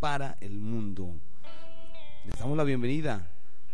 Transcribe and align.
para 0.00 0.38
el 0.40 0.60
mundo. 0.60 1.12
Les 2.24 2.38
damos 2.38 2.56
la 2.56 2.62
bienvenida 2.62 3.26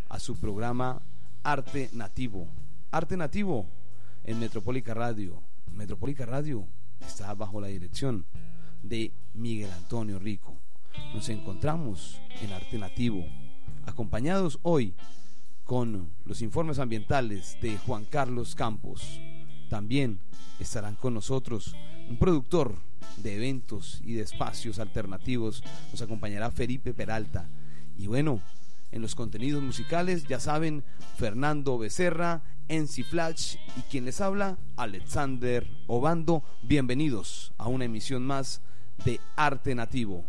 a 0.08 0.18
su 0.18 0.36
programa 0.36 1.02
Arte 1.42 1.90
Nativo. 1.92 2.48
Arte 2.90 3.14
Nativo 3.18 3.66
en 4.24 4.40
Metropólica 4.40 4.94
Radio. 4.94 5.42
Metropólica 5.70 6.24
Radio 6.24 6.66
está 7.06 7.34
bajo 7.34 7.60
la 7.60 7.66
dirección 7.66 8.24
de 8.82 9.12
Miguel 9.34 9.70
Antonio 9.72 10.18
Rico. 10.18 10.56
Nos 11.12 11.28
encontramos 11.28 12.18
en 12.40 12.54
Arte 12.54 12.78
Nativo, 12.78 13.22
acompañados 13.84 14.58
hoy 14.62 14.94
con 15.64 16.10
los 16.24 16.40
informes 16.40 16.78
ambientales 16.78 17.58
de 17.60 17.76
Juan 17.76 18.06
Carlos 18.06 18.54
Campos. 18.54 19.20
También 19.68 20.20
estarán 20.58 20.94
con 20.94 21.12
nosotros 21.12 21.76
un 22.08 22.16
productor 22.18 22.74
de 23.18 23.36
eventos 23.36 24.00
y 24.04 24.14
de 24.14 24.22
espacios 24.22 24.78
alternativos. 24.78 25.62
Nos 25.90 26.02
acompañará 26.02 26.50
Felipe 26.50 26.92
Peralta. 26.92 27.48
Y 27.96 28.06
bueno, 28.06 28.40
en 28.92 29.02
los 29.02 29.14
contenidos 29.14 29.62
musicales, 29.62 30.24
ya 30.28 30.40
saben, 30.40 30.84
Fernando 31.16 31.78
Becerra, 31.78 32.42
Ency 32.68 33.02
Flash 33.02 33.56
y 33.76 33.82
quien 33.90 34.04
les 34.04 34.20
habla, 34.20 34.56
Alexander 34.76 35.68
Obando. 35.86 36.42
Bienvenidos 36.62 37.52
a 37.58 37.68
una 37.68 37.84
emisión 37.84 38.24
más 38.24 38.60
de 39.04 39.20
Arte 39.36 39.74
Nativo. 39.74 40.24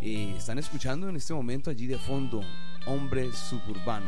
Eh, 0.00 0.34
están 0.36 0.58
escuchando 0.58 1.08
en 1.08 1.16
este 1.16 1.34
momento 1.34 1.70
allí 1.70 1.86
de 1.86 1.98
fondo 1.98 2.40
Hombre 2.86 3.30
Suburbano. 3.32 4.06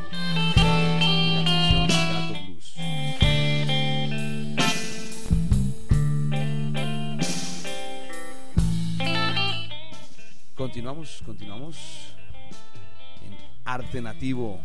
Continuamos, 10.72 11.22
continuamos 11.26 12.14
en 13.26 13.36
Arte 13.62 14.00
Nativo. 14.00 14.58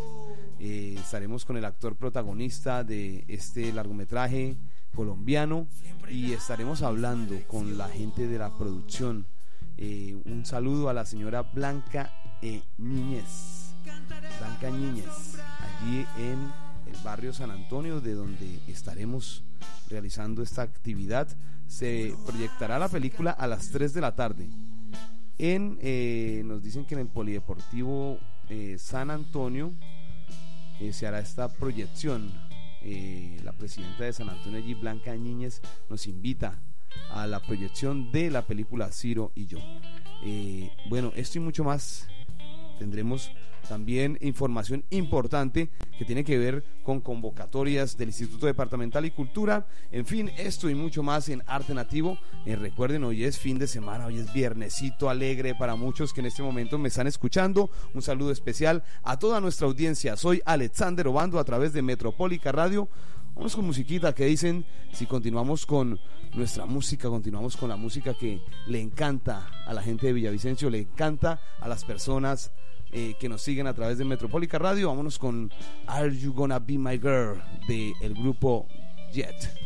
Eh, 0.58 0.94
estaremos 0.98 1.44
con 1.44 1.56
el 1.56 1.64
actor 1.64 1.96
protagonista 1.96 2.84
de 2.84 3.24
este 3.28 3.72
largometraje 3.72 4.56
colombiano 4.94 5.66
y 6.08 6.32
estaremos 6.32 6.82
hablando 6.82 7.38
con 7.48 7.76
la 7.76 7.88
gente 7.88 8.26
de 8.26 8.38
la 8.38 8.56
producción. 8.56 9.26
Eh, 9.76 10.16
un 10.24 10.46
saludo 10.46 10.88
a 10.88 10.94
la 10.94 11.04
señora 11.04 11.42
Blanca 11.42 12.12
Niñez. 12.78 13.74
Blanca 14.38 14.70
Niñez, 14.70 15.36
allí 15.60 16.06
en 16.18 16.65
barrio 17.02 17.32
San 17.32 17.50
Antonio, 17.50 18.00
de 18.00 18.14
donde 18.14 18.60
estaremos 18.66 19.42
realizando 19.88 20.42
esta 20.42 20.62
actividad. 20.62 21.28
Se 21.66 22.14
proyectará 22.26 22.78
la 22.78 22.88
película 22.88 23.30
a 23.30 23.46
las 23.46 23.70
3 23.70 23.92
de 23.94 24.00
la 24.00 24.14
tarde. 24.14 24.48
En, 25.38 25.78
eh, 25.82 26.42
nos 26.44 26.62
dicen 26.62 26.84
que 26.84 26.94
en 26.94 27.00
el 27.00 27.08
Polideportivo 27.08 28.18
eh, 28.48 28.76
San 28.78 29.10
Antonio 29.10 29.72
eh, 30.80 30.92
se 30.92 31.06
hará 31.06 31.18
esta 31.18 31.48
proyección. 31.48 32.32
la 33.42 33.52
presidenta 33.52 34.04
de 34.04 34.12
San 34.12 34.28
Antonio, 34.28 34.58
allí, 34.58 34.74
Blanca 34.74 35.14
Niñez, 35.16 35.60
nos 35.90 36.06
invita 36.06 36.60
a 37.10 37.26
la 37.26 37.40
proyección 37.40 38.12
de 38.12 38.30
la 38.30 38.46
película 38.46 38.92
Ciro 38.92 39.32
y 39.34 39.46
yo. 39.46 39.58
bueno, 40.88 41.12
esto 41.16 41.38
y 41.38 41.40
mucho 41.40 41.64
más 41.64 42.08
tendremos 42.78 43.30
también 43.68 44.18
información 44.20 44.84
importante 44.90 45.70
que 45.98 46.04
tiene 46.04 46.24
que 46.24 46.38
ver 46.38 46.64
con 46.82 47.00
convocatorias 47.00 47.96
del 47.96 48.08
Instituto 48.08 48.46
Departamental 48.46 49.04
y 49.04 49.10
Cultura. 49.10 49.66
En 49.90 50.06
fin, 50.06 50.30
esto 50.36 50.70
y 50.70 50.74
mucho 50.74 51.02
más 51.02 51.28
en 51.28 51.42
Arte 51.46 51.74
Nativo. 51.74 52.18
Eh, 52.44 52.56
recuerden, 52.56 53.04
hoy 53.04 53.24
es 53.24 53.38
fin 53.38 53.58
de 53.58 53.66
semana, 53.66 54.06
hoy 54.06 54.18
es 54.18 54.32
viernesito 54.32 55.10
alegre 55.10 55.54
para 55.54 55.74
muchos 55.74 56.12
que 56.12 56.20
en 56.20 56.26
este 56.26 56.42
momento 56.42 56.78
me 56.78 56.88
están 56.88 57.06
escuchando. 57.06 57.70
Un 57.94 58.02
saludo 58.02 58.30
especial 58.30 58.84
a 59.02 59.18
toda 59.18 59.40
nuestra 59.40 59.66
audiencia. 59.66 60.16
Soy 60.16 60.40
Alexander 60.44 61.08
Obando 61.08 61.38
a 61.38 61.44
través 61.44 61.72
de 61.72 61.82
Metropólica 61.82 62.52
Radio. 62.52 62.88
Vamos 63.34 63.54
con 63.54 63.66
musiquita 63.66 64.14
que 64.14 64.24
dicen, 64.24 64.64
si 64.92 65.04
continuamos 65.04 65.66
con 65.66 66.00
nuestra 66.34 66.64
música, 66.64 67.08
continuamos 67.08 67.56
con 67.56 67.68
la 67.68 67.76
música 67.76 68.14
que 68.14 68.40
le 68.66 68.80
encanta 68.80 69.46
a 69.66 69.74
la 69.74 69.82
gente 69.82 70.06
de 70.06 70.14
Villavicencio, 70.14 70.70
le 70.70 70.80
encanta 70.80 71.40
a 71.60 71.68
las 71.68 71.84
personas 71.84 72.52
eh, 72.98 73.14
que 73.20 73.28
nos 73.28 73.42
siguen 73.42 73.66
a 73.66 73.74
través 73.74 73.98
de 73.98 74.06
Metropólica 74.06 74.58
Radio. 74.58 74.88
Vámonos 74.88 75.18
con 75.18 75.52
Are 75.86 76.10
You 76.16 76.32
Gonna 76.32 76.58
Be 76.58 76.78
My 76.78 76.98
Girl 76.98 77.42
de 77.68 77.92
el 78.00 78.14
grupo 78.14 78.66
Jet. 79.12 79.65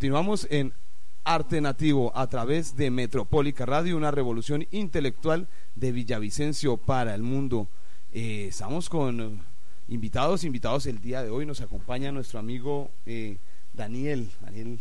Continuamos 0.00 0.46
en 0.48 0.72
Arte 1.24 1.60
Nativo 1.60 2.10
a 2.16 2.26
través 2.26 2.74
de 2.74 2.90
Metropólica 2.90 3.66
Radio, 3.66 3.98
una 3.98 4.10
revolución 4.10 4.66
intelectual 4.70 5.46
de 5.74 5.92
Villavicencio 5.92 6.78
para 6.78 7.14
el 7.14 7.22
mundo. 7.22 7.68
Eh, 8.10 8.46
estamos 8.48 8.88
con 8.88 9.20
eh, 9.20 9.38
invitados, 9.88 10.44
invitados 10.44 10.86
el 10.86 11.02
día 11.02 11.22
de 11.22 11.28
hoy. 11.28 11.44
Nos 11.44 11.60
acompaña 11.60 12.12
nuestro 12.12 12.38
amigo 12.38 12.90
eh, 13.04 13.36
Daniel, 13.74 14.30
Daniel, 14.40 14.80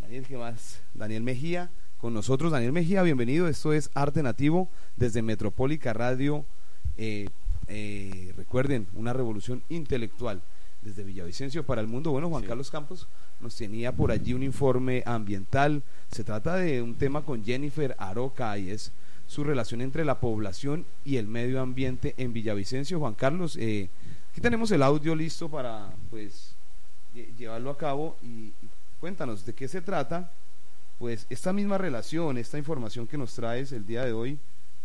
Daniel, 0.00 0.24
¿qué 0.28 0.36
más? 0.36 0.80
Daniel 0.94 1.24
Mejía, 1.24 1.72
con 1.98 2.14
nosotros. 2.14 2.52
Daniel 2.52 2.70
Mejía, 2.70 3.02
bienvenido. 3.02 3.48
Esto 3.48 3.72
es 3.72 3.90
Arte 3.92 4.22
Nativo 4.22 4.70
desde 4.94 5.22
Metropólica 5.22 5.92
Radio. 5.94 6.46
Recuerden, 8.36 8.86
una 8.94 9.12
revolución 9.14 9.64
intelectual 9.68 10.42
desde 10.82 11.04
Villavicencio 11.04 11.64
para 11.64 11.80
el 11.80 11.86
mundo. 11.88 12.10
Bueno, 12.10 12.28
Juan 12.28 12.42
Sí. 12.42 12.48
Carlos 12.48 12.70
Campos 12.70 13.08
nos 13.40 13.56
tenía 13.56 13.92
por 13.92 14.10
allí 14.10 14.34
un 14.34 14.42
informe 14.42 15.02
ambiental. 15.06 15.82
Se 16.10 16.24
trata 16.24 16.56
de 16.56 16.82
un 16.82 16.94
tema 16.96 17.24
con 17.24 17.44
Jennifer 17.44 17.94
Aroca 17.98 18.56
y 18.58 18.70
es 18.70 18.92
su 19.26 19.44
relación 19.44 19.80
entre 19.80 20.04
la 20.04 20.20
población 20.20 20.84
y 21.04 21.16
el 21.16 21.26
medio 21.26 21.60
ambiente 21.60 22.14
en 22.18 22.32
Villavicencio. 22.32 22.98
Juan 22.98 23.14
Carlos, 23.14 23.56
eh, 23.56 23.88
aquí 24.30 24.40
tenemos 24.40 24.70
el 24.72 24.82
audio 24.82 25.14
listo 25.14 25.48
para 25.48 25.90
pues 26.10 26.54
lle- 27.14 27.34
llevarlo 27.36 27.70
a 27.70 27.78
cabo 27.78 28.16
y, 28.22 28.52
cuéntanos 29.00 29.44
de 29.46 29.54
qué 29.54 29.68
se 29.68 29.80
trata. 29.80 30.30
Pues 30.98 31.26
esta 31.30 31.52
misma 31.52 31.78
relación, 31.78 32.38
esta 32.38 32.58
información 32.58 33.06
que 33.06 33.18
nos 33.18 33.34
traes 33.34 33.72
el 33.72 33.86
día 33.86 34.04
de 34.04 34.12
hoy 34.12 34.38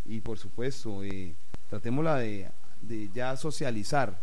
y 0.05 0.21
por 0.21 0.39
supuesto 0.39 1.03
eh, 1.03 1.35
tratémosla 1.69 2.15
de, 2.17 2.49
de 2.81 3.09
ya 3.13 3.35
socializar 3.37 4.19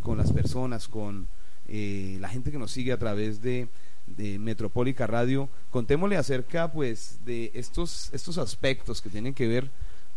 con 0.00 0.18
las 0.18 0.32
personas, 0.32 0.88
con 0.88 1.26
eh, 1.68 2.18
la 2.20 2.28
gente 2.28 2.50
que 2.50 2.58
nos 2.58 2.70
sigue 2.70 2.92
a 2.92 2.98
través 2.98 3.42
de, 3.42 3.68
de 4.06 4.38
Metropólica 4.38 5.06
Radio. 5.06 5.48
Contémosle 5.70 6.16
acerca 6.16 6.70
pues 6.70 7.18
de 7.24 7.50
estos, 7.54 8.10
estos 8.12 8.38
aspectos 8.38 9.00
que 9.02 9.10
tienen 9.10 9.34
que 9.34 9.48
ver 9.48 9.70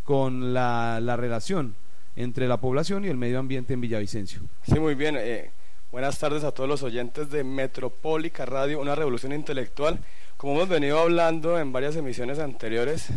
con 0.04 0.54
la, 0.54 1.00
la 1.02 1.18
relación 1.18 1.76
entre 2.16 2.48
la 2.48 2.58
población 2.58 3.06
y 3.06 3.10
el 3.10 3.18
medio 3.18 3.40
ambiente 3.40 3.74
en 3.74 3.82
Villavicencio. 3.82 4.42
Sí, 4.64 4.80
muy 4.80 4.96
bien. 4.96 5.16
eh, 5.18 5.52
buenas 5.92 6.18
tardes 6.18 6.44
a 6.44 6.52
todos 6.52 6.70
los 6.70 6.84
oyentes 6.84 7.30
de 7.30 7.44
Metropólica 7.44 8.46
Radio, 8.46 8.80
una 8.80 8.96
revolución 8.96 9.34
intelectual. 9.34 10.00
Como 10.36 10.54
hemos 10.54 10.70
venido 10.70 11.00
hablando 11.00 11.60
en 11.60 11.72
varias 11.72 11.96
emisiones 11.96 12.40
anteriores 12.40 13.08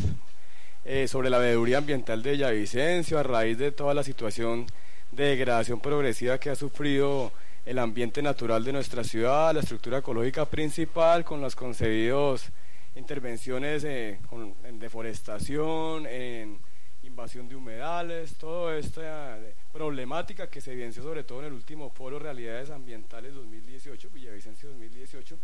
eh, 0.85 1.07
sobre 1.09 1.31
la 1.31 1.39
veeduría 1.39 1.79
ambiental 1.79 2.23
de 2.23 2.33
Villavicencio, 2.33 3.19
a 3.19 3.23
raíz 3.23 3.59
de 3.59 3.73
toda 3.73 3.93
la 3.95 4.03
situación 4.03 4.67
de 5.13 5.25
degradación 5.25 5.81
progresiva 5.81 6.39
que 6.39 6.51
ha 6.51 6.55
sufrido 6.55 7.33
el 7.67 7.79
ambiente 7.79 8.23
natural 8.23 8.65
de 8.65 8.73
nuestra 8.73 9.05
ciudad, 9.05 9.55
la 9.55 9.61
estructura 9.61 9.99
ecológica 9.99 10.47
principal, 10.47 11.25
con 11.25 11.41
las 11.41 11.55
concebidos 11.55 12.51
intervenciones 12.97 13.85
eh, 13.85 14.19
en 14.65 14.79
deforestación, 14.79 16.07
en 16.07 16.59
invasión 17.03 17.49
de 17.49 17.57
humedales, 17.57 18.37
toda 18.37 18.77
esta 18.77 19.39
eh, 19.39 19.55
problemática 19.73 20.49
que 20.49 20.61
se 20.61 20.73
evidenció 20.73 21.03
sobre 21.03 21.25
todo 21.25 21.41
en 21.41 21.47
el 21.47 21.53
último 21.53 21.91
foro 21.91 22.19
Realidades 22.19 22.71
Ambientales 22.71 23.35
2018, 23.35 24.11
Villavicencio 24.13 24.69
2018. 24.71 25.39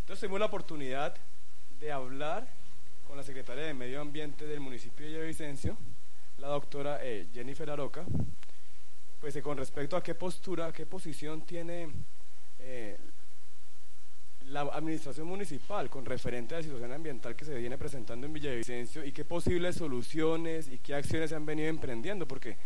Entonces 0.00 0.20
tuvimos 0.20 0.40
la 0.40 0.46
oportunidad 0.46 1.14
de 1.80 1.92
hablar 1.92 2.48
con 3.06 3.16
la 3.16 3.22
secretaria 3.22 3.64
de 3.64 3.74
Medio 3.74 4.00
Ambiente 4.00 4.46
del 4.46 4.60
municipio 4.60 5.06
de 5.06 5.12
Villavicencio, 5.12 5.76
la 6.38 6.48
doctora 6.48 6.98
eh, 7.02 7.26
Jennifer 7.32 7.70
Aroca, 7.70 8.04
pues 9.20 9.34
eh, 9.36 9.42
con 9.42 9.56
respecto 9.56 9.96
a 9.96 10.02
qué 10.02 10.14
postura, 10.14 10.72
qué 10.72 10.86
posición 10.86 11.42
tiene 11.42 11.88
eh, 12.58 12.96
la 14.46 14.62
administración 14.62 15.26
municipal 15.26 15.90
con 15.90 16.04
referente 16.04 16.54
a 16.54 16.58
la 16.58 16.64
situación 16.64 16.92
ambiental 16.92 17.36
que 17.36 17.44
se 17.44 17.54
viene 17.56 17.76
presentando 17.76 18.26
en 18.26 18.32
Villavicencio 18.32 19.04
y 19.04 19.12
qué 19.12 19.24
posibles 19.24 19.76
soluciones 19.76 20.68
y 20.68 20.78
qué 20.78 20.94
acciones 20.94 21.30
se 21.30 21.36
han 21.36 21.44
venido 21.44 21.68
emprendiendo, 21.68 22.26
porque 22.26 22.56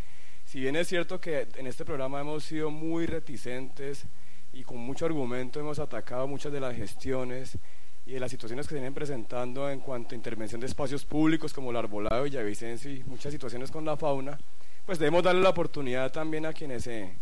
si 0.45 0.59
bien 0.59 0.75
es 0.75 0.87
cierto 0.87 1.19
que 1.19 1.47
en 1.55 1.67
este 1.67 1.85
programa 1.85 2.21
hemos 2.21 2.43
sido 2.43 2.69
muy 2.69 3.05
reticentes 3.05 4.05
y 4.53 4.63
con 4.63 4.77
mucho 4.77 5.05
argumento 5.05 5.59
hemos 5.59 5.79
atacado 5.79 6.27
muchas 6.27 6.53
de 6.53 6.59
las 6.59 6.75
gestiones 6.75 7.57
y 8.05 8.13
de 8.13 8.19
las 8.19 8.31
situaciones 8.31 8.67
que 8.67 8.75
se 8.75 8.75
vienen 8.75 8.93
presentando 8.93 9.69
en 9.69 9.79
cuanto 9.79 10.13
a 10.13 10.15
intervención 10.15 10.61
de 10.61 10.67
espacios 10.67 11.05
públicos 11.05 11.53
como 11.53 11.71
el 11.71 11.77
arbolado 11.77 12.23
de 12.23 12.29
Villavicencio 12.29 12.91
y 12.91 13.03
muchas 13.03 13.31
situaciones 13.31 13.71
con 13.71 13.85
la 13.85 13.97
fauna, 13.97 14.37
pues 14.85 14.99
debemos 14.99 15.23
darle 15.23 15.41
la 15.41 15.49
oportunidad 15.49 16.11
también 16.11 16.45
a 16.45 16.53
quienes 16.53 16.83
se 16.83 17.13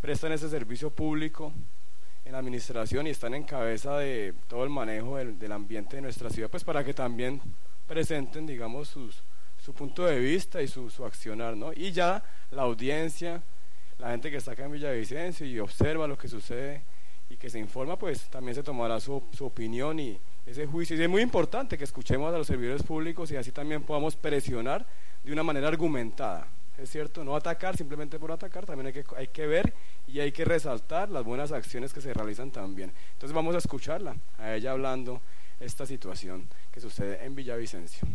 prestan 0.00 0.32
ese 0.32 0.48
servicio 0.48 0.90
público 0.90 1.52
en 2.24 2.32
la 2.32 2.38
administración 2.38 3.06
y 3.06 3.10
están 3.10 3.34
en 3.34 3.44
cabeza 3.44 3.98
de 3.98 4.34
todo 4.48 4.64
el 4.64 4.70
manejo 4.70 5.16
del, 5.16 5.38
del 5.38 5.52
ambiente 5.52 5.96
de 5.96 6.02
nuestra 6.02 6.30
ciudad, 6.30 6.50
pues 6.50 6.64
para 6.64 6.84
que 6.84 6.92
también 6.92 7.40
presenten, 7.86 8.46
digamos, 8.46 8.88
sus, 8.88 9.22
su 9.58 9.72
punto 9.72 10.04
de 10.04 10.18
vista 10.18 10.60
y 10.60 10.68
su, 10.68 10.90
su 10.90 11.04
accionar, 11.04 11.56
¿no? 11.56 11.72
Y 11.72 11.92
ya 11.92 12.22
la 12.50 12.62
audiencia, 12.62 13.42
la 13.98 14.10
gente 14.10 14.30
que 14.30 14.36
está 14.36 14.52
acá 14.52 14.64
en 14.64 14.72
Villavicencio 14.72 15.46
y 15.46 15.58
observa 15.58 16.06
lo 16.06 16.18
que 16.18 16.28
sucede 16.28 16.82
y 17.30 17.36
que 17.36 17.50
se 17.50 17.58
informa, 17.58 17.98
pues 17.98 18.28
también 18.28 18.54
se 18.54 18.62
tomará 18.62 19.00
su, 19.00 19.22
su 19.32 19.46
opinión 19.46 19.98
y, 19.98 20.18
ese 20.46 20.64
juicio. 20.64 20.96
Y 20.96 21.02
es 21.02 21.08
muy 21.08 21.22
importante 21.22 21.76
que 21.76 21.84
escuchemos 21.84 22.32
a 22.32 22.38
los 22.38 22.46
servidores 22.46 22.82
públicos 22.82 23.30
y 23.32 23.36
así 23.36 23.50
también 23.50 23.82
podamos 23.82 24.14
presionar 24.14 24.86
de 25.24 25.32
una 25.32 25.42
manera 25.42 25.68
argumentada. 25.68 26.46
Es 26.78 26.90
cierto, 26.90 27.24
no 27.24 27.34
atacar 27.34 27.76
simplemente 27.76 28.18
por 28.18 28.30
atacar, 28.32 28.66
también 28.66 28.88
hay 28.88 28.92
que, 28.92 29.04
hay 29.16 29.28
que 29.28 29.46
ver 29.46 29.72
y 30.06 30.20
hay 30.20 30.32
que 30.32 30.44
resaltar 30.44 31.08
las 31.10 31.24
buenas 31.24 31.52
acciones 31.52 31.92
que 31.92 32.00
se 32.00 32.12
realizan 32.12 32.50
también. 32.50 32.92
Entonces 33.14 33.34
vamos 33.34 33.54
a 33.54 33.58
escucharla, 33.58 34.16
a 34.38 34.54
ella 34.54 34.72
hablando 34.72 35.20
esta 35.58 35.86
situación 35.86 36.48
que 36.70 36.80
sucede 36.80 37.24
en 37.24 37.34
Villavicencio. 37.34 38.06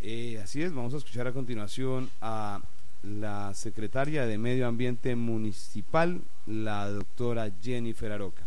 Eh, 0.00 0.40
así 0.42 0.62
es, 0.62 0.72
vamos 0.72 0.94
a 0.94 0.98
escuchar 0.98 1.26
a 1.26 1.32
continuación 1.32 2.10
a 2.20 2.60
la 3.02 3.52
secretaria 3.54 4.26
de 4.26 4.38
Medio 4.38 4.66
Ambiente 4.66 5.16
Municipal, 5.16 6.22
la 6.46 6.88
doctora 6.88 7.50
Jennifer 7.60 8.12
Aroca. 8.12 8.44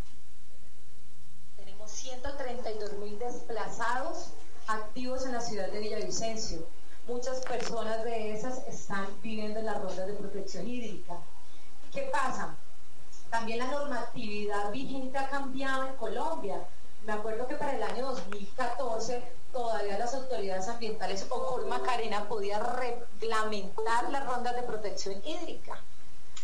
Tenemos 1.58 1.92
132 1.92 3.00
mil 3.00 3.20
desplazados 3.20 4.34
activos 4.68 5.26
en 5.26 5.34
la 5.34 5.42
ciudad 5.42 5.72
de 5.72 5.80
Villavicencio. 5.80 6.68
Muchas 7.08 7.42
personas 7.42 8.02
de 8.06 8.34
esas 8.34 8.66
están 8.66 9.06
viviendo 9.22 9.60
en 9.60 9.66
las 9.66 9.82
rondas 9.82 10.08
de 10.08 10.14
protección 10.14 10.66
hídrica. 10.66 11.18
¿Qué 11.92 12.04
pasa? 12.04 12.56
También 13.30 13.60
la 13.60 13.68
normatividad 13.68 14.72
vigente 14.72 15.18
ha 15.18 15.30
cambiado 15.30 15.88
en 15.88 15.96
Colombia. 15.96 16.64
Me 17.06 17.12
acuerdo 17.12 17.46
que 17.46 17.56
para 17.56 17.76
el 17.76 17.84
año 17.84 18.06
2014 18.06 19.22
todavía 19.52 20.00
las 20.00 20.14
autoridades 20.14 20.70
ambientales 20.70 21.28
o 21.30 21.46
por 21.50 21.66
Macarena 21.66 22.30
podía 22.30 22.60
reglamentar 22.60 24.10
las 24.10 24.26
rondas 24.26 24.56
de 24.56 24.64
protección 24.64 25.22
hídrica. 25.26 25.82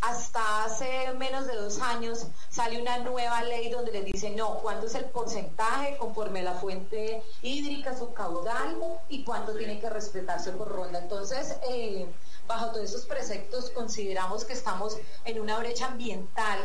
Hasta 0.01 0.63
hace 0.63 1.11
menos 1.17 1.45
de 1.45 1.55
dos 1.55 1.79
años 1.79 2.27
sale 2.49 2.81
una 2.81 2.99
nueva 2.99 3.43
ley 3.43 3.69
donde 3.69 3.91
les 3.91 4.05
dice, 4.05 4.29
no, 4.29 4.59
cuánto 4.59 4.87
es 4.87 4.95
el 4.95 5.05
porcentaje 5.05 5.97
conforme 5.97 6.41
la 6.41 6.53
fuente 6.53 7.21
hídrica, 7.41 7.97
su 7.97 8.13
caudal 8.13 8.77
y 9.09 9.23
cuánto 9.25 9.53
tiene 9.55 9.79
que 9.79 9.89
respetarse 9.89 10.51
por 10.51 10.69
ronda. 10.69 10.99
Entonces, 10.99 11.57
eh, 11.69 12.05
bajo 12.47 12.71
todos 12.71 12.85
estos 12.85 13.05
preceptos 13.05 13.71
consideramos 13.71 14.45
que 14.45 14.53
estamos 14.53 14.97
en 15.25 15.41
una 15.41 15.59
brecha 15.59 15.87
ambiental, 15.87 16.59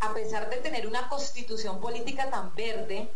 a 0.00 0.14
pesar 0.14 0.48
de 0.48 0.56
tener 0.56 0.86
una 0.86 1.08
constitución 1.10 1.80
política 1.80 2.30
tan 2.30 2.54
verde, 2.54 3.10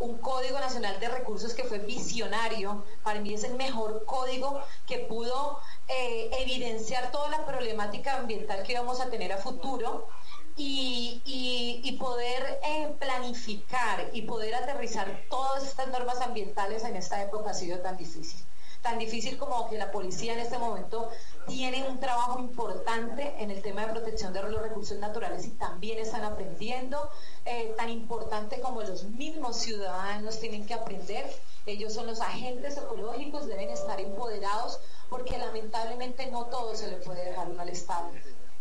un 0.00 0.18
Código 0.18 0.58
Nacional 0.60 0.98
de 1.00 1.08
Recursos 1.08 1.54
que 1.54 1.64
fue 1.64 1.78
visionario, 1.78 2.84
para 3.02 3.20
mí 3.20 3.34
es 3.34 3.44
el 3.44 3.54
mejor 3.54 4.04
código 4.04 4.60
que 4.86 4.98
pudo 4.98 5.58
eh, 5.88 6.30
evidenciar 6.40 7.10
toda 7.10 7.28
la 7.30 7.44
problemática 7.44 8.16
ambiental 8.16 8.62
que 8.62 8.74
vamos 8.74 9.00
a 9.00 9.10
tener 9.10 9.32
a 9.32 9.38
futuro 9.38 10.08
y, 10.56 11.22
y, 11.24 11.92
poder 11.98 12.60
eh, 12.64 12.92
planificar 12.98 14.10
y 14.12 14.22
poder 14.22 14.56
aterrizar 14.56 15.24
todas 15.30 15.64
estas 15.64 15.88
normas 15.88 16.20
ambientales 16.20 16.84
en 16.84 16.96
esta 16.96 17.22
época 17.22 17.50
ha 17.50 17.54
sido 17.54 17.78
tan 17.78 17.96
difícil 17.96 18.47
tan 18.82 18.98
difícil 18.98 19.38
como 19.38 19.68
que 19.68 19.76
la 19.76 19.90
policía 19.90 20.34
en 20.34 20.40
este 20.40 20.58
momento 20.58 21.10
tiene 21.46 21.88
un 21.88 21.98
trabajo 21.98 22.38
importante 22.38 23.34
en 23.38 23.50
el 23.50 23.62
tema 23.62 23.86
de 23.86 23.92
protección 23.92 24.32
de 24.32 24.42
los 24.42 24.62
recursos 24.62 24.98
naturales 24.98 25.46
y 25.46 25.50
también 25.50 25.98
están 25.98 26.24
aprendiendo, 26.24 27.10
eh, 27.44 27.74
tan 27.76 27.88
importante 27.88 28.60
como 28.60 28.82
los 28.82 29.04
mismos 29.04 29.56
ciudadanos 29.56 30.38
tienen 30.38 30.66
que 30.66 30.74
aprender. 30.74 31.24
Ellos 31.66 31.94
son 31.94 32.06
los 32.06 32.20
agentes 32.20 32.76
ecológicos, 32.76 33.46
deben 33.46 33.70
estar 33.70 34.00
empoderados 34.00 34.80
porque 35.08 35.38
lamentablemente 35.38 36.30
no 36.30 36.46
todo 36.46 36.76
se 36.76 36.88
le 36.88 36.96
puede 36.96 37.24
dejar 37.24 37.48
al 37.58 37.68
Estado. 37.68 38.10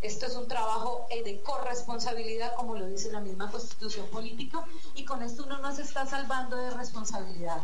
Esto 0.02 0.28
es 0.28 0.36
un 0.36 0.48
trabajo 0.48 1.08
eh, 1.10 1.24
de 1.24 1.42
corresponsabilidad, 1.42 2.54
como 2.56 2.76
lo 2.76 2.86
dice 2.86 3.12
la 3.12 3.20
misma 3.20 3.50
constitución 3.52 4.06
política, 4.08 4.64
y 4.94 5.06
con 5.06 5.24
esto 5.24 5.44
uno 5.44 5.58
no 5.58 5.76
se 5.76 5.82
está 5.82 6.06
salvando 6.06 6.56
de 6.56 6.70
responsabilidad. 6.72 7.62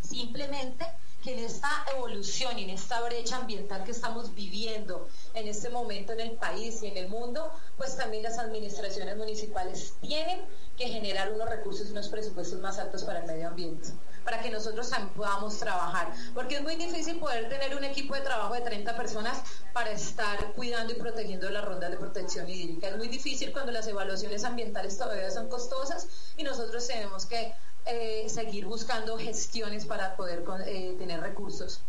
Simplemente 0.00 0.86
que 1.26 1.32
en 1.32 1.40
esta 1.40 1.84
evolución 1.92 2.56
y 2.56 2.62
en 2.62 2.70
esta 2.70 3.00
brecha 3.00 3.38
ambiental 3.38 3.82
que 3.82 3.90
estamos 3.90 4.32
viviendo 4.32 5.08
en 5.34 5.48
este 5.48 5.70
momento 5.70 6.12
en 6.12 6.20
el 6.20 6.30
país 6.32 6.80
y 6.84 6.86
en 6.86 6.96
el 6.96 7.08
mundo, 7.08 7.52
pues 7.76 7.96
también 7.96 8.22
las 8.22 8.38
administraciones 8.38 9.16
municipales 9.16 9.94
tienen 10.00 10.40
que 10.76 10.86
generar 10.86 11.32
unos 11.32 11.48
recursos 11.48 11.88
y 11.88 11.90
unos 11.90 12.08
presupuestos 12.10 12.60
más 12.60 12.78
altos 12.78 13.02
para 13.02 13.20
el 13.20 13.26
medio 13.26 13.48
ambiente, 13.48 13.88
para 14.24 14.40
que 14.40 14.50
nosotros 14.50 14.88
también 14.88 15.14
podamos 15.14 15.58
trabajar. 15.58 16.12
Porque 16.32 16.56
es 16.56 16.62
muy 16.62 16.76
difícil 16.76 17.18
poder 17.18 17.48
tener 17.48 17.74
un 17.74 17.82
equipo 17.82 18.14
de 18.14 18.20
trabajo 18.20 18.54
de 18.54 18.60
30 18.60 18.96
personas 18.96 19.42
para 19.72 19.90
estar 19.90 20.52
cuidando 20.52 20.92
y 20.92 20.96
protegiendo 20.96 21.50
las 21.50 21.64
rondas 21.64 21.90
de 21.90 21.96
protección 21.96 22.48
hídrica. 22.48 22.88
Es 22.88 22.98
muy 22.98 23.08
difícil 23.08 23.50
cuando 23.50 23.72
las 23.72 23.88
evaluaciones 23.88 24.44
ambientales 24.44 24.96
todavía 24.96 25.32
son 25.32 25.48
costosas 25.48 26.06
y 26.36 26.44
nosotros 26.44 26.86
tenemos 26.86 27.26
que 27.26 27.52
eh, 27.86 28.28
seguir 28.28 28.66
buscando 28.66 29.16
gestiones 29.18 29.86
para 29.86 30.16
poder 30.16 30.44
eh, 30.66 30.94
tener 30.98 31.20
recursos. 31.20 31.80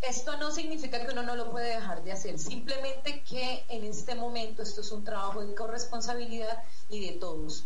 Esto 0.00 0.36
no 0.36 0.50
significa 0.50 1.04
que 1.04 1.12
uno 1.12 1.22
no 1.22 1.36
lo 1.36 1.52
puede 1.52 1.76
dejar 1.76 2.02
de 2.02 2.10
hacer, 2.10 2.38
simplemente 2.38 3.22
que 3.22 3.64
en 3.68 3.84
este 3.84 4.16
momento 4.16 4.62
esto 4.62 4.80
es 4.80 4.90
un 4.90 5.04
trabajo 5.04 5.44
de 5.44 5.54
corresponsabilidad 5.54 6.64
y 6.90 7.06
de 7.06 7.12
todos. 7.18 7.64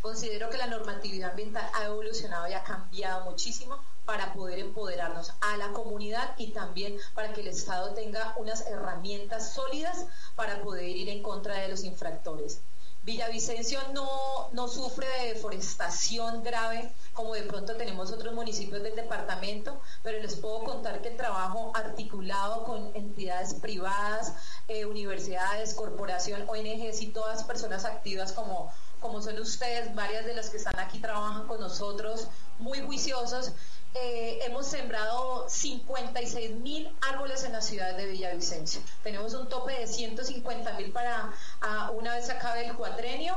Considero 0.00 0.48
que 0.48 0.58
la 0.58 0.68
normatividad 0.68 1.30
ambiental 1.30 1.68
ha 1.74 1.86
evolucionado 1.86 2.48
y 2.48 2.52
ha 2.52 2.62
cambiado 2.62 3.28
muchísimo 3.28 3.76
para 4.06 4.32
poder 4.32 4.60
empoderarnos 4.60 5.32
a 5.40 5.56
la 5.56 5.72
comunidad 5.72 6.34
y 6.38 6.52
también 6.52 6.96
para 7.14 7.32
que 7.32 7.42
el 7.42 7.48
Estado 7.48 7.94
tenga 7.94 8.34
unas 8.38 8.66
herramientas 8.66 9.52
sólidas 9.52 10.06
para 10.36 10.62
poder 10.62 10.88
ir 10.88 11.08
en 11.08 11.22
contra 11.22 11.58
de 11.58 11.68
los 11.68 11.84
infractores. 11.84 12.60
Villavicencio 13.02 13.80
no, 13.94 14.50
no 14.52 14.68
sufre 14.68 15.06
de 15.08 15.34
deforestación 15.34 16.42
grave 16.42 16.92
como 17.14 17.34
de 17.34 17.42
pronto 17.42 17.76
tenemos 17.76 18.12
otros 18.12 18.34
municipios 18.34 18.82
del 18.82 18.94
departamento, 18.94 19.80
pero 20.02 20.20
les 20.20 20.36
puedo 20.36 20.64
contar 20.64 21.00
que 21.00 21.08
el 21.08 21.16
trabajo 21.16 21.72
articulado 21.74 22.64
con 22.64 22.94
entidades 22.94 23.54
privadas, 23.54 24.34
eh, 24.68 24.84
universidades, 24.84 25.74
corporación, 25.74 26.48
ONGs 26.48 27.00
y 27.00 27.08
todas 27.08 27.44
personas 27.44 27.84
activas 27.84 28.32
como, 28.32 28.72
como 29.00 29.22
son 29.22 29.38
ustedes, 29.40 29.94
varias 29.94 30.24
de 30.26 30.34
las 30.34 30.50
que 30.50 30.58
están 30.58 30.78
aquí 30.78 30.98
trabajan 30.98 31.46
con 31.46 31.60
nosotros, 31.60 32.28
muy 32.58 32.80
juiciosos, 32.80 33.52
eh, 33.94 34.38
hemos 34.44 34.66
sembrado 34.66 35.48
56 35.48 36.56
mil 36.56 36.94
árboles 37.00 37.42
en 37.44 37.52
la 37.52 37.60
ciudad 37.60 37.96
de 37.96 38.06
Villavicencio. 38.06 38.80
Tenemos 39.02 39.34
un 39.34 39.48
tope 39.48 39.72
de 39.72 39.86
150 39.86 40.74
mil 40.74 40.92
para 40.92 41.32
una 41.94 42.14
vez 42.14 42.30
acabe 42.30 42.66
el 42.66 42.76
cuatrenio 42.76 43.36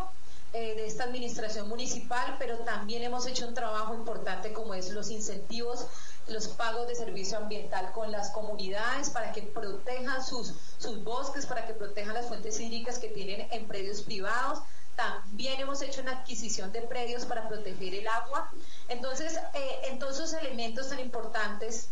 eh, 0.54 0.76
de 0.76 0.86
esta 0.86 1.06
administración 1.06 1.68
municipal, 1.68 2.36
pero 2.38 2.60
también 2.60 3.02
hemos 3.02 3.26
hecho 3.26 3.48
un 3.48 3.56
trabajo 3.56 3.96
importante 3.96 4.54
como 4.54 4.76
es 4.76 4.92
los 4.92 5.10
incentivos 5.10 5.88
los 6.28 6.48
pagos 6.48 6.88
de 6.88 6.96
servicio 6.96 7.38
ambiental 7.38 7.92
con 7.92 8.12
las 8.12 8.30
comunidades 8.30 9.10
para 9.10 9.32
que 9.32 9.42
protejan 9.42 10.24
sus, 10.24 10.54
sus 10.78 11.04
bosques, 11.04 11.46
para 11.46 11.68
que 11.68 11.74
protejan 11.74 12.14
las 12.14 12.28
fuentes 12.28 12.60
hídricas 12.60 13.00
que 13.00 13.10
tienen 13.10 13.48
en 13.52 13.68
predios 13.68 14.02
privados, 14.02 14.60
también 14.96 15.60
hemos 15.60 15.82
hecho 15.82 16.02
una 16.02 16.20
adquisición 16.20 16.72
de 16.72 16.82
predios 16.82 17.26
para 17.26 17.48
proteger 17.48 17.96
el 17.96 18.08
agua. 18.08 18.52
Entonces, 18.88 19.40
eh, 19.54 19.80
en 19.90 20.00
todos 20.00 20.16
esos 20.16 20.34
elementos 20.34 20.90
tan 20.90 21.00
importantes 21.00 21.90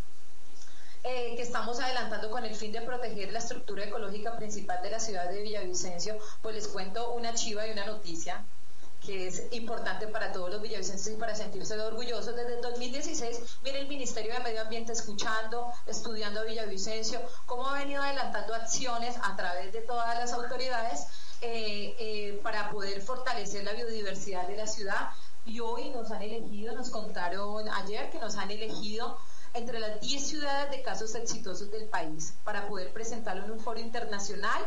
eh, 1.04 1.34
que 1.36 1.42
estamos 1.42 1.80
adelantando 1.80 2.30
con 2.30 2.46
el 2.46 2.56
fin 2.56 2.72
de 2.72 2.82
proteger 2.82 3.32
la 3.32 3.40
estructura 3.40 3.86
ecológica 3.86 4.36
principal 4.38 4.84
de 4.84 4.92
la 4.92 5.00
ciudad 5.00 5.30
de 5.30 5.42
Villavicencio, 5.42 6.18
pues 6.42 6.56
les 6.56 6.68
cuento 6.68 7.14
una 7.14 7.34
chiva 7.34 7.68
y 7.68 7.72
una 7.72 7.86
noticia 7.86 8.44
que 9.04 9.28
es 9.28 9.48
importante 9.52 10.08
para 10.08 10.32
todos 10.32 10.52
los 10.52 10.62
villavicenses 10.62 11.14
y 11.14 11.18
para 11.18 11.34
sentirse 11.34 11.80
orgullosos. 11.80 12.36
Desde 12.36 12.56
el 12.56 12.62
2016 12.62 13.58
viene 13.64 13.80
el 13.80 13.88
Ministerio 13.88 14.34
de 14.34 14.40
Medio 14.42 14.62
Ambiente 14.62 14.94
escuchando, 14.94 15.74
estudiando 15.88 16.42
a 16.42 16.44
Villavicencio, 16.44 17.20
cómo 17.48 17.68
ha 17.68 17.80
venido 17.80 18.02
adelantando 18.04 18.54
acciones 18.54 19.16
a 19.24 19.36
través 19.36 19.74
de 19.74 19.82
todas 19.82 20.16
las 20.20 20.34
autoridades 20.34 21.08
eh, 21.42 21.96
eh, 22.00 22.40
para 22.44 22.70
poder 22.70 23.02
fortalecer 23.02 23.64
la 23.64 23.74
biodiversidad 23.74 24.48
de 24.48 24.58
la 24.58 24.68
ciudad. 24.68 25.10
Y 25.46 25.60
hoy 25.60 25.90
nos 25.90 26.12
han 26.12 26.22
elegido, 26.22 26.76
nos 26.76 26.90
contaron 26.92 27.68
ayer 27.70 28.12
que 28.12 28.20
nos 28.20 28.38
han 28.38 28.52
elegido 28.52 29.18
entre 29.54 29.80
las 29.80 30.00
10 30.00 30.28
ciudades 30.28 30.72
de 30.72 30.82
casos 30.82 31.16
exitosos 31.16 31.72
del 31.72 31.86
país 31.90 32.34
para 32.44 32.68
poder 32.68 32.94
presentarlo 32.94 33.44
en 33.46 33.52
un 33.52 33.60
foro 33.60 33.80
internacional 33.80 34.64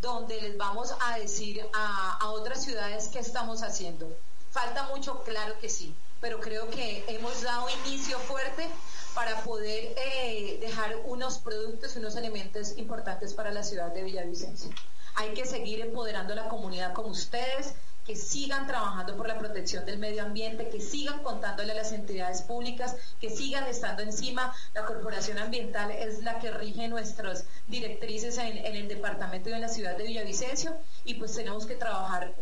donde 0.00 0.40
les 0.40 0.56
vamos 0.56 0.94
a 1.00 1.18
decir 1.18 1.64
a, 1.74 2.30
otras 2.30 2.62
ciudades 2.62 3.08
qué 3.08 3.18
estamos 3.18 3.62
haciendo. 3.62 4.08
Falta 4.50 4.84
mucho, 4.84 5.22
claro 5.22 5.58
que 5.60 5.68
sí, 5.68 5.94
pero 6.20 6.40
creo 6.40 6.68
que 6.70 7.04
hemos 7.08 7.42
dado 7.42 7.66
inicio 7.84 8.18
fuerte 8.18 8.68
para 9.14 9.42
poder 9.42 9.94
eh, 9.96 10.58
dejar 10.60 10.96
unos 11.04 11.38
productos 11.38 11.94
y 11.94 11.98
unos 11.98 12.16
elementos 12.16 12.76
importantes 12.78 13.34
para 13.34 13.50
la 13.50 13.62
ciudad 13.62 13.92
de 13.92 14.02
Villavicencio. 14.02 14.70
Hay 15.14 15.34
que 15.34 15.44
seguir 15.44 15.80
empoderando 15.80 16.32
a 16.32 16.36
la 16.36 16.48
comunidad 16.48 16.92
como 16.92 17.08
ustedes, 17.08 17.74
que 18.06 18.16
sigan 18.16 18.66
trabajando 18.66 19.16
por 19.16 19.28
la 19.28 19.38
protección 19.38 19.84
del 19.86 19.98
medio 19.98 20.24
ambiente, 20.24 20.68
que 20.68 20.80
sigan 20.80 21.22
contándole 21.22 21.72
a 21.72 21.76
las 21.76 21.92
entidades 21.92 22.42
públicas, 22.42 22.96
que 23.20 23.30
sigan 23.30 23.66
estando 23.68 24.02
encima. 24.02 24.52
La 24.74 24.84
Corporación 24.84 25.38
Ambiental 25.38 25.90
es 25.92 26.22
la 26.22 26.38
que 26.38 26.50
rige 26.50 26.88
nuestras 26.88 27.44
directrices 27.68 28.38
en, 28.38 28.58
el 28.58 28.88
departamento 28.88 29.50
y 29.50 29.52
en 29.52 29.60
la 29.60 29.68
ciudad 29.68 29.96
de 29.96 30.04
Villavicencio 30.04 30.76
y 31.04 31.14
pues 31.14 31.34
tenemos 31.34 31.66
que 31.66 31.74
trabajar 31.74 32.32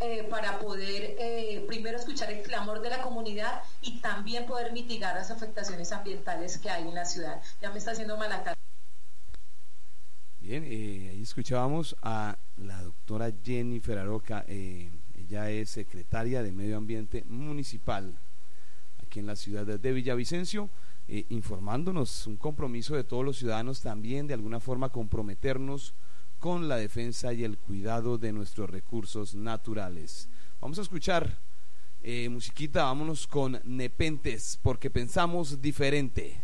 eh, 0.00 0.24
para 0.24 0.58
poder 0.58 1.14
eh, 1.18 1.64
primero 1.68 1.96
escuchar 1.96 2.32
el 2.32 2.42
clamor 2.42 2.80
de 2.80 2.90
la 2.90 3.02
comunidad 3.02 3.62
y 3.82 4.00
también 4.00 4.46
poder 4.46 4.72
mitigar 4.72 5.14
las 5.14 5.30
afectaciones 5.30 5.92
ambientales 5.92 6.58
que 6.58 6.70
hay 6.70 6.82
en 6.82 6.94
la 6.94 7.04
ciudad. 7.04 7.40
Ya 7.60 7.70
me 7.70 7.78
está 7.78 7.92
haciendo 7.92 8.16
mal 8.16 8.32
acá. 8.32 8.56
Bien, 10.42 10.64
eh, 10.66 11.10
ahí 11.12 11.22
escuchábamos 11.22 11.94
a 12.02 12.36
la 12.56 12.82
doctora 12.82 13.32
Jennifer 13.44 13.96
Aroca, 13.96 14.44
eh, 14.48 14.90
ella 15.16 15.48
es 15.48 15.70
secretaria 15.70 16.42
de 16.42 16.50
Medio 16.50 16.78
Ambiente 16.78 17.22
Municipal 17.28 18.18
aquí 19.00 19.20
en 19.20 19.26
la 19.26 19.36
ciudad 19.36 19.64
de 19.64 19.92
Villavicencio, 19.92 20.68
eh, 21.06 21.26
informándonos 21.28 22.26
un 22.26 22.36
compromiso 22.38 22.96
de 22.96 23.04
todos 23.04 23.24
los 23.24 23.38
ciudadanos 23.38 23.82
también 23.82 24.26
de 24.26 24.34
alguna 24.34 24.58
forma 24.58 24.88
comprometernos 24.88 25.94
con 26.40 26.68
la 26.68 26.74
defensa 26.74 27.32
y 27.32 27.44
el 27.44 27.56
cuidado 27.56 28.18
de 28.18 28.32
nuestros 28.32 28.68
recursos 28.68 29.36
naturales. 29.36 30.28
Vamos 30.60 30.76
a 30.80 30.82
escuchar 30.82 31.38
eh, 32.02 32.28
musiquita, 32.28 32.82
vámonos 32.82 33.28
con 33.28 33.60
Nepentes, 33.62 34.58
porque 34.60 34.90
pensamos 34.90 35.62
diferente. 35.62 36.42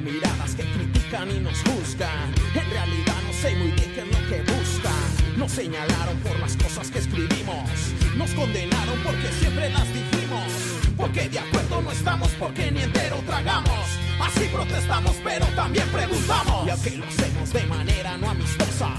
Miradas 0.00 0.54
que 0.54 0.62
critican 0.62 1.30
y 1.30 1.40
nos 1.40 1.58
juzgan. 1.62 2.34
En 2.54 2.70
realidad 2.70 3.14
no 3.26 3.32
sé 3.32 3.54
muy 3.56 3.70
bien 3.72 3.92
qué 3.94 4.00
es 4.02 4.06
lo 4.06 4.28
que 4.28 4.42
buscan. 4.52 5.38
Nos 5.38 5.52
señalaron 5.52 6.18
por 6.18 6.38
las 6.38 6.54
cosas 6.56 6.90
que 6.90 6.98
escribimos. 6.98 7.70
Nos 8.14 8.30
condenaron 8.32 8.98
porque 9.02 9.28
siempre 9.40 9.70
las 9.70 9.86
dijimos. 9.94 10.52
Porque 10.98 11.28
de 11.30 11.38
acuerdo 11.38 11.80
no 11.80 11.92
estamos, 11.92 12.28
porque 12.38 12.70
ni 12.70 12.82
entero 12.82 13.22
tragamos. 13.26 13.86
Así 14.20 14.44
protestamos, 14.52 15.16
pero 15.24 15.46
también 15.56 15.88
preguntamos. 15.88 16.66
Y 16.66 16.70
aunque 16.70 16.90
lo 16.96 17.06
hacemos 17.06 17.52
de 17.52 17.64
manera 17.64 18.18
no 18.18 18.30
amistosa, 18.30 18.90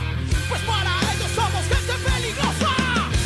pues 0.49 0.61
para 0.61 0.91
ellos 1.13 1.31
somos 1.35 1.63
gente 1.67 1.93
peligrosa. 2.09 2.73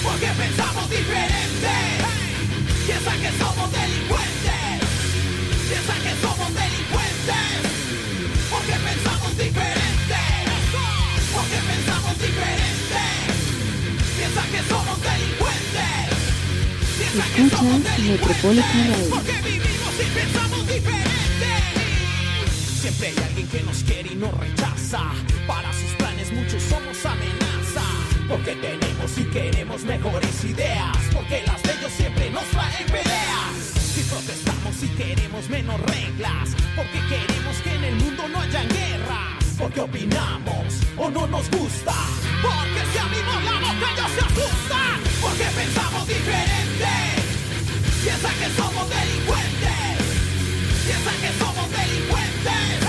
Porque 0.03 0.27
pensamos 0.37 0.89
diferente. 0.89 1.73
Piensan 2.85 3.21
que 3.21 3.31
somos 3.39 3.71
delincuentes. 3.71 4.87
Piensan 5.69 6.01
que 6.03 6.21
somos 6.21 6.30
Escuchas 17.11 17.21
delincuentes. 17.21 17.99
Metropolitan 17.99 18.91
Radio. 18.91 19.09
Porque 19.09 19.33
vivimos 19.43 19.93
y 19.99 20.09
pensamos 20.15 20.67
diferente. 20.67 21.49
Siempre 22.79 23.07
hay 23.07 23.17
alguien 23.27 23.47
que 23.47 23.63
nos 23.63 23.77
quiere 23.83 24.13
y 24.13 24.15
nos 24.15 24.37
rechaza. 24.39 25.01
Para 25.45 25.73
sus 25.73 25.91
planes 25.97 26.31
muchos 26.31 26.63
somos 26.63 27.05
amenaza. 27.05 27.83
Porque 28.29 28.55
tenemos 28.55 29.17
y 29.17 29.23
queremos 29.25 29.83
mejores 29.83 30.43
ideas. 30.45 30.97
Porque 31.13 31.43
las 31.45 31.61
de 31.63 31.73
ellos 31.73 31.91
siempre 31.97 32.29
nos 32.29 32.45
traen 32.45 32.85
peleas. 32.85 33.80
Si 33.91 34.03
protestamos 34.03 34.83
y 34.83 34.87
queremos 34.95 35.49
menos 35.49 35.77
reglas. 35.81 36.55
Porque 36.77 36.99
queremos 37.09 37.57
que 37.61 37.75
en 37.75 37.83
el 37.83 37.95
mundo 37.95 38.25
no 38.29 38.39
hayan 38.39 38.67
guerras. 38.69 39.43
Porque 39.59 39.81
opinamos 39.81 40.65
o 40.97 41.09
no 41.09 41.27
nos 41.27 41.51
gusta. 41.51 41.93
Porque 42.41 42.81
si 42.91 42.97
abrimos 42.97 43.43
la 43.43 43.51
boca 43.59 43.91
ellos 43.91 44.11
se 44.15 44.21
asustan. 44.21 44.97
Porque 45.19 45.43
pensamos 45.43 46.07
diferente. 46.07 46.91
Piensan 48.01 48.35
que 48.39 48.49
somos 48.55 48.85
delincuentes. 48.95 49.99
Piensan 50.87 51.17
que 51.23 51.31
somos 51.37 51.67
delincuentes. 51.75 52.79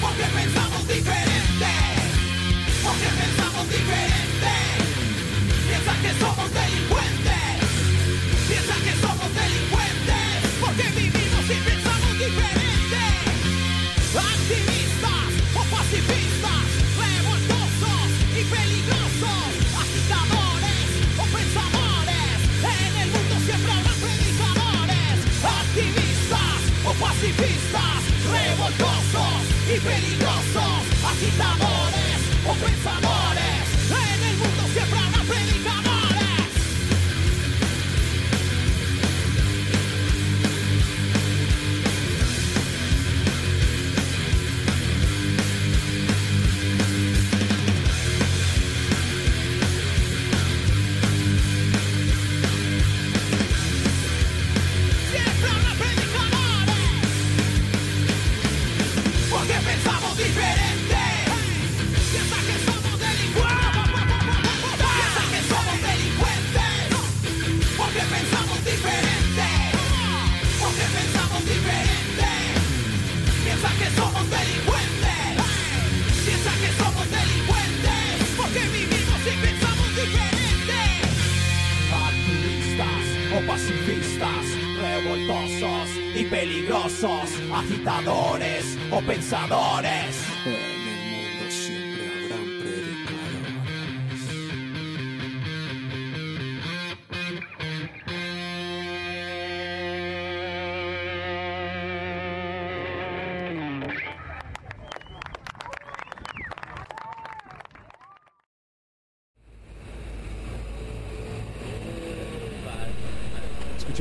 Porque 0.00 0.24
pensamos 0.40 0.88
diferente. 0.88 1.72
Porque 2.82 3.08
pensamos 3.20 3.64
diferente. 3.68 4.52
Piensan 5.68 5.98
que 6.00 6.12
somos 6.18 6.48
delincuentes. 6.48 6.93
Y 29.76 29.80
peligrosos, 29.80 30.84
agitadores 31.04 32.20
o 32.46 32.52
pensadores. 32.64 33.23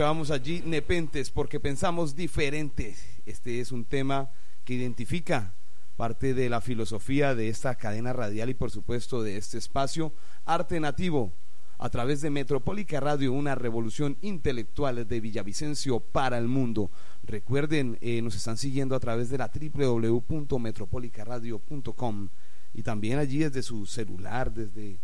Escuchábamos 0.04 0.32
allí 0.32 0.62
Nepentes 0.66 1.32
porque 1.32 1.62
pensamos 1.62 2.14
diferente. 2.14 2.94
Este 3.26 3.62
es 3.62 3.72
un 3.72 3.86
tema 3.86 4.32
que 4.66 4.74
identifica 4.74 5.54
parte 5.96 6.34
de 6.34 6.50
la 6.50 6.60
filosofía 6.60 7.36
de 7.36 7.48
esta 7.48 7.76
cadena 7.76 8.12
radial 8.12 8.50
y 8.50 8.54
por 8.54 8.70
supuesto 8.70 9.24
de 9.24 9.38
este 9.38 9.58
espacio 9.58 10.12
Arte 10.44 10.82
Nativo 10.82 11.32
a 11.78 11.90
través 11.90 12.20
de 12.20 12.30
Metropólica 12.30 13.00
Radio, 13.00 13.32
una 13.32 13.56
revolución 13.56 14.18
intelectual 14.20 15.08
de 15.08 15.22
Villavicencio 15.22 16.02
para 16.02 16.38
el 16.38 16.50
mundo. 16.50 16.92
Recuerden, 17.24 17.98
eh, 18.02 18.22
nos 18.22 18.36
están 18.36 18.58
siguiendo 18.58 18.98
a 18.98 19.00
través 19.00 19.30
de 19.30 19.38
la 19.38 19.50
www.metropolicaradio.com 19.56 22.30
y 22.74 22.84
también 22.84 23.20
allí 23.20 23.38
desde 23.38 23.64
su 23.64 23.86
celular, 23.86 24.54
desde 24.54 25.00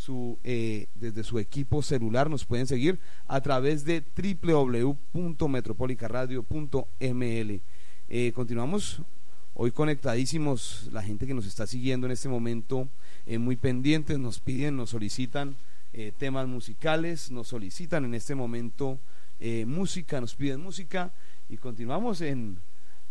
su, 0.00 0.38
eh, 0.44 0.86
desde 0.94 1.24
su 1.24 1.38
equipo 1.38 1.82
celular 1.82 2.30
nos 2.30 2.46
pueden 2.46 2.66
seguir 2.66 2.98
a 3.26 3.42
través 3.42 3.84
de 3.84 4.02
www.metropolicaradio.ml. 5.12 7.60
Eh, 8.08 8.32
continuamos 8.32 9.02
hoy 9.52 9.72
conectadísimos, 9.72 10.88
la 10.90 11.02
gente 11.02 11.26
que 11.26 11.34
nos 11.34 11.44
está 11.44 11.66
siguiendo 11.66 12.06
en 12.06 12.12
este 12.12 12.30
momento, 12.30 12.88
eh, 13.26 13.38
muy 13.38 13.56
pendientes, 13.56 14.18
nos 14.18 14.40
piden, 14.40 14.74
nos 14.74 14.88
solicitan 14.88 15.54
eh, 15.92 16.12
temas 16.16 16.48
musicales, 16.48 17.30
nos 17.30 17.48
solicitan 17.48 18.06
en 18.06 18.14
este 18.14 18.34
momento 18.34 18.98
eh, 19.38 19.66
música, 19.66 20.18
nos 20.18 20.34
piden 20.34 20.62
música 20.62 21.12
y 21.50 21.58
continuamos 21.58 22.22
en 22.22 22.56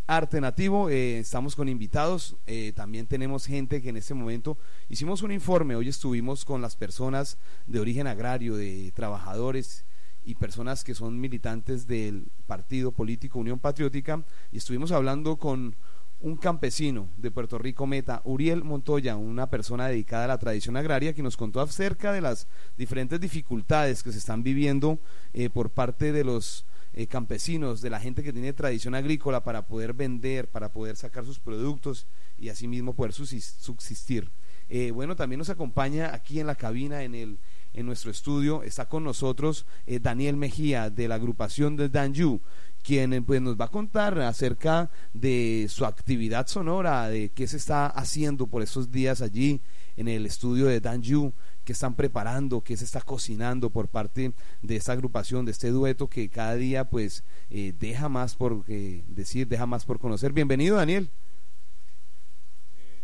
Arte 0.09 0.41
Nativo. 0.41 0.89
Eh, 0.89 1.19
estamos 1.19 1.55
con 1.55 1.69
invitados. 1.69 2.35
eh, 2.47 2.73
también 2.75 3.05
tenemos 3.05 3.45
gente 3.45 3.79
que 3.79 3.89
en 3.89 3.97
este 3.97 4.15
momento 4.15 4.57
hicimos 4.89 5.21
un 5.21 5.31
informe. 5.31 5.75
Hoy 5.75 5.87
estuvimos 5.87 6.45
con 6.45 6.63
las 6.63 6.75
personas 6.75 7.37
de 7.67 7.79
origen 7.79 8.07
agrario, 8.07 8.55
de 8.55 8.91
trabajadores 8.95 9.85
y 10.25 10.33
personas 10.33 10.83
que 10.83 10.95
son 10.95 11.19
militantes 11.21 11.85
del 11.85 12.31
partido 12.47 12.91
político 12.91 13.37
Unión 13.37 13.59
Patriótica 13.59 14.25
y 14.51 14.57
estuvimos 14.57 14.91
hablando 14.91 15.37
con 15.37 15.75
un 16.21 16.37
campesino 16.37 17.09
de 17.17 17.29
Puerto 17.29 17.59
Rico 17.59 17.85
Meta, 17.85 18.23
Uriel 18.25 18.63
Montoya, 18.63 19.15
una 19.15 19.51
persona 19.51 19.87
dedicada 19.89 20.25
a 20.25 20.29
la 20.29 20.39
tradición 20.39 20.75
agraria, 20.75 21.13
que 21.13 21.21
nos 21.21 21.37
contó 21.37 21.61
acerca 21.61 22.11
de 22.11 22.21
las 22.21 22.47
diferentes 22.77 23.19
dificultades 23.19 24.01
que 24.01 24.11
se 24.11 24.17
están 24.17 24.41
viviendo 24.41 24.99
eh, 25.33 25.51
por 25.51 25.69
parte 25.69 26.11
de 26.11 26.23
los 26.23 26.65
eh, 26.93 27.07
campesinos, 27.07 27.81
de 27.81 27.89
la 27.89 27.99
gente 27.99 28.23
que 28.23 28.33
tiene 28.33 28.53
tradición 28.53 28.95
agrícola 28.95 29.43
para 29.43 29.67
poder 29.67 29.93
vender, 29.93 30.47
para 30.47 30.71
poder 30.71 30.95
sacar 30.95 31.25
sus 31.25 31.39
productos 31.39 32.07
y 32.37 32.49
asimismo 32.49 32.93
poder 32.93 33.13
subsis- 33.13 33.55
subsistir. 33.59 34.29
Eh, 34.69 34.91
bueno, 34.91 35.15
también 35.15 35.39
nos 35.39 35.49
acompaña 35.49 36.13
aquí 36.13 36.39
en 36.39 36.47
la 36.47 36.55
cabina, 36.55 37.03
en 37.03 37.15
el 37.15 37.37
en 37.71 37.85
nuestro 37.85 38.09
estudio, 38.09 38.63
está 38.63 38.89
con 38.89 39.03
nosotros 39.03 39.67
eh, 39.85 39.99
Daniel 39.99 40.35
Mejía 40.35 40.89
de 40.89 41.07
la 41.07 41.15
agrupación 41.15 41.75
de 41.75 41.87
Danju, 41.87 42.41
quien 42.81 43.23
pues, 43.23 43.41
nos 43.41 43.57
va 43.57 43.65
a 43.65 43.69
contar 43.71 44.19
acerca 44.21 44.89
de 45.13 45.67
su 45.69 45.85
actividad 45.85 46.47
sonora, 46.47 47.07
de 47.09 47.29
qué 47.29 47.45
se 47.47 47.57
está 47.57 47.85
haciendo 47.85 48.47
por 48.47 48.63
estos 48.63 48.91
días 48.91 49.21
allí 49.21 49.61
en 49.97 50.07
el 50.07 50.25
estudio 50.25 50.65
de 50.65 50.79
Danju, 50.81 51.31
qué 51.63 51.73
están 51.73 51.95
preparando, 51.95 52.61
qué 52.61 52.75
se 52.77 52.85
está 52.85 53.01
cocinando 53.01 53.69
por 53.69 53.87
parte 53.87 54.33
de 54.61 54.75
esta 54.75 54.93
agrupación, 54.93 55.45
de 55.45 55.51
este 55.51 55.69
dueto 55.69 56.07
que 56.07 56.29
cada 56.29 56.55
día 56.55 56.89
pues 56.89 57.23
eh, 57.49 57.73
deja 57.79 58.09
más 58.09 58.35
por 58.35 58.63
eh, 58.67 59.03
decir, 59.07 59.47
deja 59.47 59.65
más 59.65 59.85
por 59.85 59.99
conocer. 59.99 60.33
Bienvenido 60.33 60.77
Daniel. 60.77 61.09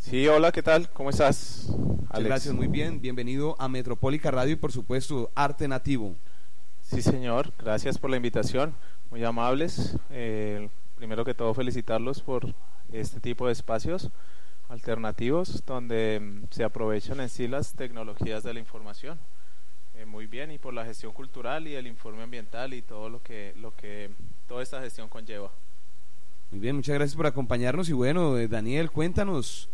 Sí, 0.03 0.27
hola, 0.27 0.51
¿qué 0.51 0.61
tal? 0.61 0.89
¿Cómo 0.91 1.09
estás? 1.09 1.67
Alex? 2.09 2.27
gracias, 2.27 2.53
muy 2.53 2.67
bien. 2.67 3.01
Bienvenido 3.01 3.55
a 3.59 3.67
Metropólica 3.67 4.29
Radio 4.29 4.53
y 4.53 4.57
por 4.57 4.71
supuesto 4.71 5.31
Arte 5.35 5.67
Nativo. 5.67 6.15
Sí, 6.81 7.01
señor, 7.01 7.51
gracias 7.57 7.97
por 7.97 8.11
la 8.11 8.17
invitación, 8.17 8.75
muy 9.09 9.23
amables. 9.23 9.97
Eh, 10.11 10.69
primero 10.95 11.25
que 11.25 11.33
todo, 11.33 11.53
felicitarlos 11.55 12.21
por 12.21 12.53
este 12.91 13.19
tipo 13.19 13.47
de 13.47 13.53
espacios 13.53 14.11
alternativos 14.69 15.63
donde 15.65 16.19
mm, 16.19 16.47
se 16.51 16.63
aprovechan 16.63 17.19
en 17.19 17.29
sí 17.29 17.47
las 17.47 17.73
tecnologías 17.73 18.43
de 18.43 18.53
la 18.53 18.59
información. 18.59 19.19
Eh, 19.95 20.05
muy 20.05 20.27
bien, 20.27 20.51
y 20.51 20.57
por 20.57 20.73
la 20.73 20.83
gestión 20.83 21.13
cultural 21.13 21.67
y 21.67 21.75
el 21.75 21.87
informe 21.87 22.23
ambiental 22.23 22.73
y 22.73 22.81
todo 22.81 23.09
lo 23.09 23.21
que, 23.21 23.53
lo 23.57 23.73
que 23.75 24.09
toda 24.47 24.61
esta 24.61 24.81
gestión 24.81 25.07
conlleva. 25.07 25.51
Muy 26.51 26.59
bien, 26.59 26.75
muchas 26.75 26.95
gracias 26.95 27.15
por 27.15 27.25
acompañarnos 27.25 27.89
y 27.89 27.93
bueno, 27.93 28.37
eh, 28.37 28.47
Daniel, 28.47 28.91
cuéntanos 28.91 29.69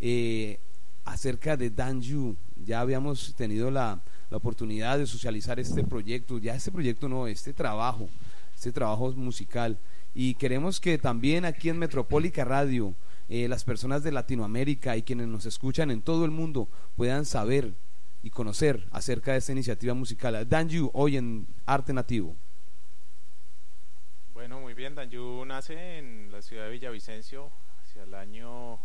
eh, 0.00 0.58
acerca 1.04 1.56
de 1.56 1.70
Danju. 1.70 2.36
Ya 2.64 2.80
habíamos 2.80 3.34
tenido 3.34 3.70
la, 3.70 4.00
la 4.30 4.36
oportunidad 4.36 4.98
de 4.98 5.06
socializar 5.06 5.60
este 5.60 5.84
proyecto, 5.84 6.38
ya 6.38 6.54
este 6.54 6.72
proyecto 6.72 7.08
no, 7.08 7.26
este 7.26 7.52
trabajo, 7.52 8.08
este 8.54 8.72
trabajo 8.72 9.12
musical. 9.12 9.78
Y 10.14 10.34
queremos 10.34 10.80
que 10.80 10.96
también 10.96 11.44
aquí 11.44 11.68
en 11.68 11.78
Metropólica 11.78 12.44
Radio, 12.44 12.94
eh, 13.28 13.48
las 13.48 13.64
personas 13.64 14.02
de 14.02 14.12
Latinoamérica 14.12 14.96
y 14.96 15.02
quienes 15.02 15.26
nos 15.26 15.46
escuchan 15.46 15.90
en 15.90 16.02
todo 16.02 16.24
el 16.24 16.30
mundo 16.30 16.68
puedan 16.96 17.24
saber 17.24 17.74
y 18.22 18.30
conocer 18.30 18.86
acerca 18.90 19.32
de 19.32 19.38
esta 19.38 19.52
iniciativa 19.52 19.94
musical. 19.94 20.48
Danju, 20.48 20.90
hoy 20.94 21.16
en 21.16 21.46
Arte 21.64 21.92
Nativo. 21.92 22.36
Bueno, 24.34 24.60
muy 24.60 24.74
bien. 24.74 24.94
Danju 24.94 25.44
nace 25.44 25.98
en 25.98 26.30
la 26.30 26.42
ciudad 26.42 26.64
de 26.64 26.70
Villavicencio 26.70 27.50
hacia 27.82 28.04
el 28.04 28.14
año 28.14 28.78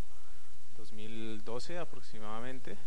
2012 0.78 1.78
aproximadamente. 1.78 2.78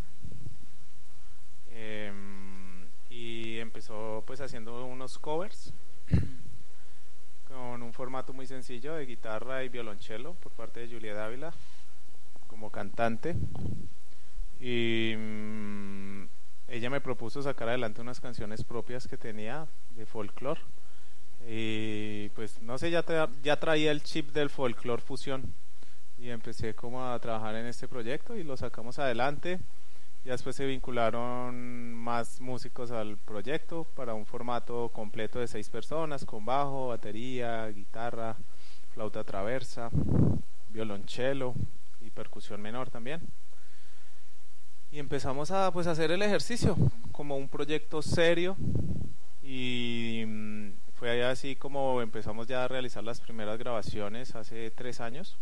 Em, 1.71 2.87
y 3.11 3.59
empezó 3.59 4.23
pues 4.27 4.41
haciendo 4.41 4.85
unos 4.87 5.19
covers 5.19 5.73
con 7.49 7.83
un 7.83 7.93
formato 7.93 8.33
muy 8.33 8.47
sencillo 8.47 8.95
de 8.95 9.07
guitarra 9.07 9.65
y 9.65 9.69
violonchelo 9.69 10.35
por 10.35 10.53
parte 10.53 10.81
de 10.81 10.93
Julia 10.95 11.15
Dávila 11.15 11.53
como 12.49 12.71
cantante. 12.71 13.35
Y 14.61 15.15
mm, 15.17 16.23
ella 16.69 16.91
me 16.91 17.01
propuso 17.01 17.43
sacar 17.43 17.69
adelante 17.69 18.01
unas 18.01 18.21
canciones 18.21 18.65
propias 18.65 19.07
que 19.07 19.17
tenía 19.19 19.67
de 19.97 20.07
folclore. 20.07 20.61
Y 21.47 22.31
pues 22.31 22.63
no 22.63 22.79
sé, 22.79 22.91
ya, 22.91 23.05
tra- 23.05 23.29
ya 23.43 23.57
traía 23.61 23.91
el 23.91 24.03
chip 24.03 24.33
del 24.33 24.49
folclore 24.51 25.03
fusión. 25.03 25.53
Y 26.19 26.31
empecé 26.31 26.75
como 26.75 27.05
a 27.05 27.19
trabajar 27.19 27.55
en 27.57 27.67
este 27.67 27.89
proyecto 27.89 28.37
y 28.37 28.45
lo 28.45 28.57
sacamos 28.57 28.99
adelante. 28.99 29.59
Ya 30.25 30.33
después 30.33 30.57
se 30.57 30.65
vincularon 30.65 31.93
más 31.93 32.41
músicos 32.41 32.91
al 32.91 33.19
proyecto 33.19 33.85
para 33.95 34.15
un 34.15 34.25
formato 34.25 34.89
completo 34.89 35.39
de 35.39 35.47
seis 35.47 35.69
personas, 35.69 36.25
con 36.25 36.47
bajo, 36.47 36.89
batería, 36.89 37.67
guitarra, 37.69 38.35
flauta 38.95 39.23
traversa, 39.23 39.91
violonchelo 40.71 41.55
y 42.01 42.09
percusión 42.09 42.63
menor 42.63 42.89
también. 42.89 43.21
Y 44.91 44.99
empezamos 44.99 45.51
a 45.51 45.71
pues 45.73 45.87
hacer 45.87 46.11
el 46.11 46.23
ejercicio 46.23 46.75
como 47.13 47.37
un 47.37 47.49
proyecto 47.49 48.01
serio 48.01 48.57
y 49.43 50.25
mm, 50.27 50.71
fue 50.95 51.23
así 51.23 51.55
como 51.55 52.01
empezamos 52.01 52.47
ya 52.47 52.65
a 52.65 52.69
realizar 52.69 53.05
las 53.05 53.21
primeras 53.21 53.59
grabaciones 53.59 54.35
hace 54.37 54.71
tres 54.71 55.01
años, 55.01 55.37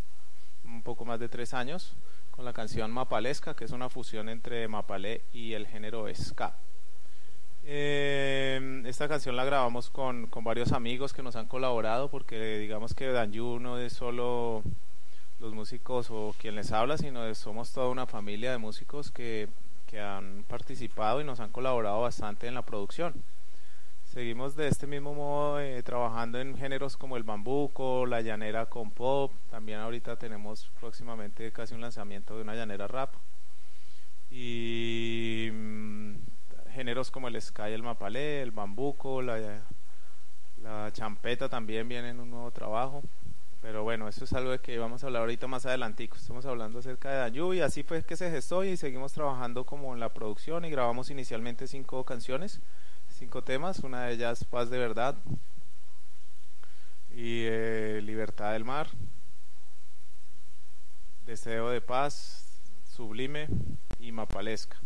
un 0.65 0.83
poco 0.83 1.05
más 1.05 1.21
de 1.21 1.29
tres 1.29 1.55
años, 1.55 1.95
la 2.45 2.53
canción 2.53 2.91
Mapalesca, 2.91 3.55
que 3.55 3.65
es 3.65 3.71
una 3.73 3.89
fusión 3.89 4.29
entre 4.29 4.69
Mapalé 4.69 5.23
y 5.33 5.53
el 5.55 5.67
género 5.67 6.07
ska. 6.15 6.57
Eh, 7.65 8.83
esta 8.87 9.09
canción 9.09 9.37
la 9.37 9.45
grabamos 9.45 9.89
con, 9.91 10.27
con 10.27 10.43
varios 10.43 10.73
amigos 10.73 11.13
que 11.13 11.23
nos 11.23 11.37
han 11.37 11.47
colaborado, 11.47 12.09
porque 12.09 12.59
digamos 12.59 12.95
que 12.95 13.07
Danju 13.09 13.61
no 13.61 13.79
es 13.79 13.93
solo 13.93 14.63
los 15.39 15.53
músicos 15.55 16.09
o 16.11 16.35
quien 16.39 16.55
les 16.57 16.73
habla, 16.73 16.99
sino 16.99 17.23
de- 17.23 17.35
somos 17.35 17.73
toda 17.73 17.89
una 17.89 18.07
familia 18.07 18.51
de 18.51 18.59
músicos 18.59 19.11
que, 19.11 19.49
que 19.87 20.01
han 20.01 20.45
participado 20.49 21.21
y 21.21 21.25
nos 21.25 21.41
han 21.41 21.51
colaborado 21.51 22.01
bastante 22.01 22.47
en 22.49 22.55
la 22.55 22.63
producción. 22.63 23.15
Seguimos 24.13 24.57
de 24.57 24.69
este 24.69 24.87
mismo 24.87 25.15
modo 25.15 25.59
eh, 25.59 25.83
trabajando 25.83 26.39
en 26.39 26.55
géneros 26.55 26.99
como 26.99 27.17
el 27.17 27.23
bambuco, 27.23 28.05
la 28.05 28.21
llanera 28.21 28.67
con 28.67 28.91
pop. 28.91 29.33
También 29.49 29.79
ahorita 29.79 30.17
tenemos 30.17 30.71
próximamente 30.79 31.51
casi 31.51 31.75
un 31.75 31.81
lanzamiento 31.81 32.37
de 32.37 32.43
una 32.43 32.55
llanera 32.55 32.87
rap. 32.87 33.15
Y 34.31 35.49
mm, 35.51 36.17
géneros 36.75 37.11
como 37.11 37.29
el 37.29 37.41
ska 37.41 37.71
y 37.71 37.73
el 37.73 37.83
mapalé, 37.83 38.43
el 38.43 38.51
bambuco, 38.51 39.23
la, 39.23 39.63
la 40.63 40.91
champeta 40.93 41.49
también 41.49 41.89
viene 41.89 42.11
en 42.11 42.21
un 42.21 42.29
nuevo 42.29 42.51
trabajo. 42.51 43.03
Pero 43.63 43.83
bueno, 43.83 44.09
eso 44.09 44.27
es 44.27 44.33
algo 44.35 44.51
de 44.51 44.59
que 44.59 44.79
vamos 44.79 45.03
a 45.03 45.07
hablar 45.07 45.23
ahorita 45.23 45.47
más 45.47 45.65
adelantico. 45.65 46.19
Estamos 46.19 46.45
hablando 46.45 46.81
acerca 46.81 47.11
de 47.11 47.17
Danju 47.17 47.55
y 47.55 47.61
así 47.63 47.83
fue 47.83 48.05
que 48.05 48.17
se 48.17 48.31
gestó 48.31 48.63
y 48.63 48.77
seguimos 48.77 49.15
trabajando 49.15 49.65
como 49.65 49.95
en 49.95 50.01
la 50.01 50.11
producción 50.11 50.67
y 50.67 50.71
grabamos 50.71 51.09
inicialmente 51.09 51.67
cinco 51.67 52.05
canciones 52.05 52.61
cinco 53.23 53.45
temas, 53.45 53.79
una 53.85 54.07
de 54.07 54.15
ellas 54.15 54.43
Paz 54.43 54.69
de 54.69 54.79
Verdad 54.79 55.17
y 57.15 57.45
eh, 57.45 58.01
Libertad 58.03 58.51
del 58.53 58.65
Mar, 58.65 58.89
Deseo 61.25 61.71
de 61.71 61.81
Paz, 61.81 62.59
Sublime 62.85 63.47
y 64.01 64.11
Mapalesca, 64.11 64.77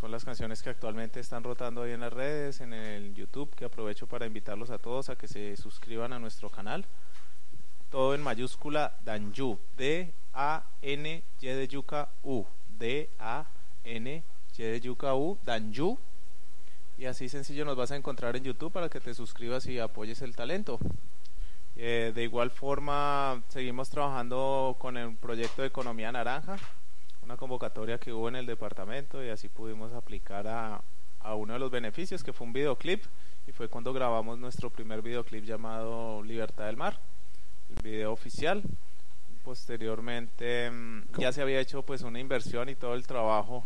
son 0.00 0.10
las 0.10 0.24
canciones 0.24 0.62
que 0.62 0.70
actualmente 0.70 1.20
están 1.20 1.44
rotando 1.44 1.82
ahí 1.82 1.92
en 1.92 2.00
las 2.00 2.10
redes, 2.10 2.62
en 2.62 2.72
el 2.72 3.14
YouTube, 3.14 3.54
que 3.54 3.66
aprovecho 3.66 4.06
para 4.06 4.24
invitarlos 4.24 4.70
a 4.70 4.78
todos 4.78 5.10
a 5.10 5.16
que 5.16 5.28
se 5.28 5.54
suscriban 5.58 6.14
a 6.14 6.18
nuestro 6.18 6.48
canal. 6.48 6.86
Todo 7.90 8.14
en 8.14 8.22
mayúscula 8.22 8.96
Danju, 9.04 9.58
D-A-N-Y 9.76 11.22
de 11.46 11.68
yuca 11.68 12.08
U, 12.22 12.46
D-A-N-Y 12.78 14.22
de 14.56 14.80
yuca 14.80 15.14
U, 15.14 15.38
Danju, 15.44 15.98
y 16.98 17.06
así 17.06 17.28
sencillo 17.28 17.64
nos 17.64 17.76
vas 17.76 17.92
a 17.92 17.96
encontrar 17.96 18.36
en 18.36 18.42
YouTube 18.42 18.72
para 18.72 18.88
que 18.88 18.98
te 18.98 19.14
suscribas 19.14 19.66
y 19.66 19.78
apoyes 19.78 20.20
el 20.20 20.34
talento. 20.34 20.80
Eh, 21.76 22.10
de 22.12 22.24
igual 22.24 22.50
forma, 22.50 23.40
seguimos 23.48 23.88
trabajando 23.88 24.76
con 24.80 24.96
el 24.96 25.14
proyecto 25.14 25.62
de 25.62 25.68
Economía 25.68 26.10
Naranja, 26.10 26.56
una 27.22 27.36
convocatoria 27.36 27.98
que 27.98 28.12
hubo 28.12 28.28
en 28.28 28.34
el 28.34 28.46
departamento 28.46 29.24
y 29.24 29.28
así 29.28 29.48
pudimos 29.48 29.92
aplicar 29.92 30.48
a, 30.48 30.82
a 31.20 31.34
uno 31.36 31.52
de 31.52 31.60
los 31.60 31.70
beneficios, 31.70 32.24
que 32.24 32.32
fue 32.32 32.48
un 32.48 32.52
videoclip, 32.52 33.04
y 33.46 33.52
fue 33.52 33.68
cuando 33.68 33.92
grabamos 33.92 34.36
nuestro 34.38 34.68
primer 34.68 35.00
videoclip 35.00 35.44
llamado 35.44 36.20
Libertad 36.24 36.66
del 36.66 36.76
Mar, 36.76 36.98
el 37.76 37.82
video 37.82 38.12
oficial. 38.12 38.60
Posteriormente 39.44 40.68
mm, 40.68 41.02
ya 41.16 41.32
se 41.32 41.42
había 41.42 41.60
hecho 41.60 41.82
pues 41.82 42.02
una 42.02 42.18
inversión 42.18 42.68
y 42.68 42.74
todo 42.74 42.94
el 42.94 43.06
trabajo 43.06 43.62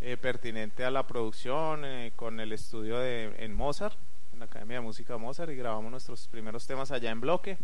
eh, 0.00 0.16
pertinente 0.16 0.84
a 0.84 0.90
la 0.90 1.06
producción 1.06 1.84
eh, 1.84 2.12
con 2.16 2.40
el 2.40 2.52
estudio 2.52 2.98
de, 2.98 3.34
en 3.38 3.54
Mozart, 3.54 3.96
en 4.32 4.40
la 4.40 4.46
Academia 4.46 4.76
de 4.78 4.82
Música 4.82 5.14
de 5.14 5.18
Mozart, 5.18 5.50
y 5.50 5.56
grabamos 5.56 5.90
nuestros 5.90 6.26
primeros 6.28 6.66
temas 6.66 6.90
allá 6.90 7.10
en 7.10 7.20
bloque. 7.20 7.58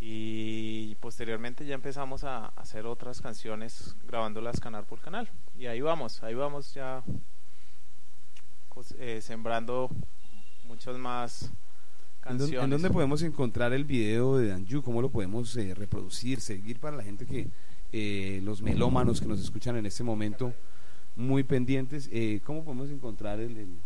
Y 0.00 0.94
posteriormente 0.96 1.64
ya 1.64 1.74
empezamos 1.74 2.22
a 2.24 2.46
hacer 2.48 2.86
otras 2.86 3.20
canciones 3.20 3.96
grabándolas 4.06 4.60
canal 4.60 4.84
por 4.84 5.00
canal. 5.00 5.28
Y 5.58 5.66
ahí 5.66 5.80
vamos, 5.80 6.22
ahí 6.22 6.34
vamos 6.34 6.74
ya 6.74 7.02
eh, 8.98 9.20
sembrando 9.22 9.90
muchas 10.68 10.98
más 10.98 11.44
¿En 11.44 11.50
canciones. 12.38 12.64
en 12.64 12.70
dónde 12.70 12.90
podemos 12.90 13.22
encontrar 13.22 13.72
el 13.72 13.84
video 13.84 14.36
de 14.36 14.48
Danju? 14.48 14.82
¿Cómo 14.82 15.00
lo 15.00 15.08
podemos 15.10 15.56
eh, 15.56 15.74
reproducir, 15.74 16.40
seguir 16.40 16.78
para 16.78 16.96
la 16.96 17.02
gente 17.02 17.24
que, 17.24 17.48
eh, 17.92 18.40
los 18.42 18.60
melómanos 18.60 19.20
que 19.20 19.26
nos 19.26 19.40
escuchan 19.40 19.76
en 19.76 19.86
este 19.86 20.04
momento, 20.04 20.52
muy 21.16 21.42
pendientes? 21.42 22.08
eh, 22.12 22.40
¿Cómo 22.44 22.64
podemos 22.64 22.90
encontrar 22.90 23.40
el, 23.40 23.56
el- 23.56 23.78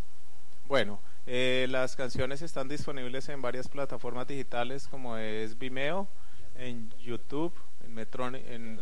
Bueno, 0.69 1.01
eh, 1.27 1.67
las 1.71 1.97
canciones 1.97 2.43
están 2.43 2.69
disponibles 2.69 3.29
en 3.29 3.41
varias 3.41 3.69
plataformas 3.69 4.27
digitales 4.27 4.89
como 4.89 5.17
es 5.17 5.59
Vimeo, 5.59 6.09
en 6.57 6.91
YouTube, 7.05 7.53
en 7.85 7.95
Metron, 7.95 8.35
en, 8.35 8.81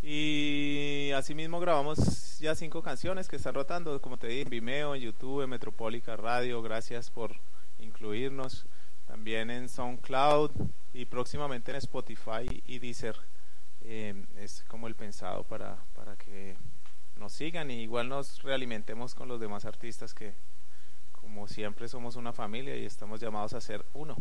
Y 0.00 1.10
asimismo 1.14 1.60
grabamos 1.60 2.38
ya 2.38 2.54
cinco 2.54 2.82
canciones 2.82 3.28
que 3.28 3.36
están 3.36 3.52
rotando, 3.52 4.00
como 4.00 4.16
te 4.16 4.28
dije, 4.28 4.40
en 4.40 4.48
Vimeo, 4.48 4.94
en 4.94 5.02
YouTube, 5.02 5.42
en 5.42 5.50
Metropólica 5.50 6.16
Radio. 6.16 6.62
Gracias 6.62 7.10
por 7.10 7.36
incluirnos. 7.78 8.64
También 9.06 9.50
en 9.50 9.68
SoundCloud 9.68 10.50
y 10.94 11.04
próximamente 11.04 11.72
en 11.72 11.76
Spotify 11.76 12.62
y 12.66 12.78
Deezer. 12.78 13.16
Eh, 13.84 14.26
es 14.38 14.64
como 14.68 14.86
el 14.86 14.94
pensado 14.94 15.44
para, 15.44 15.84
para 15.94 16.16
que 16.16 16.56
nos 17.16 17.32
sigan 17.32 17.70
y 17.70 17.82
igual 17.82 18.08
nos 18.08 18.42
realimentemos 18.42 19.14
con 19.14 19.28
los 19.28 19.40
demás 19.40 19.64
artistas 19.64 20.12
que 20.14 20.34
como 21.12 21.46
siempre 21.46 21.88
somos 21.88 22.16
una 22.16 22.32
familia 22.32 22.76
y 22.76 22.84
estamos 22.84 23.20
llamados 23.20 23.54
a 23.54 23.60
ser 23.60 23.84
uno. 23.94 24.16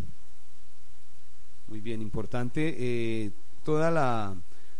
Muy 1.67 1.81
bien, 1.81 2.01
importante 2.01 2.75
eh, 2.77 3.31
toda 3.63 3.91
la 3.91 4.35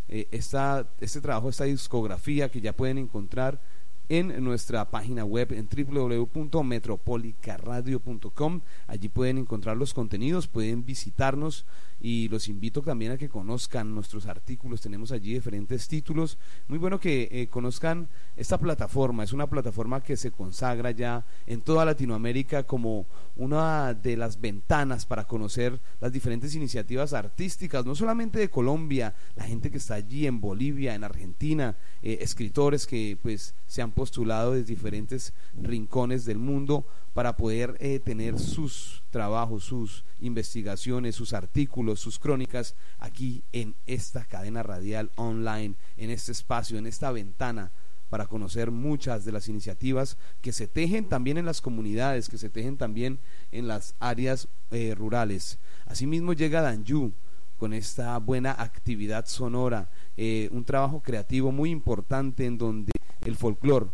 eh, 0.07 0.27
esta, 0.31 0.87
este 0.99 1.21
trabajo, 1.21 1.49
esta 1.49 1.63
discografía 1.63 2.49
que 2.49 2.61
ya 2.61 2.73
pueden 2.73 2.97
encontrar 2.97 3.61
en 4.09 4.43
nuestra 4.43 4.89
página 4.91 5.23
web 5.23 5.53
en 5.53 5.69
www.metropolicaradio.com. 5.69 8.61
Allí 8.87 9.07
pueden 9.07 9.37
encontrar 9.37 9.77
los 9.77 9.93
contenidos, 9.93 10.49
pueden 10.49 10.85
visitarnos 10.85 11.65
y 12.01 12.27
los 12.29 12.47
invito 12.47 12.81
también 12.81 13.11
a 13.11 13.17
que 13.17 13.29
conozcan 13.29 13.93
nuestros 13.93 14.25
artículos. 14.25 14.81
Tenemos 14.81 15.11
allí 15.11 15.33
diferentes 15.33 15.87
títulos. 15.87 16.37
Muy 16.67 16.79
bueno 16.79 16.99
que 16.99 17.29
eh, 17.31 17.47
conozcan 17.47 18.09
esta 18.35 18.57
plataforma. 18.57 19.23
Es 19.23 19.33
una 19.33 19.47
plataforma 19.47 20.01
que 20.01 20.17
se 20.17 20.31
consagra 20.31 20.91
ya 20.91 21.25
en 21.45 21.61
toda 21.61 21.85
Latinoamérica 21.85 22.63
como 22.63 23.05
una 23.35 23.93
de 23.93 24.17
las 24.17 24.41
ventanas 24.41 25.05
para 25.05 25.25
conocer 25.25 25.79
las 25.99 26.11
diferentes 26.11 26.55
iniciativas 26.55 27.13
artísticas, 27.13 27.85
no 27.85 27.95
solamente 27.95 28.39
de 28.39 28.49
Colombia, 28.49 29.13
la 29.35 29.43
gente 29.43 29.69
que 29.69 29.77
está 29.77 29.95
allí 29.95 30.25
en 30.25 30.41
Bolivia, 30.41 30.95
en 30.95 31.03
Argentina, 31.03 31.75
eh, 32.01 32.19
escritores 32.21 32.87
que 32.87 33.17
pues 33.21 33.53
se 33.67 33.81
han 33.81 33.91
postulado 33.91 34.53
desde 34.53 34.65
diferentes 34.67 35.33
rincones 35.61 36.25
del 36.25 36.39
mundo 36.39 36.85
para 37.13 37.35
poder 37.35 37.75
eh, 37.79 37.99
tener 37.99 38.39
sus 38.39 39.03
trabajos, 39.09 39.63
sus 39.63 40.05
investigaciones, 40.19 41.15
sus 41.15 41.33
artículos, 41.33 41.99
sus 41.99 42.19
crónicas 42.19 42.75
aquí 42.99 43.43
en 43.51 43.75
esta 43.85 44.25
cadena 44.25 44.63
radial 44.63 45.11
online, 45.15 45.75
en 45.97 46.09
este 46.09 46.31
espacio, 46.31 46.77
en 46.77 46.87
esta 46.87 47.11
ventana 47.11 47.71
para 48.11 48.27
conocer 48.27 48.71
muchas 48.71 49.23
de 49.23 49.31
las 49.31 49.47
iniciativas 49.47 50.17
que 50.41 50.51
se 50.51 50.67
tejen 50.67 51.05
también 51.05 51.37
en 51.37 51.45
las 51.45 51.61
comunidades, 51.61 52.27
que 52.27 52.37
se 52.37 52.49
tejen 52.49 52.75
también 52.75 53.19
en 53.53 53.69
las 53.69 53.95
áreas 54.01 54.49
eh, 54.71 54.93
rurales. 54.95 55.59
Asimismo 55.85 56.33
llega 56.33 56.61
Danju 56.61 57.13
con 57.57 57.71
esta 57.71 58.17
buena 58.17 58.51
actividad 58.51 59.27
sonora, 59.27 59.89
eh, 60.17 60.49
un 60.51 60.65
trabajo 60.65 61.01
creativo 61.01 61.53
muy 61.53 61.69
importante 61.69 62.45
en 62.45 62.57
donde 62.57 62.91
el 63.21 63.37
folclore 63.37 63.87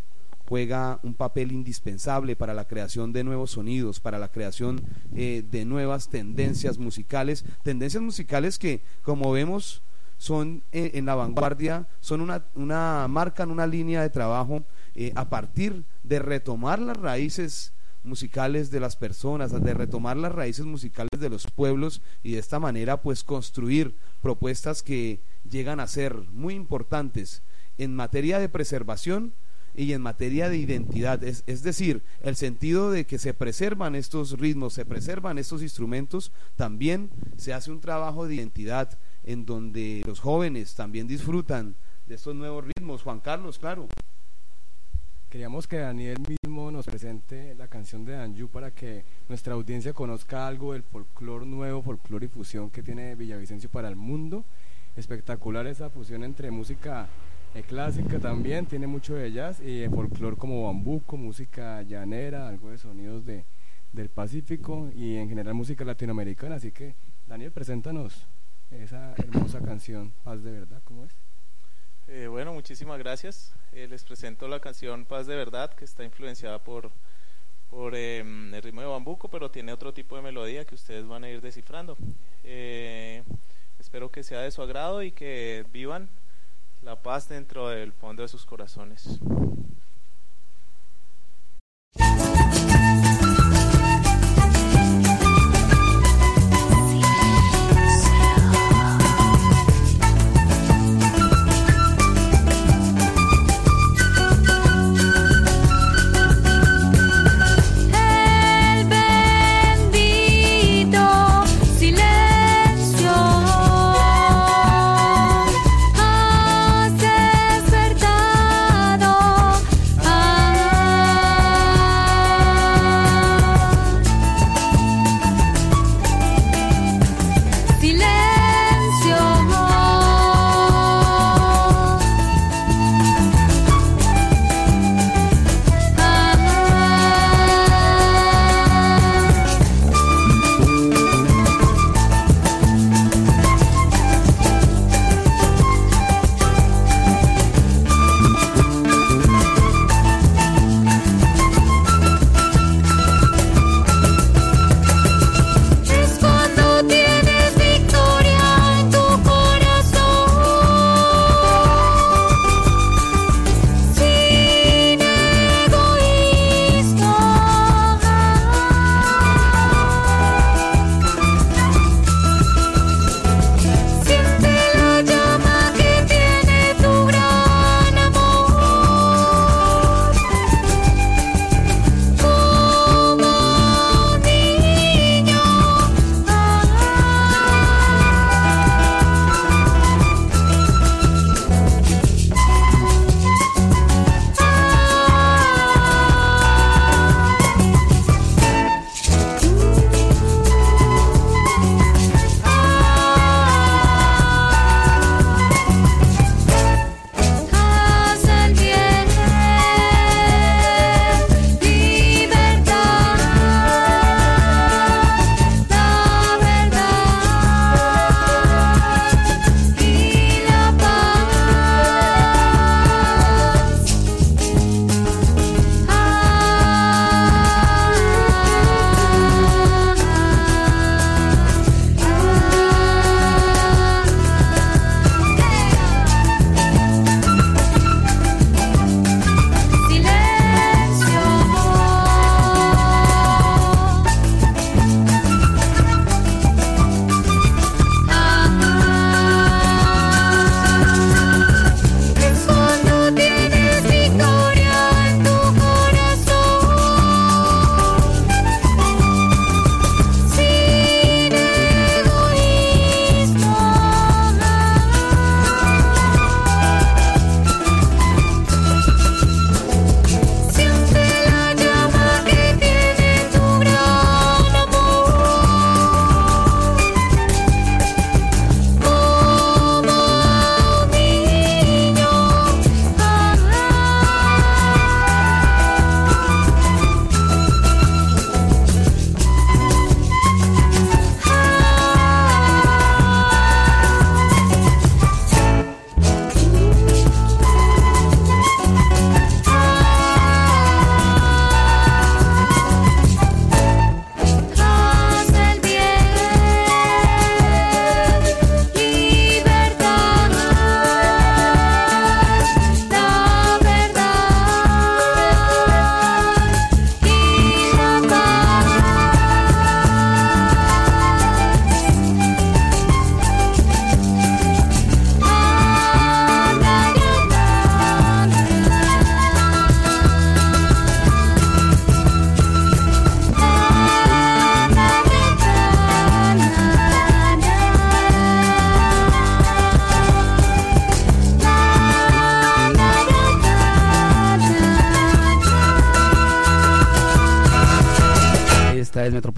juega 0.48 0.98
un 1.02 1.14
papel 1.14 1.52
indispensable 1.52 2.34
para 2.34 2.54
la 2.54 2.66
creación 2.66 3.12
de 3.12 3.22
nuevos 3.22 3.50
sonidos, 3.50 4.00
para 4.00 4.18
la 4.18 4.32
creación 4.32 4.80
eh, 5.14 5.44
de 5.50 5.66
nuevas 5.66 6.08
tendencias 6.08 6.78
musicales, 6.78 7.44
tendencias 7.62 8.02
musicales 8.02 8.58
que, 8.58 8.82
como 9.02 9.30
vemos, 9.30 9.82
son 10.16 10.62
eh, 10.72 10.92
en 10.94 11.04
la 11.04 11.14
vanguardia, 11.14 11.86
son 12.00 12.22
una, 12.22 12.44
una 12.54 13.06
marcan 13.08 13.50
una 13.50 13.66
línea 13.66 14.00
de 14.00 14.08
trabajo 14.08 14.64
eh, 14.94 15.12
a 15.16 15.28
partir 15.28 15.84
de 16.02 16.18
retomar 16.18 16.78
las 16.78 16.96
raíces 16.96 17.74
musicales 18.02 18.70
de 18.70 18.80
las 18.80 18.96
personas, 18.96 19.52
de 19.52 19.74
retomar 19.74 20.16
las 20.16 20.32
raíces 20.32 20.64
musicales 20.64 21.20
de 21.20 21.28
los 21.28 21.46
pueblos 21.46 22.00
y 22.22 22.32
de 22.32 22.38
esta 22.38 22.58
manera 22.58 23.02
pues 23.02 23.22
construir 23.22 23.94
propuestas 24.22 24.82
que 24.82 25.20
llegan 25.48 25.78
a 25.78 25.86
ser 25.86 26.14
muy 26.32 26.54
importantes 26.54 27.42
en 27.76 27.94
materia 27.94 28.38
de 28.38 28.48
preservación 28.48 29.34
y 29.78 29.92
en 29.92 30.02
materia 30.02 30.48
de 30.48 30.58
identidad, 30.58 31.22
es, 31.22 31.44
es 31.46 31.62
decir, 31.62 32.02
el 32.20 32.34
sentido 32.34 32.90
de 32.90 33.04
que 33.04 33.16
se 33.16 33.32
preservan 33.32 33.94
estos 33.94 34.36
ritmos, 34.36 34.74
se 34.74 34.84
preservan 34.84 35.38
estos 35.38 35.62
instrumentos, 35.62 36.32
también 36.56 37.10
se 37.36 37.54
hace 37.54 37.70
un 37.70 37.80
trabajo 37.80 38.26
de 38.26 38.34
identidad 38.34 38.98
en 39.22 39.46
donde 39.46 40.02
los 40.04 40.18
jóvenes 40.18 40.74
también 40.74 41.06
disfrutan 41.06 41.76
de 42.08 42.16
estos 42.16 42.34
nuevos 42.34 42.64
ritmos. 42.64 43.02
Juan 43.02 43.20
Carlos, 43.20 43.60
claro. 43.60 43.86
Queríamos 45.30 45.68
que 45.68 45.76
Daniel 45.76 46.18
mismo 46.26 46.72
nos 46.72 46.86
presente 46.86 47.54
la 47.54 47.68
canción 47.68 48.04
de 48.04 48.14
Danju 48.14 48.48
para 48.48 48.72
que 48.72 49.04
nuestra 49.28 49.54
audiencia 49.54 49.92
conozca 49.92 50.48
algo 50.48 50.72
del 50.72 50.82
folclore 50.82 51.46
nuevo, 51.46 51.82
folclore 51.82 52.26
y 52.26 52.28
fusión 52.28 52.70
que 52.70 52.82
tiene 52.82 53.14
Villavicencio 53.14 53.70
para 53.70 53.88
el 53.88 53.94
mundo. 53.94 54.44
Espectacular 54.96 55.68
esa 55.68 55.88
fusión 55.88 56.24
entre 56.24 56.50
música 56.50 57.06
eh, 57.54 57.62
clásica 57.62 58.18
también, 58.18 58.66
tiene 58.66 58.86
mucho 58.86 59.14
de 59.14 59.32
jazz 59.32 59.60
y 59.60 59.80
de 59.80 59.90
folclore 59.90 60.36
como 60.36 60.66
bambuco, 60.66 61.16
música 61.16 61.82
llanera, 61.82 62.48
algo 62.48 62.70
de 62.70 62.78
sonidos 62.78 63.24
de, 63.24 63.44
del 63.92 64.08
Pacífico 64.08 64.90
y 64.94 65.16
en 65.16 65.28
general 65.28 65.54
música 65.54 65.84
latinoamericana. 65.84 66.56
Así 66.56 66.72
que 66.72 66.94
Daniel, 67.26 67.52
preséntanos 67.52 68.26
esa 68.70 69.14
hermosa 69.16 69.60
canción, 69.60 70.12
Paz 70.24 70.42
de 70.42 70.52
Verdad, 70.52 70.82
¿cómo 70.84 71.04
es? 71.04 71.12
Eh, 72.06 72.26
bueno, 72.26 72.52
muchísimas 72.52 72.98
gracias. 72.98 73.52
Eh, 73.72 73.86
les 73.88 74.02
presento 74.04 74.48
la 74.48 74.60
canción 74.60 75.04
Paz 75.04 75.26
de 75.26 75.36
Verdad, 75.36 75.72
que 75.74 75.84
está 75.84 76.04
influenciada 76.04 76.58
por, 76.58 76.90
por 77.70 77.94
eh, 77.94 78.20
el 78.20 78.62
ritmo 78.62 78.80
de 78.80 78.86
bambuco, 78.86 79.28
pero 79.28 79.50
tiene 79.50 79.72
otro 79.72 79.92
tipo 79.92 80.16
de 80.16 80.22
melodía 80.22 80.64
que 80.64 80.74
ustedes 80.74 81.06
van 81.06 81.24
a 81.24 81.30
ir 81.30 81.40
descifrando. 81.40 81.96
Espero 83.78 84.10
que 84.10 84.22
sea 84.22 84.40
de 84.40 84.50
su 84.50 84.62
agrado 84.62 85.02
y 85.02 85.12
que 85.12 85.64
vivan 85.72 86.08
la 86.82 86.96
paz 86.96 87.28
dentro 87.28 87.68
del 87.68 87.92
fondo 87.92 88.22
de 88.22 88.28
sus 88.28 88.44
corazones. 88.44 89.18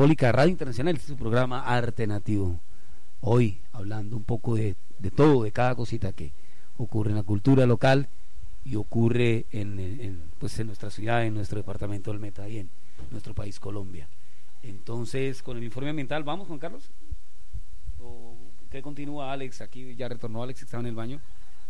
Metropólica 0.00 0.32
Radio 0.32 0.50
Internacional, 0.52 0.94
este 0.94 1.02
es 1.02 1.08
su 1.10 1.16
programa 1.18 1.60
Arte 1.60 2.06
Nativo. 2.06 2.58
Hoy 3.20 3.60
hablando 3.70 4.16
un 4.16 4.24
poco 4.24 4.54
de, 4.54 4.74
todo, 5.14 5.42
de 5.42 5.52
cada 5.52 5.74
cosita 5.74 6.14
que 6.14 6.32
ocurre 6.78 7.10
en 7.10 7.16
la 7.16 7.22
cultura 7.22 7.66
local 7.66 8.08
y 8.64 8.76
ocurre 8.76 9.44
en, 9.52 10.22
pues 10.38 10.58
en 10.58 10.68
nuestra 10.68 10.88
ciudad, 10.88 11.26
en 11.26 11.34
nuestro 11.34 11.58
departamento 11.58 12.10
del 12.10 12.18
Meta 12.18 12.48
y 12.48 12.60
en 12.60 12.70
nuestro 13.10 13.34
país 13.34 13.60
Colombia. 13.60 14.08
Entonces, 14.62 15.42
con 15.42 15.58
el 15.58 15.64
informe 15.64 15.90
ambiental, 15.90 16.24
¿vamos, 16.24 16.48
Juan 16.48 16.60
Carlos? 16.60 16.90
¿O 17.98 18.38
qué 18.70 18.80
continúa 18.80 19.30
Alex? 19.30 19.60
Aquí 19.60 19.94
ya 19.96 20.08
retornó 20.08 20.42
Alex, 20.42 20.62
estaba 20.62 20.80
en 20.80 20.86
el 20.86 20.94
baño. 20.94 21.20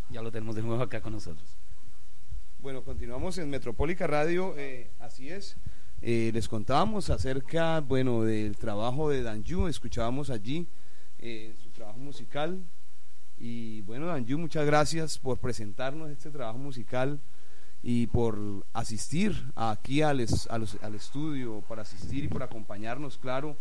Ya 0.08 0.22
lo 0.22 0.30
tenemos 0.30 0.54
de 0.54 0.62
nuevo 0.62 0.80
acá 0.80 1.00
con 1.00 1.14
nosotros. 1.14 1.56
Bueno, 2.60 2.84
continuamos 2.84 3.38
en 3.38 3.50
Metropólica 3.50 4.06
Radio, 4.06 4.54
eh, 4.56 4.88
así 5.00 5.30
es. 5.30 5.56
Eh, 6.02 6.30
les 6.32 6.48
contábamos 6.48 7.10
acerca, 7.10 7.80
bueno, 7.80 8.22
del 8.22 8.56
trabajo 8.56 9.10
de 9.10 9.22
Danju, 9.22 9.66
escuchábamos 9.68 10.30
allí 10.30 10.66
eh, 11.18 11.54
su 11.62 11.68
trabajo 11.70 11.98
musical. 11.98 12.62
Y 13.38 13.82
bueno, 13.82 14.06
Danju, 14.06 14.38
muchas 14.38 14.64
gracias 14.66 15.18
por 15.18 15.38
presentarnos 15.38 16.10
este 16.10 16.30
trabajo 16.30 16.58
musical 16.58 17.20
y 17.82 18.06
por 18.06 18.38
asistir 18.72 19.34
aquí 19.54 20.02
al, 20.02 20.20
es- 20.20 20.48
al 20.50 20.94
estudio, 20.94 21.62
por 21.66 21.80
asistir 21.80 22.24
y 22.24 22.28
por 22.28 22.42
acompañarnos, 22.42 23.18
claro, 23.18 23.56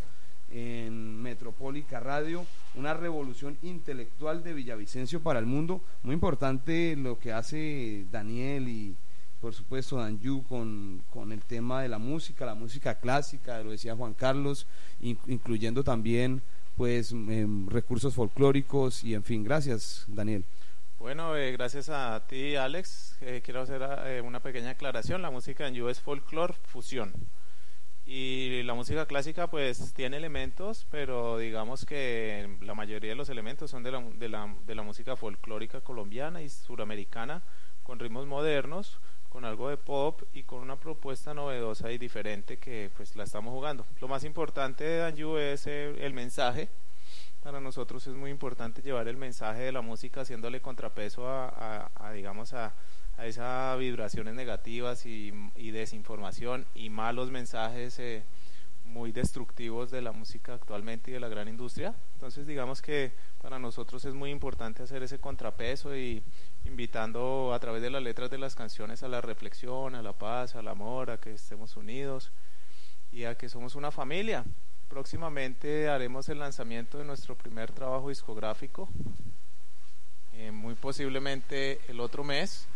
en 0.52 1.22
Metropólica 1.22 2.00
Radio, 2.00 2.46
una 2.76 2.94
revolución 2.94 3.58
intelectual 3.62 4.44
de 4.44 4.54
Villavicencio 4.54 5.22
para 5.22 5.40
el 5.40 5.46
mundo. 5.46 5.82
Muy 6.04 6.14
importante 6.16 6.96
lo 6.96 7.20
que 7.20 7.32
hace 7.34 8.06
Daniel 8.12 8.68
y 8.68 8.96
por 9.42 9.54
supuesto 9.54 9.98
Danju 9.98 10.44
con, 10.44 11.02
con 11.10 11.32
el 11.32 11.42
tema 11.42 11.82
de 11.82 11.88
la 11.90 11.98
música, 11.98 12.46
la 12.46 12.56
música 12.56 12.96
clásica, 13.00 13.62
lo 13.64 13.72
decía 13.72 13.96
Juan 13.96 14.14
Carlos, 14.14 14.68
in- 15.02 15.18
incluyendo 15.28 15.84
también 15.84 16.42
pues 16.76 17.12
em, 17.12 17.68
recursos 17.68 18.14
folclóricos 18.16 19.04
y 19.04 19.14
en 19.14 19.24
fin, 19.24 19.44
gracias 19.44 20.06
Daniel. 20.08 20.46
Bueno, 20.98 21.36
eh, 21.38 21.54
gracias 21.54 21.88
a 21.90 22.26
ti, 22.28 22.56
Alex. 22.58 23.18
Eh, 23.22 23.42
quiero 23.44 23.62
hacer 23.62 23.82
eh, 24.06 24.22
una 24.22 24.42
pequeña 24.42 24.72
aclaración. 24.72 25.22
La 25.22 25.32
música 25.32 25.70
You 25.70 25.88
es 25.88 26.02
folclore 26.02 26.56
fusión. 26.66 27.14
Y 28.12 28.64
la 28.64 28.74
música 28.74 29.06
clásica 29.06 29.46
pues 29.52 29.94
tiene 29.94 30.18
elementos, 30.18 30.88
pero 30.90 31.38
digamos 31.38 31.86
que 31.86 32.58
la 32.62 32.74
mayoría 32.74 33.12
de 33.12 33.16
los 33.16 33.30
elementos 33.30 33.70
son 33.70 33.84
de 33.84 33.92
la, 33.92 34.02
de 34.02 34.30
la, 34.30 34.56
de 34.66 34.74
la 34.74 34.82
música 34.82 35.16
folclórica 35.16 35.82
colombiana 35.82 36.42
y 36.42 36.50
suramericana, 36.50 37.44
con 37.84 38.00
ritmos 38.00 38.26
modernos, 38.26 39.00
con 39.30 39.46
algo 39.46 39.70
de 39.70 39.78
pop 39.78 40.24
y 40.34 40.42
con 40.42 40.60
una 40.60 40.76
propuesta 40.80 41.36
novedosa 41.36 41.92
y 41.92 42.00
diferente 42.00 42.58
que 42.58 42.90
pues 42.98 43.16
la 43.16 43.26
estamos 43.26 43.54
jugando. 43.54 43.86
Lo 44.02 44.08
más 44.08 44.24
importante 44.24 44.84
de 44.84 44.98
Danju 44.98 45.38
es 45.38 45.68
el 45.68 46.14
mensaje. 46.14 46.68
Para 47.44 47.60
nosotros 47.62 48.06
es 48.08 48.16
muy 48.16 48.32
importante 48.32 48.82
llevar 48.82 49.08
el 49.08 49.18
mensaje 49.18 49.62
de 49.62 49.72
la 49.72 49.82
música 49.82 50.22
haciéndole 50.22 50.62
contrapeso 50.62 51.28
a, 51.28 51.48
a- 51.50 51.92
a, 51.96 52.12
digamos, 52.12 52.54
a, 52.54 52.74
a 53.20 53.26
esas 53.26 53.78
vibraciones 53.78 54.34
negativas 54.34 55.06
y, 55.06 55.34
y 55.56 55.72
desinformación 55.72 56.66
y 56.74 56.90
malos 56.90 57.32
mensajes 57.32 58.00
eh, 58.00 58.24
muy 58.86 59.12
destructivos 59.12 59.92
de 59.92 60.02
la 60.02 60.14
música 60.14 60.54
actualmente 60.54 61.12
y 61.12 61.14
de 61.16 61.20
la 61.20 61.28
gran 61.28 61.50
industria. 61.50 61.94
Entonces 62.14 62.48
digamos 62.48 62.82
que 62.82 63.12
para 63.42 63.60
nosotros 63.60 64.06
es 64.06 64.14
muy 64.14 64.32
importante 64.32 64.84
hacer 64.84 65.04
ese 65.04 65.20
contrapeso 65.20 65.96
y 65.96 66.24
invitando 66.64 67.54
a 67.54 67.60
través 67.60 67.82
de 67.82 67.90
las 67.90 68.02
letras 68.02 68.30
de 68.30 68.38
las 68.38 68.56
canciones 68.56 69.04
a 69.04 69.10
la 69.10 69.20
reflexión, 69.20 69.96
a 69.96 70.02
la 70.02 70.14
paz, 70.14 70.56
al 70.56 70.70
amor, 70.70 71.12
a 71.12 71.20
que 71.20 71.34
estemos 71.34 71.76
unidos 71.76 72.32
y 73.12 73.26
a 73.26 73.36
que 73.36 73.50
somos 73.50 73.76
una 73.76 73.92
familia. 73.92 74.46
Próximamente 74.88 75.90
haremos 75.90 76.30
el 76.30 76.40
lanzamiento 76.40 76.98
de 76.98 77.06
nuestro 77.06 77.36
primer 77.36 77.72
trabajo 77.72 78.10
discográfico, 78.10 78.90
eh, 80.34 80.52
muy 80.52 80.74
posiblemente 80.74 81.80
el 81.90 82.00
otro 82.00 82.24
mes, 82.24 82.68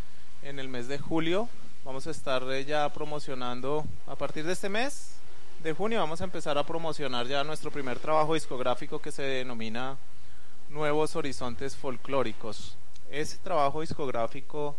en 0.44 0.60
el 0.60 0.68
mes 0.68 0.88
de 0.88 1.00
julio. 1.00 1.50
Vamos 1.86 2.08
a 2.08 2.12
estar 2.12 2.44
eh, 2.52 2.66
ya 2.66 2.88
promocionando, 2.90 3.86
a 4.08 4.16
partir 4.16 4.46
de 4.46 4.54
este 4.54 4.70
mes 4.70 5.14
de 5.64 5.72
junio 5.72 6.00
vamos 6.00 6.20
a 6.20 6.26
empezar 6.26 6.58
a 6.58 6.66
promocionar 6.66 7.26
ya 7.26 7.42
nuestro 7.46 7.72
primer 7.72 7.98
trabajo 7.98 8.34
discográfico 8.34 9.00
que 9.00 9.14
se 9.14 9.22
denomina 9.22 9.98
Nuevos 10.70 11.16
Horizontes 11.16 11.78
Folclóricos. 11.78 12.76
Ese 13.10 13.38
trabajo 13.38 13.80
discográfico 13.80 14.76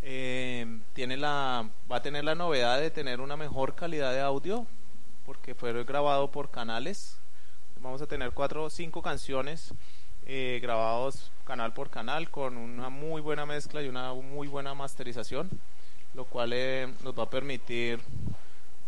eh, 0.00 0.80
tiene 0.94 1.18
la, 1.18 1.68
va 1.90 1.96
a 1.96 2.02
tener 2.02 2.24
la 2.24 2.34
novedad 2.34 2.80
de 2.80 2.90
tener 2.90 3.20
una 3.20 3.36
mejor 3.36 3.74
calidad 3.74 4.12
de 4.12 4.20
audio 4.20 4.66
porque 5.26 5.54
fue 5.54 5.84
grabado 5.84 6.30
por 6.30 6.50
canales. 6.50 7.18
Vamos 7.82 8.00
a 8.00 8.06
tener 8.06 8.32
cuatro 8.32 8.64
o 8.64 8.70
cinco 8.70 9.02
canciones 9.02 9.74
eh, 10.32 10.60
grabados 10.62 11.32
canal 11.44 11.72
por 11.72 11.90
canal 11.90 12.30
con 12.30 12.56
una 12.56 12.88
muy 12.88 13.20
buena 13.20 13.46
mezcla 13.46 13.82
y 13.82 13.88
una 13.88 14.14
muy 14.14 14.46
buena 14.46 14.74
masterización, 14.74 15.50
lo 16.14 16.24
cual 16.24 16.52
eh, 16.52 16.88
nos 17.02 17.18
va 17.18 17.24
a 17.24 17.28
permitir 17.28 17.98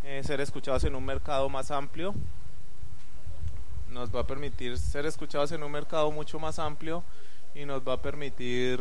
eh, 0.05 0.23
ser 0.25 0.41
escuchados 0.41 0.85
en 0.85 0.95
un 0.95 1.05
mercado 1.05 1.49
más 1.49 1.73
amplio. 1.73 2.15
Nos 3.89 4.15
va 4.15 4.21
a 4.21 4.25
permitir 4.25 4.79
ser 4.79 5.05
escuchados 5.05 5.51
en 5.51 5.65
un 5.65 5.73
mercado 5.73 6.13
mucho 6.13 6.39
más 6.39 6.61
amplio 6.61 7.03
y 7.57 7.65
nos 7.65 7.83
va 7.83 7.95
a 7.95 8.01
permitir 8.01 8.79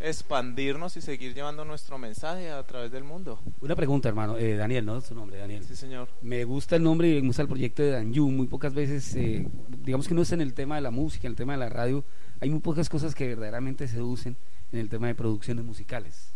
expandirnos 0.00 0.96
y 0.96 1.00
seguir 1.00 1.34
llevando 1.34 1.64
nuestro 1.64 1.98
mensaje 1.98 2.50
a 2.50 2.62
través 2.64 2.90
del 2.90 3.04
mundo. 3.04 3.40
Una 3.60 3.76
pregunta, 3.76 4.08
hermano. 4.08 4.36
Eh, 4.36 4.56
Daniel, 4.56 4.84
¿no? 4.84 5.00
Su 5.00 5.14
nombre, 5.14 5.38
Daniel. 5.38 5.64
Sí, 5.64 5.76
señor. 5.76 6.08
Me 6.22 6.44
gusta 6.44 6.76
el 6.76 6.82
nombre 6.82 7.08
y 7.08 7.20
me 7.20 7.28
gusta 7.28 7.42
el 7.42 7.48
proyecto 7.48 7.82
de 7.82 7.90
Danju. 7.90 8.30
Muy 8.30 8.46
pocas 8.46 8.74
veces, 8.74 9.14
eh, 9.16 9.48
digamos 9.82 10.08
que 10.08 10.14
no 10.14 10.22
es 10.22 10.32
en 10.32 10.40
el 10.40 10.54
tema 10.54 10.76
de 10.76 10.82
la 10.82 10.90
música, 10.90 11.26
en 11.26 11.32
el 11.32 11.36
tema 11.36 11.54
de 11.54 11.58
la 11.58 11.68
radio. 11.68 12.04
Hay 12.40 12.50
muy 12.50 12.60
pocas 12.60 12.88
cosas 12.88 13.14
que 13.14 13.28
verdaderamente 13.28 13.88
seducen 13.88 14.36
en 14.72 14.78
el 14.78 14.88
tema 14.88 15.06
de 15.06 15.14
producciones 15.14 15.64
musicales. 15.64 16.34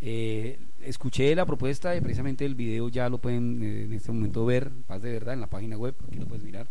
Eh, 0.00 0.58
escuché 0.82 1.34
la 1.34 1.46
propuesta 1.46 1.96
y 1.96 2.00
precisamente 2.00 2.44
el 2.44 2.54
video 2.54 2.88
ya 2.88 3.08
lo 3.08 3.18
pueden 3.18 3.62
eh, 3.62 3.84
en 3.84 3.92
este 3.94 4.12
momento 4.12 4.44
ver, 4.44 4.70
Paz 4.86 5.02
de 5.02 5.12
Verdad, 5.12 5.34
en 5.34 5.40
la 5.40 5.46
página 5.48 5.76
web, 5.76 5.94
aquí 6.06 6.18
lo 6.18 6.26
puedes 6.26 6.44
mirar. 6.44 6.68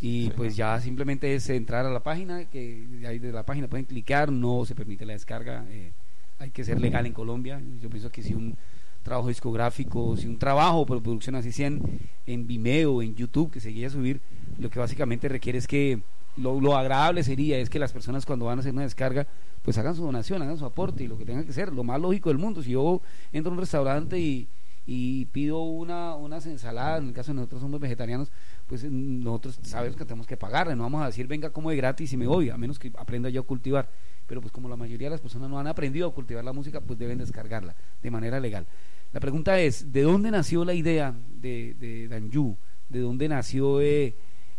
Y 0.00 0.24
Sí. 0.26 0.32
pues 0.36 0.56
ya 0.56 0.80
simplemente 0.80 1.34
es 1.34 1.48
entrar 1.50 1.84
a 1.84 1.90
la 1.90 2.00
página, 2.02 2.44
que 2.46 2.86
ahí 3.06 3.18
de 3.18 3.32
la 3.32 3.44
página 3.44 3.68
pueden 3.68 3.84
clicar, 3.84 4.32
no 4.32 4.64
se 4.64 4.74
permite 4.74 5.04
la 5.04 5.12
descarga, 5.12 5.64
eh, 5.70 5.92
hay 6.38 6.50
que 6.50 6.64
ser 6.64 6.80
legal 6.80 7.04
en 7.06 7.12
Colombia. 7.12 7.60
Yo 7.82 7.90
pienso 7.90 8.10
que 8.10 8.22
si 8.22 8.32
un 8.34 8.56
trabajo 9.02 9.28
discográfico, 9.28 10.16
si 10.16 10.26
un 10.26 10.38
trabajo 10.38 10.86
por 10.86 11.02
producción 11.02 11.34
así 11.34 11.52
sea 11.52 11.66
en, 11.66 11.82
en 12.26 12.46
Vimeo, 12.46 13.02
en 13.02 13.14
YouTube, 13.14 13.50
que 13.50 13.60
se 13.60 13.72
quiera 13.72 13.90
subir, 13.90 14.20
lo 14.58 14.70
que 14.70 14.78
básicamente 14.78 15.28
requiere 15.28 15.58
es 15.58 15.66
que 15.66 16.00
lo, 16.36 16.60
lo 16.60 16.76
agradable 16.76 17.22
sería 17.22 17.58
es 17.58 17.68
que 17.68 17.78
las 17.78 17.92
personas 17.92 18.24
cuando 18.24 18.46
van 18.46 18.58
a 18.58 18.60
hacer 18.60 18.72
una 18.72 18.82
descarga, 18.82 19.26
pues 19.62 19.76
hagan 19.76 19.94
su 19.94 20.02
donación, 20.02 20.40
hagan 20.40 20.56
su 20.56 20.64
aporte 20.64 21.04
y 21.04 21.08
lo 21.08 21.18
que 21.18 21.26
tengan 21.26 21.44
que 21.44 21.52
ser, 21.52 21.72
lo 21.72 21.84
más 21.84 22.00
lógico 22.00 22.30
del 22.30 22.38
mundo. 22.38 22.62
Si 22.62 22.70
yo 22.70 23.02
entro 23.32 23.50
a 23.50 23.54
un 23.54 23.60
restaurante 23.60 24.18
y, 24.18 24.48
y 24.86 25.26
pido 25.26 25.60
una, 25.62 26.14
unas 26.14 26.46
ensaladas, 26.46 27.02
en 27.02 27.08
el 27.08 27.12
caso 27.14 27.32
de 27.32 27.36
nosotros 27.36 27.60
somos 27.60 27.80
vegetarianos, 27.80 28.30
pues 28.70 28.84
nosotros 28.84 29.58
sabemos 29.62 29.96
que 29.96 30.04
tenemos 30.04 30.28
que 30.28 30.36
pagarle, 30.36 30.76
no 30.76 30.84
vamos 30.84 31.02
a 31.02 31.06
decir 31.06 31.26
venga 31.26 31.50
como 31.50 31.70
de 31.70 31.76
gratis 31.76 32.12
y 32.12 32.16
me 32.16 32.28
voy, 32.28 32.50
a 32.50 32.56
menos 32.56 32.78
que 32.78 32.92
aprenda 32.96 33.28
yo 33.28 33.40
a 33.40 33.44
cultivar. 33.44 33.90
Pero 34.28 34.40
pues 34.40 34.52
como 34.52 34.68
la 34.68 34.76
mayoría 34.76 35.08
de 35.08 35.10
las 35.10 35.20
personas 35.20 35.50
no 35.50 35.58
han 35.58 35.66
aprendido 35.66 36.06
a 36.06 36.14
cultivar 36.14 36.44
la 36.44 36.52
música, 36.52 36.80
pues 36.80 36.96
deben 36.96 37.18
descargarla 37.18 37.74
de 38.00 38.10
manera 38.12 38.38
legal. 38.38 38.68
La 39.12 39.18
pregunta 39.18 39.58
es, 39.58 39.92
¿de 39.92 40.02
dónde 40.02 40.30
nació 40.30 40.64
la 40.64 40.72
idea 40.72 41.12
de, 41.34 41.74
de 41.80 42.06
Danju? 42.06 42.56
¿De 42.88 43.00
dónde 43.00 43.28
nació 43.28 43.80
eh, 43.80 44.14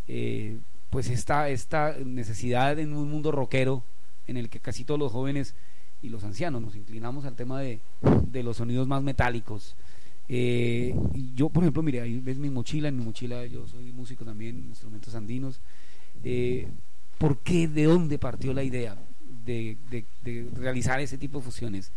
eh, 0.10 0.60
pues 0.90 1.10
esta, 1.10 1.48
esta 1.48 1.96
necesidad 2.06 2.78
en 2.80 2.94
un 2.94 3.10
mundo 3.10 3.32
rockero 3.32 3.82
en 4.28 4.36
el 4.36 4.50
que 4.50 4.60
casi 4.60 4.84
todos 4.84 5.00
los 5.00 5.14
jóvenes 5.14 5.56
y 6.02 6.10
los 6.10 6.26
ancianos 6.26 6.62
nos 6.62 6.76
inclinamos 6.76 7.24
al 7.24 7.36
tema 7.38 7.62
de, 7.62 7.80
de 8.28 8.44
los 8.44 8.58
sonidos 8.58 8.90
más 8.90 9.04
metálicos? 9.04 9.78
Eh, 10.34 10.96
yo, 11.36 11.50
por 11.50 11.62
ejemplo, 11.62 11.84
mire, 11.84 12.00
ahí 12.00 12.22
ves 12.22 12.38
mi 12.38 12.50
mochila, 12.50 12.88
en 12.88 12.98
mi 12.98 13.04
mochila 13.04 13.46
yo 13.48 13.68
soy 13.68 13.92
músico 13.92 14.24
también, 14.24 14.60
instrumentos 14.70 15.14
andinos. 15.14 15.60
Eh, 16.24 16.70
¿Por 17.18 17.40
qué, 17.40 17.68
de 17.68 17.84
dónde 17.84 18.18
partió 18.18 18.54
la 18.54 18.64
idea 18.64 18.96
de, 19.44 19.78
realizar 20.54 21.02
ese 21.02 21.18
tipo 21.18 21.40
de 21.40 21.44
fusiones? 21.44 21.92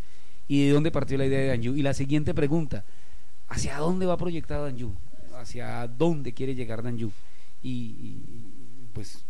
¿Y 0.49 0.65
de 0.65 0.73
dónde 0.73 0.91
partió 0.91 1.17
la 1.17 1.25
idea 1.25 1.39
de 1.39 1.47
Danju? 1.47 1.75
Y 1.75 1.81
la 1.81 1.93
siguiente 1.93 2.33
pregunta, 2.33 2.83
¿hacia 3.47 3.77
dónde 3.77 4.05
va 4.05 4.17
proyectado 4.17 4.65
Danju? 4.65 4.93
¿Hacia 5.37 5.87
dónde 5.87 6.33
quiere 6.33 6.55
llegar 6.55 6.83
Danju? 6.83 7.11
Y, 7.63 8.19
pues, 8.91 9.23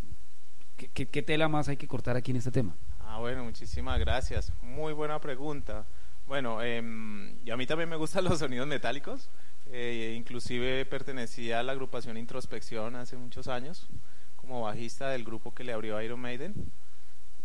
¿qué, 0.78 0.90
qué, 0.92 1.06
qué 1.06 1.22
tela 1.22 1.48
más 1.48 1.70
hay 1.70 1.78
que 1.78 1.88
cortar 1.88 2.18
aquí 2.18 2.32
en 2.32 2.38
este 2.38 2.52
tema? 2.52 2.76
Ah, 3.02 3.20
bueno, 3.20 3.44
muchísimas 3.44 4.00
gracias. 4.00 4.52
Muy 4.64 4.94
buena 4.94 5.22
pregunta. 5.22 5.86
Bueno, 6.28 6.62
em, 6.62 7.38
y 7.46 7.52
a 7.52 7.58
mí 7.58 7.66
también 7.66 7.90
me 7.90 7.96
gustan 7.96 8.24
los 8.26 8.40
sonidos 8.40 8.68
metálicos. 8.68 9.30
Eh, 9.72 10.14
inclusive 10.16 10.86
pertenecía 10.86 11.60
a 11.60 11.64
la 11.64 11.72
agrupación 11.72 12.18
Introspección 12.18 12.96
hace 12.96 13.18
muchos 13.18 13.48
años 13.48 13.88
como 14.46 14.62
bajista 14.62 15.10
del 15.10 15.24
grupo 15.24 15.54
que 15.54 15.64
le 15.64 15.74
abrió 15.74 16.00
Iron 16.02 16.20
Maiden. 16.20 16.54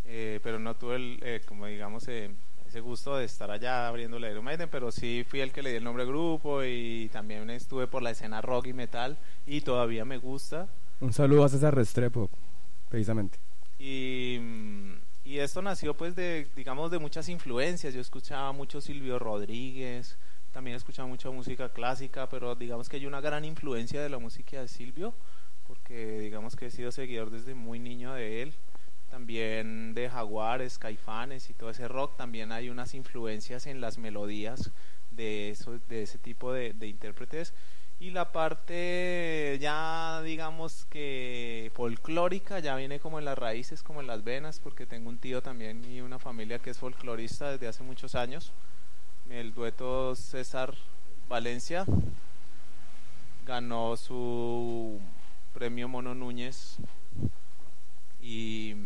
Eh, 0.04 0.40
pero 0.42 0.58
no 0.58 0.74
tuve, 0.74 0.96
el, 0.96 1.18
eh, 1.22 1.40
como 1.46 1.66
digamos, 1.66 2.06
eh, 2.08 2.30
ese 2.66 2.80
gusto 2.80 3.16
de 3.16 3.24
estar 3.24 3.50
allá 3.50 3.88
abriéndole 3.88 4.30
Iron 4.30 4.44
Maiden, 4.44 4.68
pero 4.70 4.90
sí 4.90 5.24
fui 5.28 5.40
el 5.40 5.52
que 5.52 5.62
le 5.62 5.70
di 5.70 5.76
el 5.76 5.84
nombre 5.84 6.02
al 6.02 6.08
grupo 6.08 6.62
y 6.64 7.08
también 7.12 7.48
estuve 7.50 7.86
por 7.86 8.02
la 8.02 8.10
escena 8.10 8.40
rock 8.40 8.66
y 8.66 8.72
metal 8.72 9.18
y 9.46 9.60
todavía 9.60 10.04
me 10.04 10.18
gusta. 10.18 10.68
Un 11.00 11.12
saludo 11.12 11.44
a 11.44 11.48
César 11.48 11.74
Restrepo, 11.74 12.28
precisamente. 12.88 13.38
Y, 13.78 14.38
mm, 14.40 14.69
y 15.30 15.38
esto 15.38 15.62
nació 15.62 15.96
pues 15.96 16.16
de, 16.16 16.48
digamos, 16.56 16.90
de 16.90 16.98
muchas 16.98 17.28
influencias. 17.28 17.94
Yo 17.94 18.00
escuchaba 18.00 18.50
mucho 18.50 18.80
Silvio 18.80 19.16
Rodríguez, 19.16 20.18
también 20.50 20.76
escuchaba 20.76 21.06
mucha 21.06 21.30
música 21.30 21.68
clásica, 21.68 22.28
pero 22.28 22.56
digamos 22.56 22.88
que 22.88 22.96
hay 22.96 23.06
una 23.06 23.20
gran 23.20 23.44
influencia 23.44 24.02
de 24.02 24.08
la 24.08 24.18
música 24.18 24.60
de 24.60 24.66
Silvio, 24.66 25.14
porque 25.68 26.18
digamos 26.18 26.56
que 26.56 26.66
he 26.66 26.70
sido 26.72 26.90
seguidor 26.90 27.30
desde 27.30 27.54
muy 27.54 27.78
niño 27.78 28.12
de 28.12 28.42
él. 28.42 28.54
También 29.08 29.94
de 29.94 30.10
Jaguares, 30.10 30.78
Caifanes 30.78 31.48
y 31.48 31.54
todo 31.54 31.70
ese 31.70 31.86
rock, 31.86 32.16
también 32.16 32.50
hay 32.50 32.68
unas 32.68 32.94
influencias 32.94 33.66
en 33.66 33.80
las 33.80 33.98
melodías 33.98 34.72
de, 35.12 35.50
eso, 35.50 35.78
de 35.88 36.02
ese 36.02 36.18
tipo 36.18 36.52
de, 36.52 36.72
de 36.72 36.88
intérpretes 36.88 37.54
y 38.00 38.10
la 38.10 38.32
parte 38.32 39.58
ya 39.60 40.22
digamos 40.22 40.86
que 40.86 41.70
folclórica 41.74 42.58
ya 42.58 42.74
viene 42.74 42.98
como 42.98 43.18
en 43.18 43.26
las 43.26 43.38
raíces, 43.38 43.82
como 43.82 44.00
en 44.00 44.06
las 44.06 44.24
venas, 44.24 44.58
porque 44.58 44.86
tengo 44.86 45.10
un 45.10 45.18
tío 45.18 45.42
también 45.42 45.84
y 45.84 46.00
una 46.00 46.18
familia 46.18 46.58
que 46.58 46.70
es 46.70 46.78
folclorista 46.78 47.50
desde 47.50 47.68
hace 47.68 47.82
muchos 47.82 48.14
años. 48.14 48.52
El 49.28 49.52
dueto 49.52 50.16
César 50.16 50.74
Valencia 51.28 51.84
ganó 53.46 53.98
su 53.98 54.98
premio 55.52 55.86
Mono 55.86 56.14
Núñez 56.14 56.76
y 58.18 58.76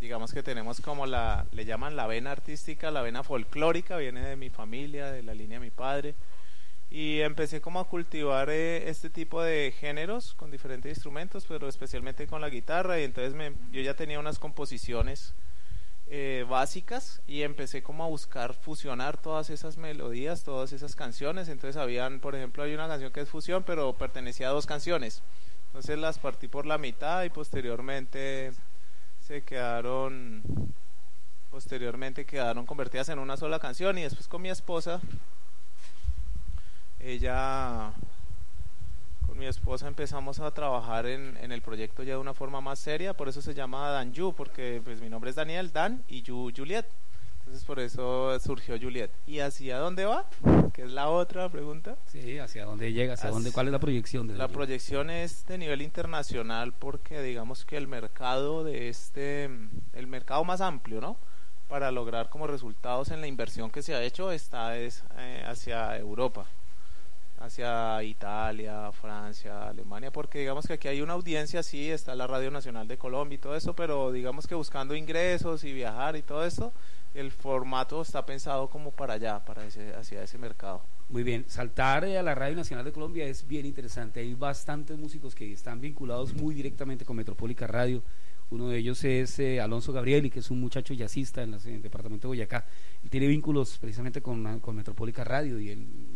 digamos 0.00 0.32
que 0.32 0.42
tenemos 0.42 0.80
como 0.80 1.06
la, 1.06 1.46
le 1.52 1.64
llaman 1.66 1.94
la 1.94 2.08
vena 2.08 2.32
artística, 2.32 2.90
la 2.90 3.02
vena 3.02 3.22
folclórica, 3.22 3.96
viene 3.96 4.22
de 4.22 4.34
mi 4.34 4.50
familia, 4.50 5.12
de 5.12 5.22
la 5.22 5.34
línea 5.34 5.60
de 5.60 5.64
mi 5.66 5.70
padre 5.70 6.16
y 6.90 7.20
empecé 7.20 7.60
como 7.60 7.80
a 7.80 7.88
cultivar 7.88 8.48
eh, 8.50 8.88
este 8.88 9.10
tipo 9.10 9.42
de 9.42 9.74
géneros 9.78 10.34
con 10.34 10.50
diferentes 10.50 10.90
instrumentos, 10.90 11.44
pero 11.46 11.68
especialmente 11.68 12.26
con 12.26 12.40
la 12.40 12.48
guitarra 12.48 13.00
y 13.00 13.04
entonces 13.04 13.34
me, 13.34 13.52
yo 13.72 13.80
ya 13.80 13.94
tenía 13.94 14.20
unas 14.20 14.38
composiciones 14.38 15.34
eh, 16.08 16.46
básicas 16.48 17.20
y 17.26 17.42
empecé 17.42 17.82
como 17.82 18.04
a 18.04 18.08
buscar 18.08 18.54
fusionar 18.54 19.16
todas 19.16 19.50
esas 19.50 19.76
melodías, 19.76 20.44
todas 20.44 20.72
esas 20.72 20.94
canciones, 20.94 21.48
entonces 21.48 21.76
habían, 21.76 22.20
por 22.20 22.36
ejemplo, 22.36 22.62
hay 22.62 22.74
una 22.74 22.86
canción 22.86 23.10
que 23.10 23.20
es 23.20 23.28
fusión, 23.28 23.64
pero 23.64 23.92
pertenecía 23.94 24.48
a 24.48 24.52
dos 24.52 24.66
canciones, 24.66 25.22
entonces 25.66 25.98
las 25.98 26.20
partí 26.20 26.46
por 26.46 26.64
la 26.64 26.78
mitad 26.78 27.24
y 27.24 27.30
posteriormente 27.30 28.52
se 29.20 29.42
quedaron 29.42 30.42
posteriormente 31.50 32.26
quedaron 32.26 32.66
convertidas 32.66 33.08
en 33.08 33.18
una 33.18 33.36
sola 33.36 33.58
canción 33.58 33.98
y 33.98 34.02
después 34.02 34.28
con 34.28 34.42
mi 34.42 34.50
esposa 34.50 35.00
ella 37.00 37.92
con 39.26 39.38
mi 39.38 39.46
esposa 39.46 39.88
empezamos 39.88 40.38
a 40.40 40.50
trabajar 40.52 41.06
en, 41.06 41.36
en, 41.38 41.52
el 41.52 41.60
proyecto 41.60 42.02
ya 42.02 42.12
de 42.12 42.18
una 42.18 42.34
forma 42.34 42.60
más 42.60 42.78
seria, 42.78 43.14
por 43.14 43.28
eso 43.28 43.42
se 43.42 43.54
llama 43.54 43.90
Dan 43.90 44.12
Yu, 44.12 44.32
porque 44.34 44.80
pues 44.84 45.00
mi 45.00 45.08
nombre 45.08 45.30
es 45.30 45.36
Daniel, 45.36 45.72
Dan 45.72 46.04
y 46.08 46.22
Yu 46.22 46.52
Juliet. 46.56 46.86
Entonces 47.40 47.64
por 47.64 47.78
eso 47.78 48.38
surgió 48.40 48.76
Juliet. 48.76 49.10
¿Y 49.24 49.38
hacia 49.38 49.78
dónde 49.78 50.04
va? 50.04 50.26
Que 50.72 50.82
es 50.82 50.90
la 50.90 51.08
otra 51.08 51.48
pregunta. 51.48 51.96
Sí, 52.06 52.38
hacia 52.38 52.64
dónde 52.64 52.92
llega, 52.92 53.14
hacia, 53.14 53.30
dónde, 53.30 53.52
cuál 53.52 53.66
es 53.66 53.72
la 53.72 53.78
proyección. 53.78 54.26
De 54.26 54.34
la 54.34 54.48
proyección 54.48 55.10
es 55.10 55.46
de 55.46 55.56
nivel 55.56 55.80
internacional 55.80 56.72
porque 56.72 57.22
digamos 57.22 57.64
que 57.64 57.76
el 57.76 57.86
mercado 57.86 58.64
de 58.64 58.88
este, 58.88 59.44
el 59.92 60.06
mercado 60.08 60.42
más 60.42 60.60
amplio, 60.60 61.00
¿no? 61.00 61.16
Para 61.68 61.92
lograr 61.92 62.30
como 62.30 62.48
resultados 62.48 63.12
en 63.12 63.20
la 63.20 63.28
inversión 63.28 63.70
que 63.70 63.82
se 63.82 63.94
ha 63.94 64.02
hecho 64.02 64.32
está 64.32 64.76
es, 64.76 65.04
eh, 65.16 65.44
hacia 65.46 65.96
Europa 65.96 66.46
hacia 67.38 68.02
Italia, 68.02 68.90
Francia, 68.92 69.68
Alemania, 69.68 70.10
porque 70.10 70.40
digamos 70.40 70.66
que 70.66 70.74
aquí 70.74 70.88
hay 70.88 71.02
una 71.02 71.12
audiencia, 71.12 71.62
sí, 71.62 71.90
está 71.90 72.14
la 72.14 72.26
Radio 72.26 72.50
Nacional 72.50 72.88
de 72.88 72.96
Colombia 72.96 73.36
y 73.36 73.38
todo 73.38 73.56
eso, 73.56 73.74
pero 73.74 74.12
digamos 74.12 74.46
que 74.46 74.54
buscando 74.54 74.94
ingresos 74.94 75.64
y 75.64 75.72
viajar 75.72 76.16
y 76.16 76.22
todo 76.22 76.44
eso, 76.44 76.72
el 77.14 77.30
formato 77.30 78.02
está 78.02 78.24
pensado 78.24 78.68
como 78.68 78.90
para 78.90 79.14
allá, 79.14 79.44
para 79.44 79.64
ese, 79.66 79.94
hacia 79.94 80.22
ese 80.22 80.38
mercado. 80.38 80.82
Muy 81.08 81.22
bien, 81.22 81.44
saltar 81.48 82.04
a 82.04 82.22
la 82.22 82.34
Radio 82.34 82.56
Nacional 82.56 82.84
de 82.84 82.92
Colombia 82.92 83.26
es 83.26 83.46
bien 83.46 83.66
interesante, 83.66 84.20
hay 84.20 84.34
bastantes 84.34 84.98
músicos 84.98 85.34
que 85.34 85.52
están 85.52 85.80
vinculados 85.80 86.34
muy 86.34 86.54
directamente 86.54 87.04
con 87.04 87.16
Metropólica 87.16 87.66
Radio, 87.66 88.02
uno 88.48 88.68
de 88.68 88.78
ellos 88.78 89.02
es 89.04 89.38
eh, 89.40 89.60
Alonso 89.60 89.92
Gabrieli, 89.92 90.30
que 90.30 90.38
es 90.38 90.50
un 90.50 90.60
muchacho 90.60 90.94
jazzista 90.94 91.42
en, 91.42 91.50
la, 91.52 91.58
el 91.64 91.82
departamento 91.82 92.28
de 92.28 92.28
Boyacá, 92.28 92.64
y 93.02 93.08
tiene 93.08 93.26
vínculos 93.26 93.76
precisamente 93.78 94.22
con, 94.22 94.60
con 94.60 94.76
Metropólica 94.76 95.24
Radio 95.24 95.58
y 95.58 95.70
él 95.70 96.15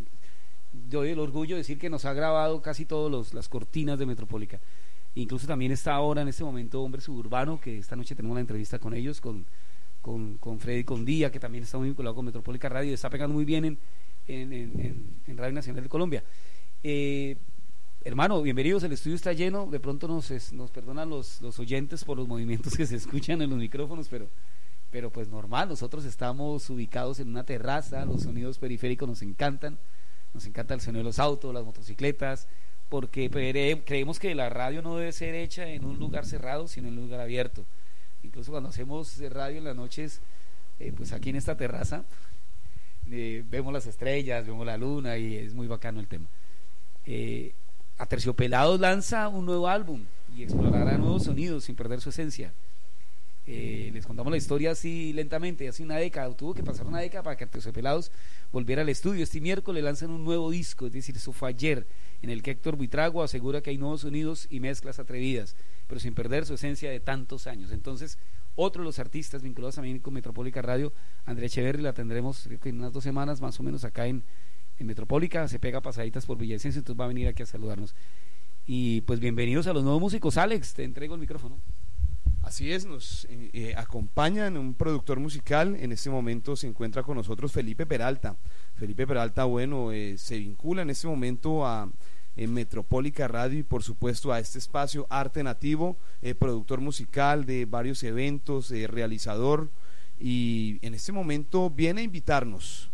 doy 0.91 1.11
el 1.11 1.19
orgullo 1.19 1.55
de 1.55 1.61
decir 1.61 1.79
que 1.79 1.89
nos 1.89 2.05
ha 2.05 2.13
grabado 2.13 2.61
casi 2.61 2.85
todas 2.85 3.33
las 3.33 3.49
cortinas 3.49 3.99
de 3.99 4.07
Metropólica. 4.07 4.61
Incluso 5.15 5.47
también 5.47 5.73
está 5.73 5.95
ahora 5.95 6.23
en 6.23 6.29
este 6.29 6.45
momento 6.45 6.83
Hombre 6.83 7.01
Suburbano, 7.01 7.61
que 7.61 7.79
esta 7.79 7.97
noche 7.97 8.15
tenemos 8.15 8.33
una 8.33 8.43
entrevista 8.43 8.79
con 8.79 8.95
ellos, 8.95 9.21
con, 9.21 9.45
con, 10.03 10.37
con 10.39 10.61
Freddy 10.61 10.85
Condía, 10.85 11.33
que 11.33 11.41
también 11.41 11.65
está 11.65 11.79
muy 11.79 11.89
vinculado 11.89 12.15
con 12.15 12.27
Metropólica 12.27 12.69
Radio, 12.69 12.95
está 12.95 13.11
pegando 13.11 13.35
muy 13.35 13.45
bien 13.45 13.65
en, 13.65 13.79
en, 14.29 14.53
en, 14.53 15.17
en 15.27 15.37
Radio 15.37 15.55
Nacional 15.55 15.83
de 15.83 15.89
Colombia. 15.89 16.23
Eh, 16.83 17.37
hermano, 18.05 18.41
bienvenidos, 18.41 18.83
el 18.85 18.93
estudio 18.93 19.17
está 19.17 19.33
lleno, 19.33 19.67
de 19.67 19.81
pronto 19.81 20.07
nos, 20.07 20.31
es, 20.31 20.53
nos 20.53 20.71
perdonan 20.71 21.11
los, 21.11 21.43
los 21.43 21.59
oyentes 21.59 22.05
por 22.05 22.17
los 22.17 22.29
movimientos 22.29 22.77
que 22.77 22.87
se 22.87 22.97
escuchan 22.97 23.43
en 23.43 23.51
los 23.51 23.59
micrófonos, 23.59 24.09
pero, 24.09 24.29
pero 24.91 25.11
pues 25.11 25.29
normal, 25.29 25.69
nosotros 25.69 26.05
estamos 26.05 26.71
ubicados 26.71 27.19
en 27.21 27.29
una 27.29 27.45
terraza, 27.45 28.05
los 28.05 28.23
sonidos 28.23 28.59
periféricos 28.59 29.09
nos 29.09 29.23
encantan 29.23 29.79
nos 30.35 30.47
encanta 30.47 30.75
el 30.75 30.81
sonido 30.81 31.01
de 31.01 31.05
los 31.05 31.19
autos, 31.19 31.53
las 31.53 31.65
motocicletas, 31.65 32.49
porque 32.89 33.31
creemos 33.85 34.19
que 34.19 34.35
la 34.35 34.49
radio 34.49 34.83
no 34.83 34.97
debe 34.97 35.13
ser 35.13 35.35
hecha 35.35 35.69
en 35.69 35.85
un 35.85 35.99
lugar 35.99 36.27
cerrado, 36.27 36.67
sino 36.69 36.89
en 36.89 36.99
un 36.99 37.05
lugar 37.05 37.21
abierto. 37.21 37.65
Incluso 38.23 38.51
cuando 38.51 38.69
hacemos 38.69 39.19
radio 39.31 39.59
en 39.59 39.65
las 39.65 39.77
noches, 39.77 40.21
eh, 40.79 40.93
pues 40.97 41.13
aquí 41.13 41.31
en 41.31 41.37
esta 41.37 41.57
terraza, 41.57 42.05
eh, 43.11 43.45
vemos 43.49 43.73
las 43.73 43.87
estrellas, 43.87 44.47
vemos 44.47 44.67
la 44.67 44.77
luna 44.77 45.17
y 45.19 45.37
es 45.37 45.55
muy 45.55 45.67
bacano 45.67 46.01
el 46.01 46.07
tema. 46.07 46.27
Eh, 47.07 47.55
Aterciopelados 47.99 48.81
lanza 48.81 49.29
un 49.29 49.45
nuevo 49.45 49.69
álbum 49.69 50.05
y 50.35 50.43
explorará 50.43 50.97
nuevos 50.97 51.25
sonidos 51.25 51.65
sin 51.65 51.77
perder 51.77 52.01
su 52.01 52.09
esencia. 52.09 52.53
Eh, 53.53 53.91
les 53.93 54.07
contamos 54.07 54.31
la 54.31 54.37
historia 54.37 54.71
así 54.71 55.13
lentamente, 55.13 55.67
hace 55.67 55.83
una 55.83 55.97
década, 55.97 56.33
tuvo 56.37 56.55
que 56.55 56.63
pasar 56.63 56.87
una 56.87 57.01
década 57.01 57.25
para 57.25 57.37
que 57.37 57.43
Aterciopelados 57.43 58.13
volver 58.53 58.79
al 58.79 58.89
estudio. 58.89 59.25
Este 59.25 59.41
miércoles 59.41 59.83
lanzan 59.83 60.11
un 60.11 60.23
nuevo 60.23 60.53
disco, 60.53 60.87
es 60.87 60.93
decir, 60.93 61.17
eso 61.17 61.33
fue 61.33 61.49
ayer, 61.49 61.85
en 62.23 62.31
el 62.31 62.45
que 62.45 62.53
Héctor 62.53 62.77
Buitrago 62.77 63.25
asegura 63.25 63.61
que 63.61 63.71
hay 63.71 63.77
nuevos 63.77 64.03
sonidos 64.03 64.47
y 64.51 64.61
mezclas 64.61 65.01
atrevidas, 65.01 65.57
pero 65.89 65.99
sin 65.99 66.15
perder 66.15 66.47
su 66.47 66.55
esencia 66.55 66.93
de 66.93 67.01
tantos 67.01 67.49
años. 67.49 67.73
Entonces, 67.73 68.19
otro 68.55 68.83
de 68.83 68.87
los 68.87 69.01
artistas 69.01 69.43
vinculados 69.43 69.75
también 69.75 69.99
con 69.99 70.15
Metropólica 70.15 70.63
Radio, 70.63 70.93
André 71.25 71.47
Echeverri, 71.47 71.83
la 71.83 71.93
tendremos 71.93 72.47
en 72.47 72.79
unas 72.79 72.93
dos 72.93 73.03
semanas 73.03 73.41
más 73.41 73.59
o 73.59 73.65
menos 73.65 73.83
acá 73.83 74.07
en, 74.07 74.23
en 74.79 74.87
Metropólica, 74.87 75.49
se 75.49 75.59
pega 75.59 75.81
pasaditas 75.81 76.25
por 76.25 76.39
Villavicencio, 76.39 76.79
entonces 76.79 77.01
va 77.01 77.07
a 77.07 77.09
venir 77.09 77.27
aquí 77.27 77.43
a 77.43 77.47
saludarnos. 77.47 77.97
Y 78.65 79.01
pues 79.01 79.19
bienvenidos 79.19 79.67
a 79.67 79.73
los 79.73 79.83
nuevos 79.83 80.01
músicos. 80.01 80.37
Alex, 80.37 80.75
te 80.75 80.85
entrego 80.85 81.17
el 81.17 81.21
micrófono. 81.21 81.59
Así 82.43 82.73
es, 82.73 82.87
nos 82.87 83.27
eh, 83.27 83.51
eh, 83.53 83.75
acompañan 83.77 84.57
un 84.57 84.75
productor 84.75 85.21
musical. 85.21 85.77
En 85.77 85.93
este 85.93 86.11
momento 86.11 86.57
se 86.57 86.67
encuentra 86.67 87.03
con 87.03 87.17
nosotros 87.17 87.53
Felipe 87.53 87.87
Peralta. 87.87 88.37
Felipe 88.75 89.07
Peralta, 89.07 89.45
bueno, 89.45 89.93
eh, 89.93 90.17
se 90.17 90.39
vincula 90.39 90.81
en 90.83 90.91
este 90.91 91.07
momento 91.07 91.67
a 91.67 91.91
Metropólica 92.37 93.29
Radio 93.29 93.59
y 93.59 93.63
por 93.63 93.83
supuesto 93.83 94.33
a 94.33 94.39
este 94.39 94.59
espacio 94.59 95.07
Arte 95.11 95.43
Nativo, 95.43 95.99
eh, 96.23 96.35
productor 96.35 96.81
musical 96.81 97.45
de 97.45 97.67
varios 97.67 98.03
eventos, 98.03 98.71
eh, 98.71 98.87
realizador 98.87 99.69
y 100.19 100.79
en 100.81 100.95
este 100.95 101.13
momento 101.13 101.69
viene 101.69 102.01
a 102.01 102.05
invitarnos 102.05 102.91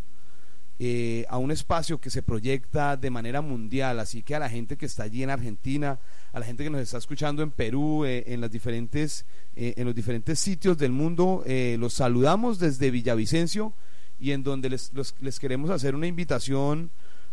a 1.29 1.39
un 1.39 1.53
espacio 1.53 2.01
que 2.01 2.11
se 2.11 2.23
proyecta 2.23 2.97
de 2.97 3.09
manera 3.09 3.41
mundial, 3.41 3.99
así 3.99 4.23
que 4.23 4.35
a 4.35 4.39
la 4.39 4.51
gente 4.51 4.77
que 4.77 4.85
está 4.85 5.05
allí 5.05 5.23
en 5.23 5.31
Argentina, 5.31 5.99
a 6.37 6.41
la 6.41 6.45
gente 6.45 6.65
que 6.65 6.69
nos 6.69 6.83
está 6.83 6.99
escuchando 6.99 7.43
en 7.43 7.51
Perú, 7.51 8.05
eh, 8.05 8.25
en 8.27 8.43
las 8.43 8.51
diferentes, 8.51 9.25
eh, 9.55 9.73
en 9.79 9.87
los 9.87 9.95
diferentes 9.95 10.39
sitios 10.39 10.77
del 10.77 10.93
mundo, 10.93 11.43
eh, 11.47 11.77
los 11.81 11.95
saludamos 11.95 12.59
desde 12.59 12.91
Villavicencio 12.91 13.73
y 14.21 14.33
en 14.33 14.43
donde 14.43 14.69
les, 14.69 14.93
les 15.21 15.41
queremos 15.41 15.71
hacer 15.71 15.95
una 15.95 16.07
invitación 16.07 16.91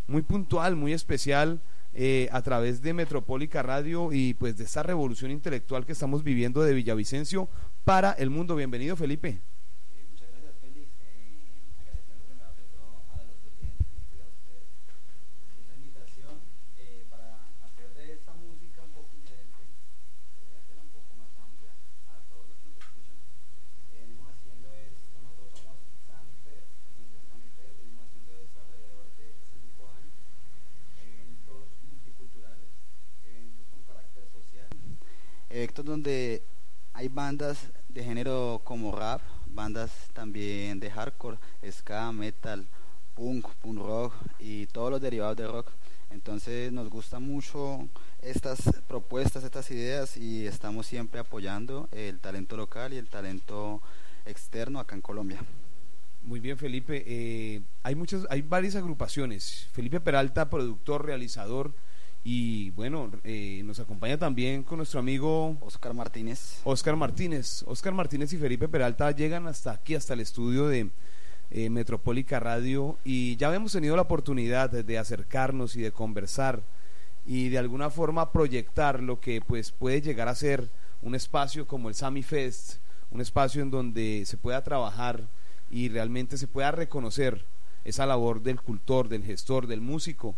muy 0.08 0.22
puntual, 0.22 0.78
muy 0.78 0.94
especial. 0.94 1.60
Eh, 1.96 2.28
a 2.32 2.42
través 2.42 2.82
de 2.82 2.92
Metropólica 2.92 3.62
Radio 3.62 4.12
y 4.12 4.34
pues 4.34 4.58
de 4.58 4.64
esta 4.64 4.82
revolución 4.82 5.30
intelectual 5.30 5.86
que 5.86 5.92
estamos 5.92 6.24
viviendo 6.24 6.64
de 6.64 6.74
Villavicencio 6.74 7.50
para 7.84 8.14
el 8.14 8.32
mundo. 8.32 8.56
Bienvenido, 8.56 8.96
Felipe. 8.96 9.42
Muchas 10.10 10.28
gracias, 10.32 10.56
Félix. 10.60 10.90
Eh, 11.06 11.78
agradeciendo 11.86 12.26
primero 12.26 12.50
que 12.58 12.66
todo 12.74 12.98
a 13.14 13.22
los 13.30 13.38
oyentes 13.46 13.86
y 14.10 14.18
a 14.18 14.26
ustedes 14.26 14.66
esta 15.62 15.76
invitación 15.78 16.34
eh, 16.82 17.06
para 17.14 17.46
hacer 17.62 17.94
de 17.94 18.14
esta 18.18 18.34
música 18.42 18.82
un 18.82 18.94
poco 18.98 19.14
diferente, 19.14 19.62
eh, 19.62 20.58
hacerla 20.58 20.82
un 20.82 20.98
poco 20.98 21.14
más 21.14 21.30
amplia 21.46 21.78
a 22.10 22.18
todos 22.26 22.50
los 22.50 22.58
que 22.58 22.74
nos 22.74 22.82
escuchan. 22.90 23.22
Eh, 23.94 24.02
venimos 24.02 24.34
haciendo 24.34 24.74
esto, 24.74 25.14
nosotros 25.22 25.62
somos 25.62 25.78
Sunfest, 26.10 26.74
proyecto 35.54 35.84
donde 35.84 36.42
hay 36.94 37.03
bandas 37.14 37.60
de 37.90 38.04
género 38.04 38.62
como 38.64 38.92
rap, 38.96 39.22
bandas 39.48 39.92
también 40.14 40.80
de 40.80 40.90
hardcore, 40.90 41.38
ska, 41.72 42.12
metal, 42.12 42.66
punk, 43.14 43.48
punk 43.62 43.80
rock 43.80 44.14
y 44.40 44.66
todos 44.68 44.92
los 44.92 45.02
derivados 45.02 45.38
de 45.38 45.48
rock. 45.48 45.70
Entonces 46.10 46.72
nos 46.72 46.90
gustan 46.90 47.24
mucho 47.24 47.88
estas 48.22 48.62
propuestas, 48.88 49.44
estas 49.44 49.70
ideas 49.72 50.18
y 50.18 50.46
estamos 50.46 50.88
siempre 50.88 51.20
apoyando 51.20 51.88
el 51.92 52.20
talento 52.20 52.58
local 52.58 52.94
y 52.94 52.98
el 52.98 53.08
talento 53.08 53.82
externo 54.26 54.80
acá 54.80 54.96
en 54.96 55.02
Colombia. 55.02 55.40
Muy 56.24 56.40
bien, 56.40 56.58
Felipe. 56.58 57.04
Eh, 57.06 57.62
hay 57.84 57.96
muchas, 57.96 58.26
hay 58.30 58.42
varias 58.42 58.76
agrupaciones. 58.76 59.68
Felipe 59.74 60.00
Peralta, 60.00 60.50
productor, 60.50 61.06
realizador, 61.06 61.74
y 62.24 62.70
bueno, 62.72 63.12
eh, 63.24 63.62
nos 63.66 63.80
acompaña 63.80 64.18
también 64.18 64.64
con 64.64 64.78
nuestro 64.78 65.00
amigo 65.00 65.58
Oscar 65.60 65.94
Martínez. 65.94 66.62
Oscar 66.64 66.96
Martínez. 66.96 67.64
Oscar 67.68 67.94
Martínez 67.94 68.32
y 68.32 68.38
Felipe 68.38 68.70
Peralta 68.70 69.12
llegan 69.12 69.46
hasta 69.48 69.72
aquí, 69.72 69.96
hasta 69.96 70.14
el 70.14 70.22
estudio 70.22 70.68
de 70.68 70.90
eh, 71.52 71.70
Metropólica 71.70 72.40
Radio, 72.40 72.98
y 73.04 73.36
ya 73.36 73.54
hemos 73.54 73.74
tenido 73.74 73.98
la 73.98 74.04
oportunidad 74.04 74.70
de, 74.70 74.84
de 74.84 74.98
acercarnos 74.98 75.76
y 75.76 75.82
de 75.82 75.92
conversar 75.92 76.64
y 77.26 77.50
de 77.50 77.58
alguna 77.58 77.90
forma 77.90 78.32
proyectar 78.32 79.02
lo 79.02 79.20
que 79.20 79.42
pues 79.42 79.72
puede 79.72 80.02
llegar 80.02 80.28
a 80.28 80.36
ser 80.36 80.70
un 81.02 81.16
espacio 81.16 81.68
como 81.68 81.90
el 81.90 81.96
Sami 81.96 82.24
Fest, 82.24 82.78
un 83.12 83.20
espacio 83.20 83.62
en 83.62 83.70
donde 83.70 84.24
se 84.26 84.38
pueda 84.38 84.64
trabajar 84.64 85.28
y 85.70 85.90
realmente 85.90 86.38
se 86.38 86.48
pueda 86.48 86.72
reconocer 86.72 87.46
esa 87.84 88.06
labor 88.06 88.42
del 88.42 88.62
cultor, 88.62 89.10
del 89.10 89.24
gestor, 89.26 89.68
del 89.68 89.82
músico 89.82 90.36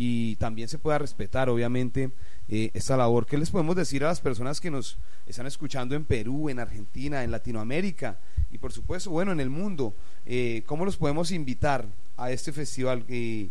y 0.00 0.36
también 0.36 0.68
se 0.68 0.78
pueda 0.78 0.96
respetar 0.96 1.48
obviamente 1.48 2.12
eh, 2.48 2.70
esta 2.72 2.96
labor. 2.96 3.26
¿Qué 3.26 3.36
les 3.36 3.50
podemos 3.50 3.74
decir 3.74 4.04
a 4.04 4.06
las 4.06 4.20
personas 4.20 4.60
que 4.60 4.70
nos 4.70 4.96
están 5.26 5.48
escuchando 5.48 5.96
en 5.96 6.04
Perú, 6.04 6.48
en 6.48 6.60
Argentina, 6.60 7.24
en 7.24 7.32
Latinoamérica 7.32 8.16
y 8.52 8.58
por 8.58 8.72
supuesto, 8.72 9.10
bueno, 9.10 9.32
en 9.32 9.40
el 9.40 9.50
mundo? 9.50 9.96
Eh, 10.24 10.62
¿Cómo 10.66 10.84
los 10.84 10.96
podemos 10.96 11.32
invitar 11.32 11.84
a 12.16 12.30
este 12.30 12.52
festival? 12.52 13.04
Eh, 13.08 13.48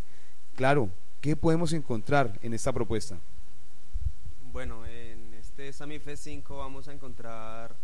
claro, 0.55 0.89
¿qué 1.19 1.35
podemos 1.35 1.73
encontrar 1.73 2.39
en 2.41 2.53
esta 2.53 2.71
propuesta? 2.71 3.19
Bueno, 4.53 4.85
en 4.85 5.33
este 5.33 5.73
Sami 5.73 5.99
Fest 5.99 6.23
5 6.23 6.59
vamos 6.59 6.87
a 6.87 6.93
encontrar 6.93 7.75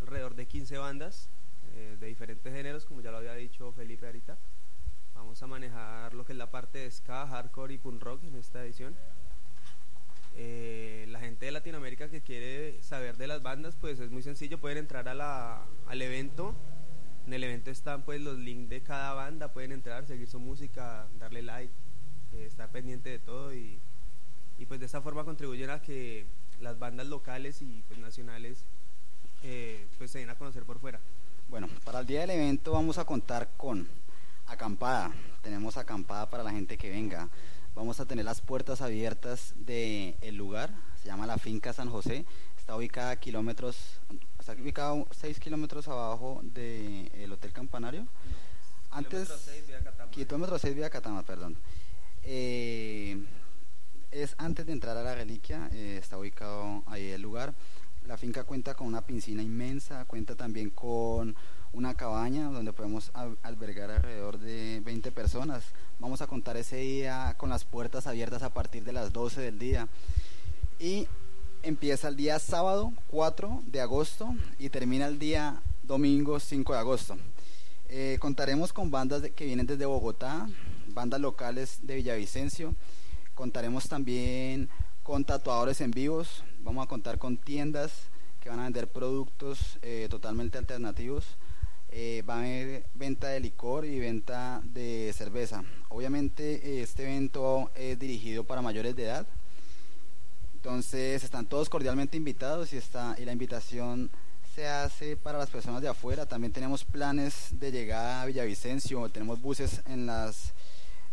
alrededor 0.00 0.34
de 0.34 0.44
15 0.44 0.76
bandas 0.76 1.30
eh, 1.74 1.96
de 1.98 2.08
diferentes 2.08 2.52
géneros, 2.52 2.84
como 2.84 3.00
ya 3.00 3.10
lo 3.10 3.16
había 3.16 3.32
dicho 3.32 3.72
Felipe 3.72 4.04
ahorita. 4.04 4.36
Vamos 5.22 5.40
a 5.40 5.46
manejar 5.46 6.14
lo 6.14 6.26
que 6.26 6.32
es 6.32 6.36
la 6.36 6.50
parte 6.50 6.78
de 6.78 6.90
ska, 6.90 7.28
hardcore 7.28 7.74
y 7.74 7.78
punk 7.78 8.02
rock 8.02 8.24
en 8.24 8.34
esta 8.34 8.64
edición. 8.64 8.96
Eh, 10.34 11.06
la 11.10 11.20
gente 11.20 11.46
de 11.46 11.52
Latinoamérica 11.52 12.08
que 12.08 12.22
quiere 12.22 12.82
saber 12.82 13.16
de 13.16 13.28
las 13.28 13.40
bandas, 13.40 13.76
pues 13.76 14.00
es 14.00 14.10
muy 14.10 14.24
sencillo, 14.24 14.58
pueden 14.58 14.78
entrar 14.78 15.08
a 15.08 15.14
la, 15.14 15.62
al 15.86 16.02
evento. 16.02 16.56
En 17.24 17.32
el 17.34 17.44
evento 17.44 17.70
están 17.70 18.02
pues 18.02 18.20
los 18.20 18.36
links 18.36 18.68
de 18.68 18.82
cada 18.82 19.14
banda, 19.14 19.52
pueden 19.52 19.70
entrar, 19.70 20.04
seguir 20.06 20.28
su 20.28 20.40
música, 20.40 21.06
darle 21.20 21.42
like, 21.42 21.72
eh, 22.32 22.44
estar 22.44 22.68
pendiente 22.70 23.08
de 23.10 23.20
todo 23.20 23.54
y, 23.54 23.78
y 24.58 24.66
pues 24.66 24.80
de 24.80 24.86
esta 24.86 25.00
forma 25.02 25.24
contribuyen 25.24 25.70
a 25.70 25.80
que 25.80 26.26
las 26.60 26.80
bandas 26.80 27.06
locales 27.06 27.62
y 27.62 27.84
pues 27.86 28.00
nacionales 28.00 28.64
eh, 29.44 29.86
pues 29.98 30.10
se 30.10 30.18
den 30.18 30.30
a 30.30 30.34
conocer 30.34 30.64
por 30.64 30.80
fuera. 30.80 30.98
Bueno, 31.48 31.68
para 31.84 32.00
el 32.00 32.06
día 32.06 32.22
del 32.22 32.30
evento 32.30 32.72
vamos 32.72 32.98
a 32.98 33.04
contar 33.04 33.50
con 33.56 33.86
acampada. 34.46 35.12
Tenemos 35.42 35.76
acampada 35.76 36.28
para 36.28 36.42
la 36.42 36.50
gente 36.50 36.78
que 36.78 36.90
venga. 36.90 37.28
Vamos 37.74 38.00
a 38.00 38.04
tener 38.04 38.24
las 38.24 38.40
puertas 38.40 38.82
abiertas 38.82 39.54
del 39.56 40.16
el 40.20 40.36
lugar. 40.36 40.70
Se 41.00 41.08
llama 41.08 41.26
la 41.26 41.38
finca 41.38 41.72
San 41.72 41.90
José. 41.90 42.24
Está 42.58 42.76
ubicada 42.76 43.10
a 43.10 43.16
kilómetros, 43.16 43.76
está 44.38 44.52
ubicada 44.52 44.94
6 45.10 45.40
kilómetros 45.40 45.88
abajo 45.88 46.40
del 46.44 47.32
Hotel 47.32 47.52
Campanario. 47.52 48.06
Antes, 48.90 49.28
vía 49.66 49.82
Catama. 49.82 50.10
kilómetro 50.12 50.58
6 50.58 50.74
vía 50.76 50.88
Catama, 50.90 51.22
perdón. 51.24 51.56
Eh, 52.22 53.20
es 54.12 54.34
antes 54.38 54.66
de 54.66 54.72
entrar 54.72 54.96
a 54.96 55.02
la 55.02 55.14
reliquia, 55.14 55.68
eh, 55.72 55.98
está 56.00 56.18
ubicado 56.18 56.84
ahí 56.86 57.08
el 57.08 57.22
lugar. 57.22 57.54
La 58.06 58.16
finca 58.16 58.44
cuenta 58.44 58.74
con 58.74 58.86
una 58.86 59.04
piscina 59.04 59.42
inmensa, 59.42 60.04
cuenta 60.04 60.36
también 60.36 60.70
con 60.70 61.34
una 61.72 61.94
cabaña 61.94 62.50
donde 62.50 62.72
podemos 62.72 63.10
al- 63.14 63.38
albergar 63.42 63.90
alrededor 63.90 64.38
de 64.38 64.80
20 64.84 65.10
personas. 65.12 65.64
Vamos 65.98 66.20
a 66.22 66.26
contar 66.26 66.56
ese 66.56 66.76
día 66.76 67.34
con 67.38 67.48
las 67.50 67.64
puertas 67.64 68.06
abiertas 68.06 68.42
a 68.42 68.52
partir 68.52 68.84
de 68.84 68.92
las 68.92 69.12
12 69.12 69.40
del 69.40 69.58
día. 69.58 69.88
Y 70.78 71.06
empieza 71.62 72.08
el 72.08 72.16
día 72.16 72.38
sábado 72.38 72.92
4 73.08 73.62
de 73.66 73.80
agosto 73.80 74.34
y 74.58 74.68
termina 74.68 75.06
el 75.06 75.18
día 75.18 75.62
domingo 75.82 76.38
5 76.40 76.72
de 76.72 76.78
agosto. 76.78 77.16
Eh, 77.88 78.16
contaremos 78.20 78.72
con 78.72 78.90
bandas 78.90 79.22
que 79.34 79.44
vienen 79.44 79.66
desde 79.66 79.86
Bogotá, 79.86 80.48
bandas 80.88 81.20
locales 81.20 81.78
de 81.82 81.96
Villavicencio. 81.96 82.74
Contaremos 83.34 83.88
también 83.88 84.68
con 85.02 85.24
tatuadores 85.24 85.80
en 85.80 85.90
vivos. 85.90 86.42
Vamos 86.60 86.84
a 86.84 86.88
contar 86.88 87.18
con 87.18 87.36
tiendas 87.36 87.92
que 88.40 88.48
van 88.48 88.60
a 88.60 88.64
vender 88.64 88.88
productos 88.88 89.78
eh, 89.82 90.06
totalmente 90.10 90.58
alternativos. 90.58 91.24
Eh, 91.94 92.22
va 92.28 92.36
a 92.36 92.38
haber 92.38 92.86
venta 92.94 93.28
de 93.28 93.38
licor 93.38 93.84
y 93.84 94.00
venta 94.00 94.62
de 94.64 95.12
cerveza. 95.14 95.62
Obviamente 95.90 96.54
eh, 96.54 96.82
este 96.82 97.02
evento 97.02 97.70
es 97.74 97.98
dirigido 97.98 98.44
para 98.44 98.62
mayores 98.62 98.96
de 98.96 99.04
edad. 99.04 99.26
Entonces 100.54 101.22
están 101.22 101.44
todos 101.44 101.68
cordialmente 101.68 102.16
invitados 102.16 102.72
y, 102.72 102.78
está, 102.78 103.14
y 103.18 103.26
la 103.26 103.32
invitación 103.32 104.10
se 104.54 104.66
hace 104.66 105.18
para 105.18 105.36
las 105.36 105.50
personas 105.50 105.82
de 105.82 105.88
afuera. 105.88 106.24
También 106.24 106.52
tenemos 106.52 106.82
planes 106.82 107.48
de 107.50 107.70
llegada 107.70 108.22
a 108.22 108.26
Villavicencio, 108.26 109.06
tenemos 109.10 109.42
buses 109.42 109.82
en 109.86 110.06
las, 110.06 110.54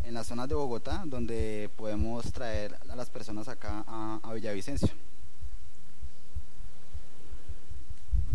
en 0.06 0.14
las 0.14 0.28
zonas 0.28 0.48
de 0.48 0.56
Bogotá 0.56 1.04
donde 1.06 1.70
podemos 1.76 2.32
traer 2.32 2.78
a 2.88 2.96
las 2.96 3.10
personas 3.10 3.50
acá 3.50 3.84
a, 3.86 4.22
a 4.24 4.34
Villavicencio. 4.34 5.09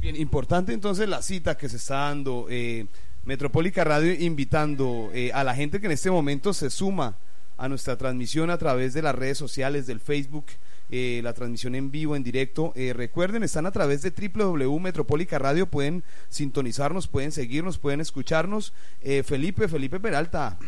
Bien, 0.05 0.17
importante 0.17 0.75
entonces 0.75 1.09
la 1.09 1.23
cita 1.23 1.57
que 1.57 1.67
se 1.67 1.79
está 1.79 1.95
dando. 1.95 2.47
Eh, 2.51 2.85
Metropólica 3.25 3.85
Radio 3.85 4.13
invitando 4.13 5.11
eh, 5.15 5.31
a 5.33 5.43
la 5.45 5.55
gente 5.55 5.81
que 5.81 5.87
en 5.87 5.93
este 5.93 6.11
momento 6.11 6.53
se 6.53 6.69
suma 6.69 7.17
a 7.57 7.71
nuestra 7.71 7.97
transmisión 7.97 8.51
a 8.51 8.59
través 8.59 8.93
de 8.93 9.01
las 9.01 9.15
redes 9.15 9.39
sociales, 9.39 9.87
del 9.87 10.01
Facebook, 10.01 10.45
eh, 10.91 11.23
la 11.25 11.33
transmisión 11.33 11.75
en 11.75 11.91
vivo, 11.91 12.17
en 12.17 12.23
directo. 12.23 12.75
Eh, 12.77 12.93
recuerden, 12.93 13.45
están 13.45 13.65
a 13.65 13.73
través 13.73 14.03
de 14.03 14.11
www.metropólica 14.11 15.39
Radio, 15.39 15.65
pueden 15.65 16.05
sintonizarnos, 16.29 17.09
pueden 17.09 17.33
seguirnos, 17.33 17.79
pueden 17.79 18.03
escucharnos. 18.03 18.75
Eh, 19.01 19.23
Felipe, 19.23 19.69
Felipe 19.69 20.01
Peralta, 20.01 20.59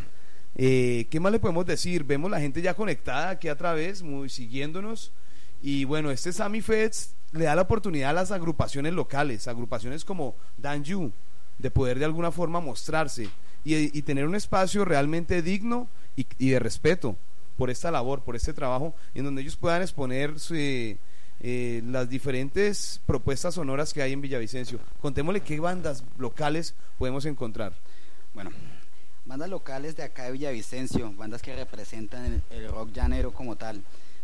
¿qué 0.57 1.19
más 1.21 1.31
le 1.31 1.41
podemos 1.41 1.67
decir? 1.67 2.05
Vemos 2.05 2.31
la 2.31 2.41
gente 2.41 2.63
ya 2.63 2.73
conectada 2.73 3.29
aquí 3.29 3.49
a 3.49 3.57
través, 3.59 4.03
muy 4.03 4.31
siguiéndonos. 4.31 5.13
Y 5.63 5.85
bueno, 5.85 6.11
este 6.11 6.33
Sami 6.33 6.61
Fest 6.61 7.13
le 7.33 7.45
da 7.45 7.55
la 7.55 7.63
oportunidad 7.63 8.11
a 8.11 8.15
las 8.15 8.31
agrupaciones 8.31 8.93
locales, 8.93 9.49
agrupaciones 9.49 10.05
como 10.05 10.35
Danju, 10.57 11.13
de 11.59 11.71
poder 11.71 11.99
de 11.99 12.05
alguna 12.05 12.31
forma 12.31 12.61
mostrarse 12.61 13.29
y, 13.65 13.99
y 13.99 14.03
tener 14.03 14.27
un 14.27 14.35
espacio 14.35 14.85
realmente 14.85 15.43
digno 15.43 15.89
y, 16.15 16.27
y 16.39 16.51
de 16.51 16.59
respeto 16.59 17.17
por 17.57 17.71
esta 17.71 17.91
labor, 17.91 18.23
por 18.23 18.37
este 18.37 18.53
trabajo, 18.53 18.95
en 19.15 19.25
donde 19.25 19.43
ellos 19.43 19.57
puedan 19.57 19.83
exponer 19.83 20.39
su, 20.39 20.55
eh, 20.55 20.99
eh, 21.41 21.83
las 21.87 22.09
diferentes 22.09 23.01
propuestas 23.07 23.55
sonoras 23.55 23.93
que 23.93 24.03
hay 24.03 24.13
en 24.13 24.21
Villavicencio. 24.21 24.79
Contémosle 25.01 25.41
qué 25.41 25.59
bandas 25.61 26.05
locales 26.19 26.75
podemos 26.99 27.25
encontrar. 27.25 27.73
Bueno, 28.35 28.51
bandas 29.25 29.49
locales 29.49 29.97
de 29.97 30.03
acá 30.03 30.25
de 30.25 30.33
Villavicencio, 30.33 31.13
bandas 31.13 31.43
que 31.43 31.55
representan 31.55 32.43
el 32.51 32.69
rock 32.69 32.93
llanero 32.93 33.33
como 33.33 33.57
tal. 33.57 33.83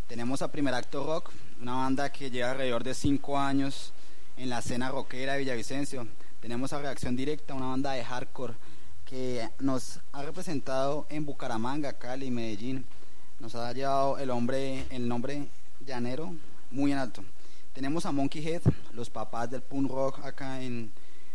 Tenemos 0.08 0.42
a 0.42 0.52
Primer 0.52 0.74
Acto 0.74 1.04
Rock, 1.04 1.30
una 1.60 1.74
banda 1.74 2.12
que 2.12 2.30
lleva 2.30 2.50
alrededor 2.50 2.84
de 2.84 2.94
cinco 2.94 3.38
años 3.38 3.92
en 4.36 4.50
la 4.50 4.58
escena 4.58 4.90
rockera 4.90 5.32
de 5.32 5.38
Villavicencio. 5.38 6.06
Tenemos 6.40 6.72
a 6.72 6.80
Reacción 6.80 7.16
Directa, 7.16 7.54
una 7.54 7.66
banda 7.66 7.92
de 7.92 8.04
hardcore 8.04 8.54
que 9.06 9.48
nos 9.58 10.00
ha 10.12 10.22
representado 10.22 11.06
en 11.08 11.24
Bucaramanga, 11.24 11.94
Cali, 11.94 12.30
Medellín. 12.30 12.84
Nos 13.40 13.54
ha 13.54 13.72
llevado 13.72 14.18
el, 14.18 14.30
hombre, 14.30 14.86
el 14.90 15.08
nombre 15.08 15.48
llanero 15.86 16.34
muy 16.70 16.92
en 16.92 16.98
alto. 16.98 17.24
Tenemos 17.72 18.04
a 18.04 18.12
Monkey 18.12 18.46
Head, 18.46 18.62
los 18.92 19.08
papás 19.08 19.50
del 19.50 19.62
punk 19.62 19.90
rock 19.90 20.24
acá 20.24 20.60
en 20.62 20.92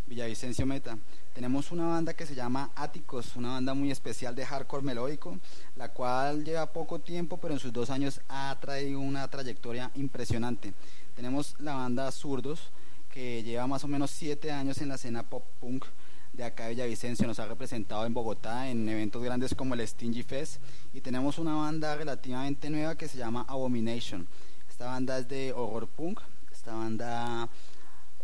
Villavicencio 0.07 0.65
Meta. 0.65 0.97
Tenemos 1.33 1.71
una 1.71 1.85
banda 1.85 2.13
que 2.13 2.25
se 2.25 2.33
llama 2.33 2.71
Áticos, 2.75 3.35
una 3.35 3.49
banda 3.49 3.73
muy 3.73 3.91
especial 3.91 4.35
de 4.35 4.45
hardcore 4.45 4.83
melódico, 4.83 5.37
la 5.75 5.89
cual 5.89 6.43
lleva 6.43 6.71
poco 6.71 6.99
tiempo, 6.99 7.37
pero 7.37 7.53
en 7.53 7.59
sus 7.59 7.73
dos 7.73 7.89
años 7.89 8.21
ha 8.29 8.57
traído 8.59 8.99
una 8.99 9.27
trayectoria 9.27 9.91
impresionante. 9.95 10.73
Tenemos 11.15 11.55
la 11.59 11.75
banda 11.75 12.11
Zurdos, 12.11 12.71
que 13.09 13.43
lleva 13.43 13.67
más 13.67 13.83
o 13.83 13.87
menos 13.87 14.11
siete 14.11 14.51
años 14.51 14.81
en 14.81 14.89
la 14.89 14.95
escena 14.95 15.23
pop 15.23 15.43
punk 15.59 15.85
de 16.33 16.43
acá 16.43 16.65
de 16.65 16.75
Villavicencio, 16.75 17.25
nos 17.25 17.39
ha 17.39 17.47
representado 17.47 18.05
en 18.05 18.13
Bogotá 18.13 18.69
en 18.69 18.87
eventos 18.87 19.23
grandes 19.23 19.55
como 19.55 19.73
el 19.73 19.87
Stingy 19.87 20.21
Fest 20.21 20.61
y 20.93 21.01
tenemos 21.01 21.39
una 21.39 21.55
banda 21.55 21.95
relativamente 21.95 22.69
nueva 22.69 22.95
que 22.95 23.07
se 23.07 23.17
llama 23.17 23.45
Abomination. 23.47 24.27
Esta 24.69 24.85
banda 24.85 25.17
es 25.17 25.27
de 25.27 25.51
horror 25.53 25.87
punk, 25.87 26.19
esta 26.51 26.73
banda 26.73 27.49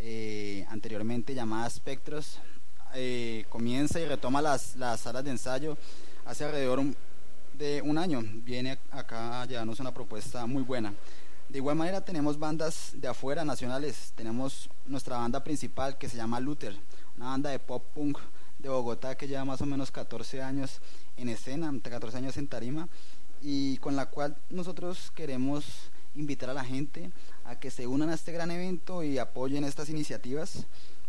eh, 0.05 0.65
anteriormente 0.69 1.33
llamada 1.33 1.69
Spectros 1.69 2.37
eh, 2.93 3.45
comienza 3.47 4.01
y 4.01 4.05
retoma 4.05 4.41
las, 4.41 4.75
las 4.75 4.99
salas 4.99 5.23
de 5.23 5.31
ensayo 5.31 5.77
hace 6.25 6.43
alrededor 6.43 6.83
de 7.57 7.81
un 7.81 7.97
año. 7.97 8.21
Viene 8.43 8.77
acá 8.91 9.41
a 9.41 9.45
llevarnos 9.45 9.79
una 9.79 9.93
propuesta 9.93 10.45
muy 10.45 10.61
buena. 10.61 10.93
De 11.47 11.59
igual 11.59 11.77
manera 11.77 12.01
tenemos 12.01 12.37
bandas 12.37 12.91
de 12.95 13.07
afuera, 13.07 13.45
nacionales. 13.45 14.11
Tenemos 14.15 14.69
nuestra 14.85 15.17
banda 15.17 15.41
principal 15.41 15.97
que 15.97 16.09
se 16.09 16.17
llama 16.17 16.41
Luther, 16.41 16.75
una 17.15 17.27
banda 17.27 17.51
de 17.51 17.59
pop 17.59 17.85
punk 17.93 18.17
de 18.59 18.67
Bogotá 18.67 19.15
que 19.15 19.27
lleva 19.27 19.45
más 19.45 19.61
o 19.61 19.65
menos 19.65 19.89
14 19.89 20.41
años 20.41 20.81
en 21.15 21.29
escena, 21.29 21.73
14 21.81 22.17
años 22.17 22.35
en 22.35 22.47
tarima, 22.47 22.89
y 23.41 23.77
con 23.77 23.95
la 23.95 24.07
cual 24.07 24.35
nosotros 24.49 25.11
queremos 25.15 25.63
invitar 26.15 26.49
a 26.49 26.53
la 26.53 26.65
gente 26.65 27.11
a 27.45 27.59
que 27.59 27.71
se 27.71 27.87
unan 27.87 28.09
a 28.09 28.13
este 28.13 28.31
gran 28.31 28.51
evento 28.51 29.03
y 29.03 29.17
apoyen 29.17 29.63
estas 29.63 29.89
iniciativas. 29.89 30.65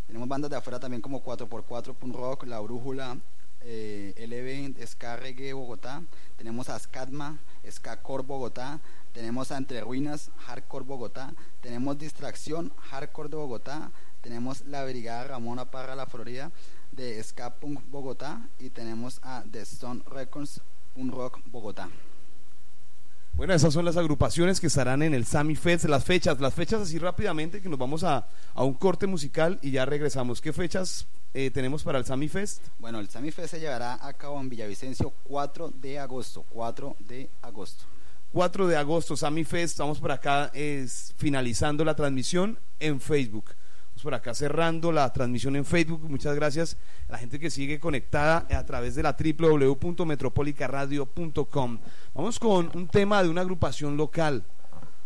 Tenemos 0.06 0.28
bandas 0.28 0.50
de 0.50 0.56
afuera 0.56 0.80
también 0.80 1.00
como 1.00 1.22
4x4 1.22 1.94
Punk 1.94 2.14
Rock, 2.14 2.44
La 2.44 2.60
Brújula, 2.60 3.18
eh, 3.62 4.14
LB, 4.18 4.86
Ska 4.86 5.16
Reggae 5.16 5.52
Bogotá. 5.52 6.02
Tenemos 6.36 6.68
a 6.68 6.78
Scatma, 6.78 7.38
Ska 7.68 8.02
Core 8.02 8.22
Bogotá. 8.22 8.80
Tenemos 9.12 9.50
a 9.52 9.56
Entre 9.56 9.80
Ruinas, 9.80 10.30
Hardcore 10.38 10.84
Bogotá. 10.84 11.32
Tenemos 11.60 11.98
Distracción, 11.98 12.72
Hardcore 12.90 13.28
de 13.28 13.36
Bogotá. 13.36 13.90
Tenemos 14.20 14.64
la 14.66 14.84
Brigada 14.84 15.24
Ramona 15.24 15.70
Parra 15.70 15.94
La 15.94 16.06
Florida 16.06 16.50
de 16.92 17.22
Ska 17.22 17.54
Punk 17.54 17.80
Bogotá. 17.90 18.48
Y 18.58 18.70
tenemos 18.70 19.20
a 19.22 19.44
The 19.50 19.62
Stone 19.62 20.02
Records, 20.06 20.60
Punk 20.94 21.12
Rock 21.14 21.40
Bogotá. 21.46 21.88
Bueno, 23.36 23.52
esas 23.52 23.74
son 23.74 23.84
las 23.84 23.96
agrupaciones 23.96 24.60
que 24.60 24.68
estarán 24.68 25.02
en 25.02 25.12
el 25.12 25.24
Sami 25.26 25.56
Fest, 25.56 25.86
las 25.86 26.04
fechas, 26.04 26.38
las 26.38 26.54
fechas 26.54 26.82
así 26.82 27.00
rápidamente 27.00 27.60
que 27.60 27.68
nos 27.68 27.80
vamos 27.80 28.04
a, 28.04 28.28
a 28.54 28.62
un 28.62 28.74
corte 28.74 29.08
musical 29.08 29.58
y 29.60 29.72
ya 29.72 29.84
regresamos. 29.84 30.40
¿Qué 30.40 30.52
fechas 30.52 31.08
eh, 31.34 31.50
tenemos 31.50 31.82
para 31.82 31.98
el 31.98 32.04
Sami 32.04 32.28
Fest? 32.28 32.62
Bueno, 32.78 33.00
el 33.00 33.08
Sami 33.08 33.32
Fest 33.32 33.50
se 33.50 33.60
llevará 33.60 33.98
a 34.06 34.12
cabo 34.12 34.40
en 34.40 34.48
Villavicencio 34.48 35.12
4 35.24 35.72
de 35.74 35.98
agosto. 35.98 36.44
4 36.48 36.96
de 37.00 37.28
agosto. 37.42 37.84
4 38.32 38.68
de 38.68 38.76
agosto, 38.76 39.16
Sami 39.16 39.42
Fest, 39.42 39.72
estamos 39.72 39.98
por 39.98 40.12
acá 40.12 40.52
es, 40.54 41.12
finalizando 41.16 41.84
la 41.84 41.96
transmisión 41.96 42.60
en 42.78 43.00
Facebook. 43.00 43.46
Por 44.04 44.12
acá 44.12 44.34
cerrando 44.34 44.92
la 44.92 45.10
transmisión 45.14 45.56
en 45.56 45.64
Facebook. 45.64 46.02
Muchas 46.10 46.36
gracias 46.36 46.76
a 47.08 47.12
la 47.12 47.18
gente 47.18 47.40
que 47.40 47.48
sigue 47.48 47.80
conectada 47.80 48.46
a 48.50 48.66
través 48.66 48.94
de 48.94 49.02
la 49.02 49.16
www.metropolicaradio.com. 49.18 51.78
Vamos 52.12 52.38
con 52.38 52.70
un 52.74 52.86
tema 52.86 53.22
de 53.22 53.30
una 53.30 53.40
agrupación 53.40 53.96
local. 53.96 54.44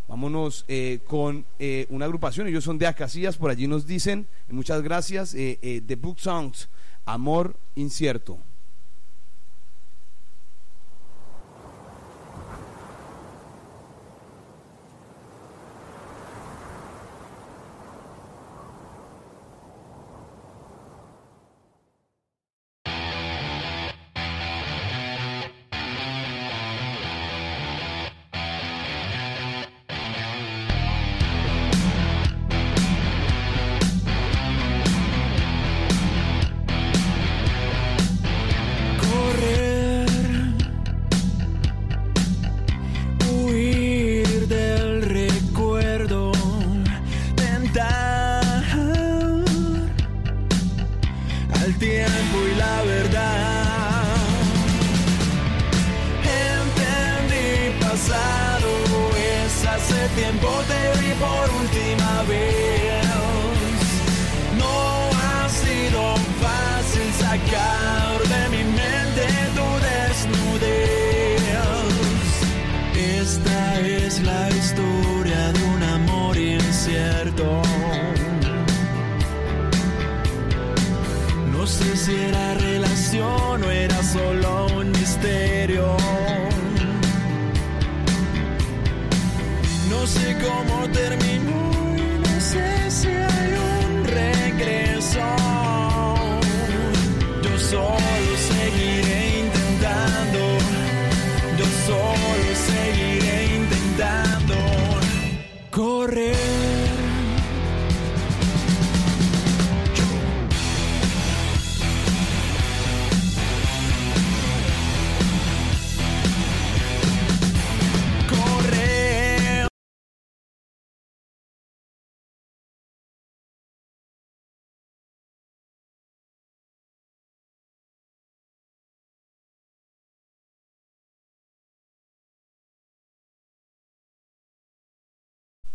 Vámonos 0.09 0.65
eh, 0.67 0.99
con 1.07 1.45
eh, 1.59 1.87
una 1.89 2.03
agrupación, 2.03 2.47
ellos 2.47 2.65
son 2.65 2.77
de 2.77 2.87
Acacias, 2.87 3.37
por 3.37 3.51
allí 3.51 3.67
nos 3.67 3.87
dicen, 3.87 4.27
muchas 4.49 4.81
gracias, 4.81 5.33
eh, 5.33 5.59
eh, 5.61 5.81
The 5.85 5.95
Book 5.95 6.19
Songs, 6.19 6.67
Amor 7.05 7.55
Incierto. 7.75 8.48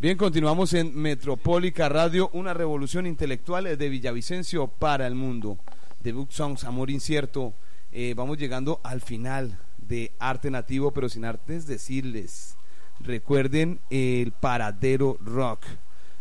Bien, 0.04 0.18
continuamos 0.18 0.74
en 0.74 0.94
Metropólica 0.94 1.88
Radio, 1.88 2.28
una 2.34 2.52
revolución 2.52 3.06
intelectual 3.06 3.64
de 3.64 3.88
Villavicencio 3.88 4.68
para 4.68 5.06
el 5.06 5.14
mundo. 5.14 5.56
The 6.02 6.12
Book 6.12 6.30
Songs, 6.30 6.64
Amor 6.64 6.90
Incierto. 6.90 7.54
Eh, 7.90 8.12
vamos 8.14 8.36
llegando 8.36 8.82
al 8.84 9.00
final 9.00 9.58
de 9.78 10.12
Arte 10.18 10.50
Nativo, 10.50 10.90
pero 10.90 11.08
sin 11.08 11.24
artes 11.24 11.66
decirles. 11.66 12.58
Recuerden 13.00 13.80
el 13.88 14.32
Paradero 14.32 15.16
Rock. 15.24 15.64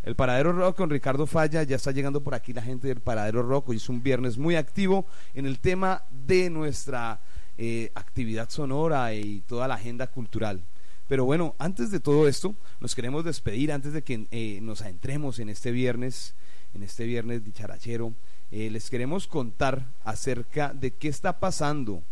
El 0.02 0.16
Paradero 0.16 0.52
Rock 0.52 0.78
con 0.78 0.88
Ricardo 0.88 1.26
Falla, 1.26 1.62
ya 1.62 1.76
está 1.76 1.90
llegando 1.90 2.22
por 2.22 2.34
aquí 2.34 2.54
la 2.54 2.62
gente 2.62 2.88
del 2.88 3.00
Paradero 3.00 3.42
Rock. 3.42 3.68
Hoy 3.68 3.76
es 3.76 3.90
un 3.90 4.02
viernes 4.02 4.38
muy 4.38 4.56
activo 4.56 5.04
en 5.34 5.44
el 5.44 5.58
tema 5.58 6.04
de 6.10 6.48
nuestra 6.48 7.20
eh, 7.58 7.92
actividad 7.94 8.48
sonora 8.48 9.12
y 9.12 9.42
toda 9.42 9.68
la 9.68 9.74
agenda 9.74 10.06
cultural. 10.06 10.62
Pero 11.08 11.24
bueno, 11.24 11.54
antes 11.58 11.90
de 11.90 12.00
todo 12.00 12.28
esto, 12.28 12.54
nos 12.80 12.94
queremos 12.94 13.24
despedir, 13.24 13.72
antes 13.72 13.92
de 13.92 14.02
que 14.02 14.26
eh, 14.30 14.60
nos 14.62 14.82
adentremos 14.82 15.38
en 15.38 15.48
este 15.50 15.70
viernes, 15.70 16.34
en 16.72 16.82
este 16.82 17.04
viernes 17.04 17.44
dicharachero, 17.44 18.14
eh, 18.50 18.70
les 18.70 18.88
queremos 18.88 19.26
contar 19.26 19.86
acerca 20.04 20.72
de 20.72 20.92
qué 20.92 21.08
está 21.08 21.40
pasando 21.40 22.02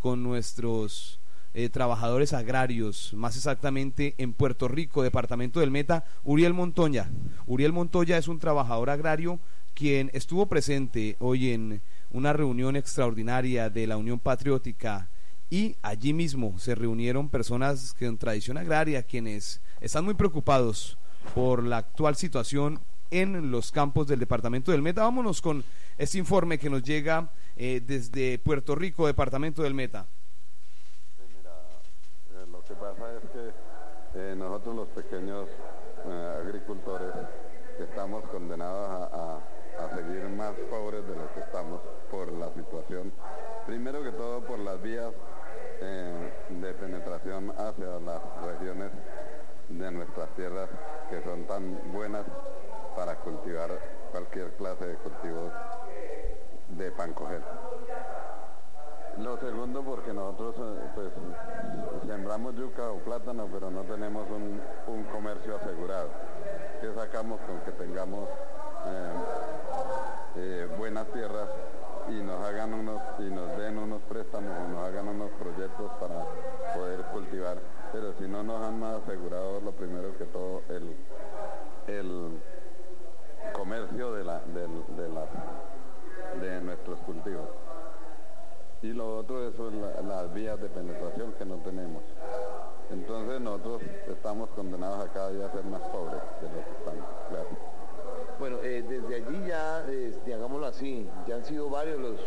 con 0.00 0.22
nuestros 0.22 1.20
eh, 1.52 1.68
trabajadores 1.68 2.32
agrarios, 2.32 3.12
más 3.14 3.36
exactamente 3.36 4.14
en 4.18 4.32
Puerto 4.32 4.66
Rico, 4.66 5.02
departamento 5.02 5.60
del 5.60 5.70
Meta, 5.70 6.04
Uriel 6.24 6.54
Montoya. 6.54 7.10
Uriel 7.46 7.72
Montoya 7.72 8.18
es 8.18 8.28
un 8.28 8.38
trabajador 8.38 8.90
agrario 8.90 9.38
quien 9.74 10.10
estuvo 10.12 10.46
presente 10.46 11.16
hoy 11.20 11.50
en 11.50 11.82
una 12.10 12.32
reunión 12.32 12.76
extraordinaria 12.76 13.70
de 13.70 13.86
la 13.86 13.96
Unión 13.96 14.18
Patriótica 14.18 15.09
y 15.50 15.76
allí 15.82 16.12
mismo 16.12 16.58
se 16.58 16.74
reunieron 16.74 17.28
personas 17.28 17.92
con 17.98 18.16
tradición 18.16 18.56
agraria 18.56 19.02
quienes 19.02 19.60
están 19.80 20.04
muy 20.04 20.14
preocupados 20.14 20.96
por 21.34 21.64
la 21.64 21.78
actual 21.78 22.14
situación 22.16 22.80
en 23.10 23.50
los 23.50 23.72
campos 23.72 24.06
del 24.06 24.20
departamento 24.20 24.70
del 24.70 24.82
Meta. 24.82 25.02
Vámonos 25.02 25.42
con 25.42 25.64
este 25.98 26.18
informe 26.18 26.58
que 26.58 26.70
nos 26.70 26.82
llega 26.84 27.28
eh, 27.56 27.82
desde 27.84 28.38
Puerto 28.38 28.76
Rico, 28.76 29.06
departamento 29.08 29.62
del 29.64 29.74
Meta. 29.74 30.06
Eh, 31.18 32.46
lo 32.50 32.62
que 32.62 32.74
pasa 32.74 33.12
es 33.16 33.30
que 33.30 33.50
eh, 34.14 34.34
nosotros 34.36 34.76
los 34.76 34.88
pequeños 34.88 35.48
eh, 36.06 36.38
agricultores 36.44 37.12
estamos 37.80 38.24
condenados 38.30 38.88
a, 38.90 39.04
a- 39.36 39.40
a 39.80 39.96
seguir 39.96 40.28
más 40.28 40.52
pobres 40.68 41.02
de 41.06 41.16
lo 41.16 41.32
que 41.32 41.40
estamos 41.40 41.80
por 42.10 42.30
la 42.32 42.52
situación. 42.52 43.10
Primero 43.66 44.02
que 44.02 44.10
todo 44.12 44.44
por 44.44 44.58
las 44.58 44.80
vías 44.82 45.10
de 45.80 46.74
penetración 46.74 47.50
hacia 47.50 47.98
las 48.00 48.20
regiones 48.44 48.90
de 49.68 49.90
nuestras 49.90 50.28
tierras 50.30 50.68
que 51.08 51.22
son 51.22 51.44
tan 51.44 51.92
buenas 51.92 52.24
para 52.96 53.16
cultivar 53.16 53.70
cualquier 54.10 54.52
clase 54.54 54.86
de 54.86 54.94
cultivos 54.96 55.52
de 56.68 56.90
pan 56.92 57.12
coger. 57.14 57.42
Lo 59.18 59.38
segundo 59.38 59.82
porque 59.82 60.12
nosotros 60.12 60.54
eh, 60.58 60.90
pues 60.94 61.08
sembramos 62.06 62.54
yuca 62.54 62.90
o 62.90 62.98
plátano 62.98 63.48
pero 63.52 63.70
no 63.70 63.82
tenemos 63.82 64.28
un, 64.30 64.60
un 64.86 65.04
comercio 65.04 65.56
asegurado. 65.56 66.08
¿Qué 66.80 66.92
sacamos 66.94 67.40
con 67.40 67.60
que 67.60 67.72
tengamos 67.72 68.28
eh, 68.86 69.12
eh, 70.36 70.68
buenas 70.78 71.06
tierras 71.08 71.48
y 72.08 72.22
nos 72.22 72.40
hagan 72.44 72.74
unos 72.74 73.00
y 73.18 73.22
nos 73.30 73.56
den 73.58 73.78
unos 73.78 74.00
préstamos 74.02 74.50
o 74.58 74.68
nos 74.68 74.86
hagan 74.88 75.08
unos 75.08 75.30
proyectos 75.32 75.90
para 76.00 76.24
poder 76.74 77.00
cultivar? 77.12 77.58
Pero 77.92 78.12
si 78.18 78.26
no 78.26 78.42
nos 78.42 78.62
han 78.64 78.82
asegurado 78.82 79.60
lo 79.60 79.72
primero 79.72 80.16
que 80.16 80.24
todo 80.26 80.62
el, 80.68 80.94
el 81.88 82.40
comercio 83.52 84.12
de, 84.14 84.24
la, 84.24 84.40
de, 84.40 85.08
las- 85.08 86.40
de 86.40 86.60
nuestros 86.60 86.98
cultivos. 87.00 87.46
Y 88.82 88.92
lo 88.92 89.18
otro 89.18 89.46
es 89.46 89.54
la- 89.58 90.00
las 90.02 90.32
vías 90.32 90.58
de 90.60 90.68
penetración 90.68 91.32
que 91.32 91.44
no 91.44 91.56
tenemos. 91.56 92.02
Entonces 92.90 93.40
nosotros 93.40 93.82
estamos 94.08 94.48
condenados 94.50 95.04
a 95.04 95.12
cada 95.12 95.30
día 95.30 95.46
a 95.46 95.52
ser 95.52 95.64
más 95.64 95.82
pobres 95.82 96.20
de 96.40 96.48
lo 96.48 96.54
que 96.64 96.70
estamos, 96.78 97.06
claro. 97.28 97.79
Bueno, 98.40 98.56
eh, 98.64 98.82
desde 98.88 99.16
allí 99.16 99.46
ya, 99.46 99.84
este, 99.90 100.32
hagámoslo 100.32 100.66
así, 100.66 101.06
ya 101.28 101.36
han 101.36 101.44
sido 101.44 101.68
varios 101.68 102.00
los, 102.00 102.18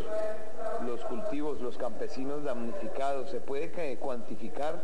los 0.86 1.04
cultivos, 1.06 1.60
los 1.60 1.76
campesinos 1.78 2.44
damnificados. 2.44 3.32
¿Se 3.32 3.40
puede 3.42 3.72
que- 3.72 3.98
cuantificar 3.98 4.80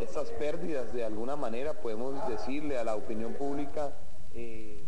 estas 0.00 0.30
pérdidas 0.30 0.92
de 0.92 1.04
alguna 1.04 1.34
manera? 1.34 1.74
¿Podemos 1.74 2.26
decirle 2.28 2.78
a 2.78 2.84
la 2.84 2.94
opinión 2.94 3.34
pública? 3.34 3.92
eh, 4.32 4.84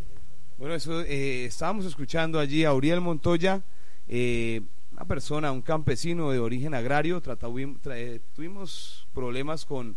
Bueno, 0.57 0.75
eso 0.77 1.01
eh, 1.03 1.47
estábamos 1.47 1.85
escuchando 1.85 2.39
allí 2.39 2.65
a 2.65 2.73
Uriel 2.73 3.01
Montoya, 3.01 3.63
eh, 4.07 4.61
una 4.93 5.05
persona, 5.05 5.51
un 5.51 5.63
campesino 5.63 6.31
de 6.31 6.39
origen 6.39 6.75
agrario. 6.75 7.21
Tratavi- 7.21 7.81
tra- 7.81 7.97
eh, 7.97 8.21
tuvimos 8.37 9.09
problemas 9.13 9.67
con 9.67 9.97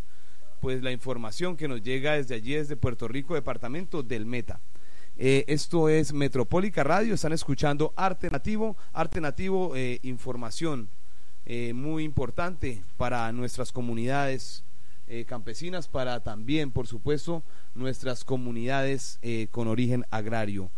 pues 0.62 0.82
la 0.82 0.92
información 0.92 1.56
que 1.56 1.68
nos 1.68 1.84
llega 1.84 2.14
desde 2.14 2.34
allí, 2.34 2.56
desde 2.56 2.76
Puerto 2.76 3.08
Rico, 3.08 3.36
departamento 3.36 4.02
del 4.02 4.26
Meta. 4.26 4.60
Eh, 5.18 5.46
esto 5.48 5.88
es 5.88 6.12
Metropólica 6.12 6.84
Radio, 6.84 7.14
están 7.14 7.32
escuchando 7.32 7.94
Arte 7.96 8.30
Nativo, 8.30 8.76
Arte 8.92 9.22
Nativo, 9.22 9.74
eh, 9.74 10.02
información 10.04 10.90
eh, 11.46 11.72
muy 11.74 12.04
importante 12.04 12.84
para 12.98 13.32
nuestras 13.32 13.72
comunidades 13.72 14.66
eh, 15.08 15.24
campesinas, 15.24 15.88
para 15.88 16.22
también, 16.22 16.72
por 16.72 16.86
supuesto, 16.86 17.44
nuestras 17.76 18.26
comunidades 18.26 19.22
con 19.52 19.70
origen 19.70 20.04
agrario. 20.12 20.70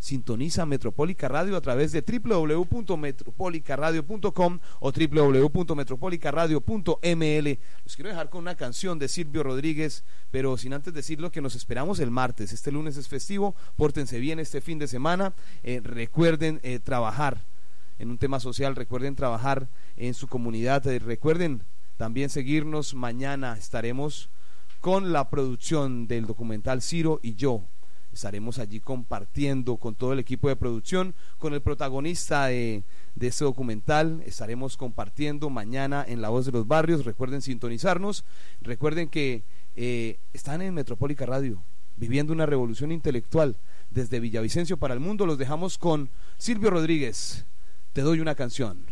Sintoniza 0.00 0.64
Metropólica 0.64 1.28
Radio 1.28 1.56
a 1.56 1.60
través 1.60 1.92
de 1.92 2.00
www.metropolicaradio.com 2.00 4.58
o 4.80 4.92
www.metropolicaradio.ml. 4.92 7.58
Los 7.84 7.96
quiero 7.96 8.08
dejar 8.08 8.30
con 8.30 8.40
una 8.40 8.54
canción 8.54 8.98
de 8.98 9.08
Silvio 9.08 9.42
Rodríguez, 9.42 10.04
pero 10.30 10.56
sin 10.56 10.72
antes 10.72 10.94
decirlo 10.94 11.30
que 11.30 11.42
nos 11.42 11.54
esperamos 11.54 12.00
el 12.00 12.10
martes. 12.10 12.54
Este 12.54 12.72
lunes 12.72 12.96
es 12.96 13.08
festivo, 13.08 13.54
pórtense 13.76 14.18
bien 14.18 14.38
este 14.38 14.62
fin 14.62 14.78
de 14.78 14.88
semana. 14.88 15.34
Eh, 15.62 15.82
recuerden 15.84 16.60
eh, 16.62 16.78
trabajar 16.78 17.44
en 17.98 18.10
un 18.10 18.16
tema 18.16 18.40
social, 18.40 18.76
recuerden 18.76 19.14
trabajar 19.14 19.68
en 19.98 20.14
su 20.14 20.28
comunidad, 20.28 20.86
eh, 20.86 20.98
recuerden 20.98 21.64
también 21.98 22.30
seguirnos. 22.30 22.94
Mañana 22.94 23.58
estaremos 23.58 24.30
con 24.80 25.12
la 25.12 25.28
producción 25.30 26.06
del 26.06 26.26
documental 26.26 26.82
Ciro 26.82 27.20
y 27.22 27.34
yo. 27.34 27.64
Estaremos 28.12 28.58
allí 28.58 28.80
compartiendo 28.80 29.76
con 29.76 29.94
todo 29.94 30.12
el 30.12 30.18
equipo 30.18 30.48
de 30.48 30.56
producción, 30.56 31.14
con 31.38 31.54
el 31.54 31.62
protagonista 31.62 32.46
de, 32.46 32.82
de 33.14 33.26
este 33.28 33.44
documental. 33.44 34.22
Estaremos 34.26 34.76
compartiendo 34.76 35.48
mañana 35.48 36.04
en 36.06 36.20
La 36.20 36.28
Voz 36.28 36.46
de 36.46 36.52
los 36.52 36.66
Barrios. 36.66 37.04
Recuerden 37.04 37.40
sintonizarnos. 37.40 38.24
Recuerden 38.62 39.08
que 39.08 39.44
eh, 39.76 40.18
están 40.32 40.60
en 40.60 40.74
Metropólica 40.74 41.24
Radio, 41.24 41.62
viviendo 41.96 42.32
una 42.32 42.46
revolución 42.46 42.90
intelectual 42.90 43.56
desde 43.90 44.18
Villavicencio 44.18 44.76
para 44.76 44.94
el 44.94 45.00
mundo. 45.00 45.24
Los 45.24 45.38
dejamos 45.38 45.78
con 45.78 46.10
Silvio 46.36 46.70
Rodríguez. 46.70 47.46
Te 47.92 48.02
doy 48.02 48.18
una 48.18 48.34
canción. 48.34 48.86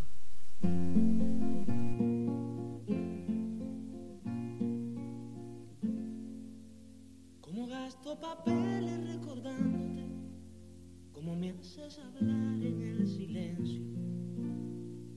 Papeles 8.29 9.07
recordándote, 9.07 10.05
cómo 11.12 11.35
me 11.35 11.51
haces 11.51 11.99
hablar 11.99 12.62
en 12.62 12.83
el 12.83 13.07
silencio, 13.07 13.81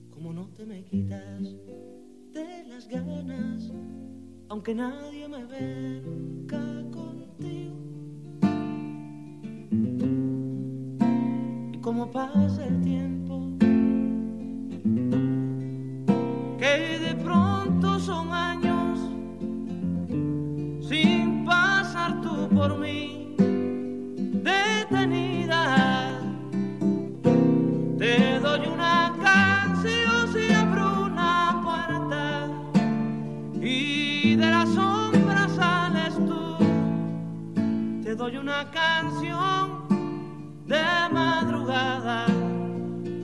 cómo 0.09 0.31
no 0.31 0.47
te 0.53 0.65
me 0.65 0.85
quitas 0.85 1.43
de 2.31 2.63
las 2.69 2.87
ganas, 2.87 3.69
aunque 4.47 4.73
nadie 4.73 5.27
me 5.27 5.43
venga 5.43 6.89
contigo. 6.91 7.75
Y 11.73 11.77
cómo 11.81 12.09
pasa 12.11 12.65
el 12.65 12.81
tiempo, 12.81 13.20
canción 38.69 39.87
de 40.67 40.83
madrugada 41.11 42.25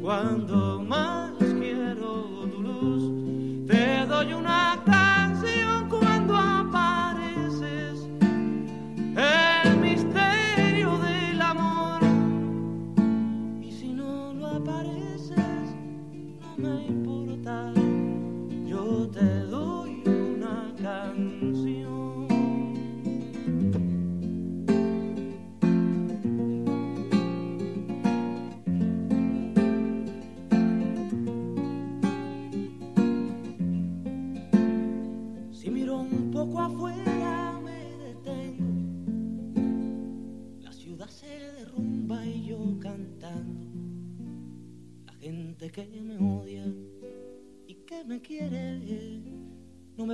cuando 0.02 0.67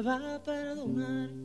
va 0.03 0.15
a 0.35 0.39
perdonar 0.43 1.42